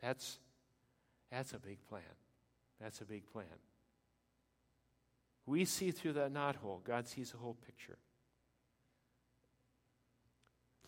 That's, 0.00 0.38
that's 1.30 1.52
a 1.52 1.58
big 1.58 1.78
plan. 1.88 2.02
That's 2.80 3.00
a 3.00 3.04
big 3.04 3.30
plan. 3.30 3.44
We 5.46 5.64
see 5.64 5.90
through 5.90 6.14
that 6.14 6.32
knothole, 6.32 6.82
God 6.84 7.06
sees 7.08 7.32
the 7.32 7.38
whole 7.38 7.56
picture. 7.66 7.98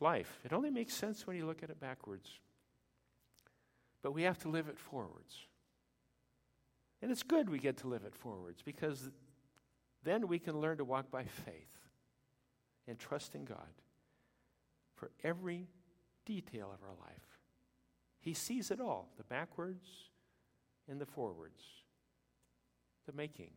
Life, 0.00 0.40
it 0.44 0.52
only 0.52 0.70
makes 0.70 0.94
sense 0.94 1.26
when 1.26 1.36
you 1.36 1.46
look 1.46 1.62
at 1.62 1.70
it 1.70 1.78
backwards. 1.78 2.28
But 4.02 4.12
we 4.12 4.22
have 4.22 4.38
to 4.40 4.48
live 4.48 4.68
it 4.68 4.78
forwards. 4.78 5.36
And 7.02 7.10
it's 7.10 7.24
good 7.24 7.50
we 7.50 7.58
get 7.58 7.78
to 7.78 7.88
live 7.88 8.04
it 8.04 8.14
forwards 8.14 8.62
because 8.62 9.10
then 10.04 10.28
we 10.28 10.38
can 10.38 10.60
learn 10.60 10.78
to 10.78 10.84
walk 10.84 11.10
by 11.10 11.24
faith 11.24 11.68
and 12.86 12.98
trust 12.98 13.34
in 13.34 13.44
God 13.44 13.58
for 14.94 15.10
every 15.24 15.66
detail 16.24 16.70
of 16.72 16.82
our 16.82 16.94
life. 17.04 17.40
He 18.20 18.34
sees 18.34 18.70
it 18.70 18.80
all 18.80 19.08
the 19.18 19.24
backwards 19.24 19.84
and 20.88 21.00
the 21.00 21.06
forwards, 21.06 21.62
the 23.06 23.12
making 23.12 23.50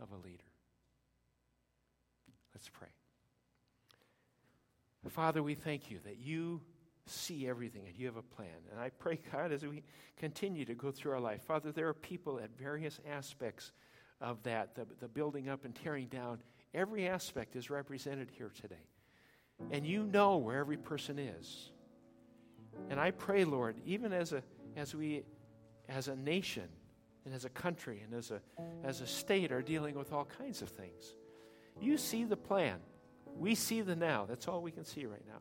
of 0.00 0.12
a 0.12 0.16
leader. 0.16 0.44
Let's 2.54 2.68
pray. 2.68 2.88
Father, 5.08 5.42
we 5.42 5.54
thank 5.54 5.90
you 5.90 5.98
that 6.04 6.18
you 6.18 6.60
see 7.06 7.48
everything 7.48 7.82
and 7.86 7.96
you 7.96 8.06
have 8.06 8.16
a 8.16 8.22
plan. 8.22 8.48
And 8.70 8.80
I 8.80 8.90
pray, 8.90 9.18
God, 9.32 9.52
as 9.52 9.64
we 9.64 9.82
continue 10.16 10.64
to 10.64 10.74
go 10.74 10.90
through 10.90 11.12
our 11.12 11.20
life, 11.20 11.42
Father, 11.42 11.72
there 11.72 11.88
are 11.88 11.94
people 11.94 12.38
at 12.38 12.56
various 12.56 13.00
aspects 13.08 13.72
of 14.20 14.42
that, 14.44 14.74
the, 14.74 14.86
the 15.00 15.08
building 15.08 15.48
up 15.48 15.64
and 15.64 15.74
tearing 15.74 16.06
down. 16.06 16.38
Every 16.74 17.06
aspect 17.06 17.56
is 17.56 17.70
represented 17.70 18.30
here 18.30 18.50
today. 18.60 18.74
And 19.70 19.86
you 19.86 20.02
know 20.02 20.36
where 20.36 20.58
every 20.58 20.76
person 20.76 21.18
is. 21.18 21.70
And 22.90 23.00
I 23.00 23.10
pray, 23.10 23.44
Lord, 23.44 23.76
even 23.86 24.12
as 24.12 24.32
a 24.32 24.42
as 24.76 24.94
we 24.94 25.22
as 25.88 26.08
a 26.08 26.16
nation 26.16 26.68
and 27.24 27.34
as 27.34 27.46
a 27.46 27.48
country 27.48 28.02
and 28.04 28.12
as 28.12 28.30
a 28.30 28.40
as 28.84 29.00
a 29.00 29.06
state 29.06 29.50
are 29.52 29.62
dealing 29.62 29.94
with 29.94 30.12
all 30.12 30.26
kinds 30.38 30.60
of 30.60 30.68
things. 30.68 31.14
You 31.80 31.96
see 31.96 32.24
the 32.24 32.36
plan. 32.36 32.78
We 33.34 33.54
see 33.54 33.80
the 33.80 33.96
now. 33.96 34.26
That's 34.26 34.48
all 34.48 34.62
we 34.62 34.70
can 34.70 34.84
see 34.84 35.06
right 35.06 35.24
now. 35.26 35.40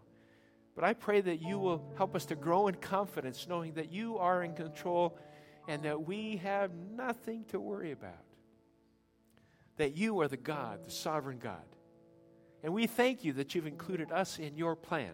But 0.75 0.83
I 0.83 0.93
pray 0.93 1.21
that 1.21 1.41
you 1.41 1.57
will 1.57 1.81
help 1.95 2.15
us 2.15 2.25
to 2.25 2.35
grow 2.35 2.67
in 2.67 2.75
confidence, 2.75 3.47
knowing 3.47 3.73
that 3.73 3.91
you 3.91 4.17
are 4.17 4.43
in 4.43 4.53
control 4.53 5.17
and 5.67 5.83
that 5.83 6.05
we 6.05 6.37
have 6.37 6.71
nothing 6.75 7.45
to 7.45 7.59
worry 7.59 7.91
about. 7.91 8.23
That 9.77 9.95
you 9.95 10.19
are 10.19 10.27
the 10.27 10.37
God, 10.37 10.85
the 10.85 10.91
sovereign 10.91 11.39
God. 11.39 11.63
And 12.61 12.73
we 12.73 12.87
thank 12.87 13.23
you 13.23 13.33
that 13.33 13.55
you've 13.55 13.67
included 13.67 14.11
us 14.11 14.37
in 14.37 14.57
your 14.57 14.75
plan. 14.75 15.13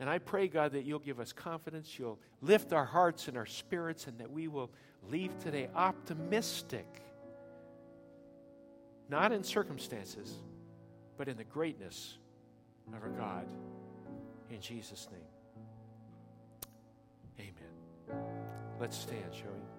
And 0.00 0.08
I 0.08 0.18
pray, 0.18 0.48
God, 0.48 0.72
that 0.72 0.84
you'll 0.84 1.00
give 1.00 1.18
us 1.18 1.32
confidence, 1.32 1.98
you'll 1.98 2.20
lift 2.40 2.72
our 2.72 2.84
hearts 2.84 3.28
and 3.28 3.36
our 3.36 3.46
spirits, 3.46 4.06
and 4.06 4.18
that 4.18 4.30
we 4.30 4.46
will 4.46 4.70
leave 5.08 5.36
today 5.40 5.68
optimistic, 5.74 6.86
not 9.08 9.32
in 9.32 9.42
circumstances, 9.42 10.32
but 11.16 11.28
in 11.28 11.36
the 11.36 11.44
greatness 11.44 12.18
of 12.94 13.02
our 13.02 13.10
God. 13.10 13.46
In 14.50 14.60
Jesus' 14.60 15.08
name, 15.12 15.20
amen. 17.38 18.22
Let's 18.80 18.96
stand, 18.96 19.32
shall 19.32 19.50
we? 19.52 19.77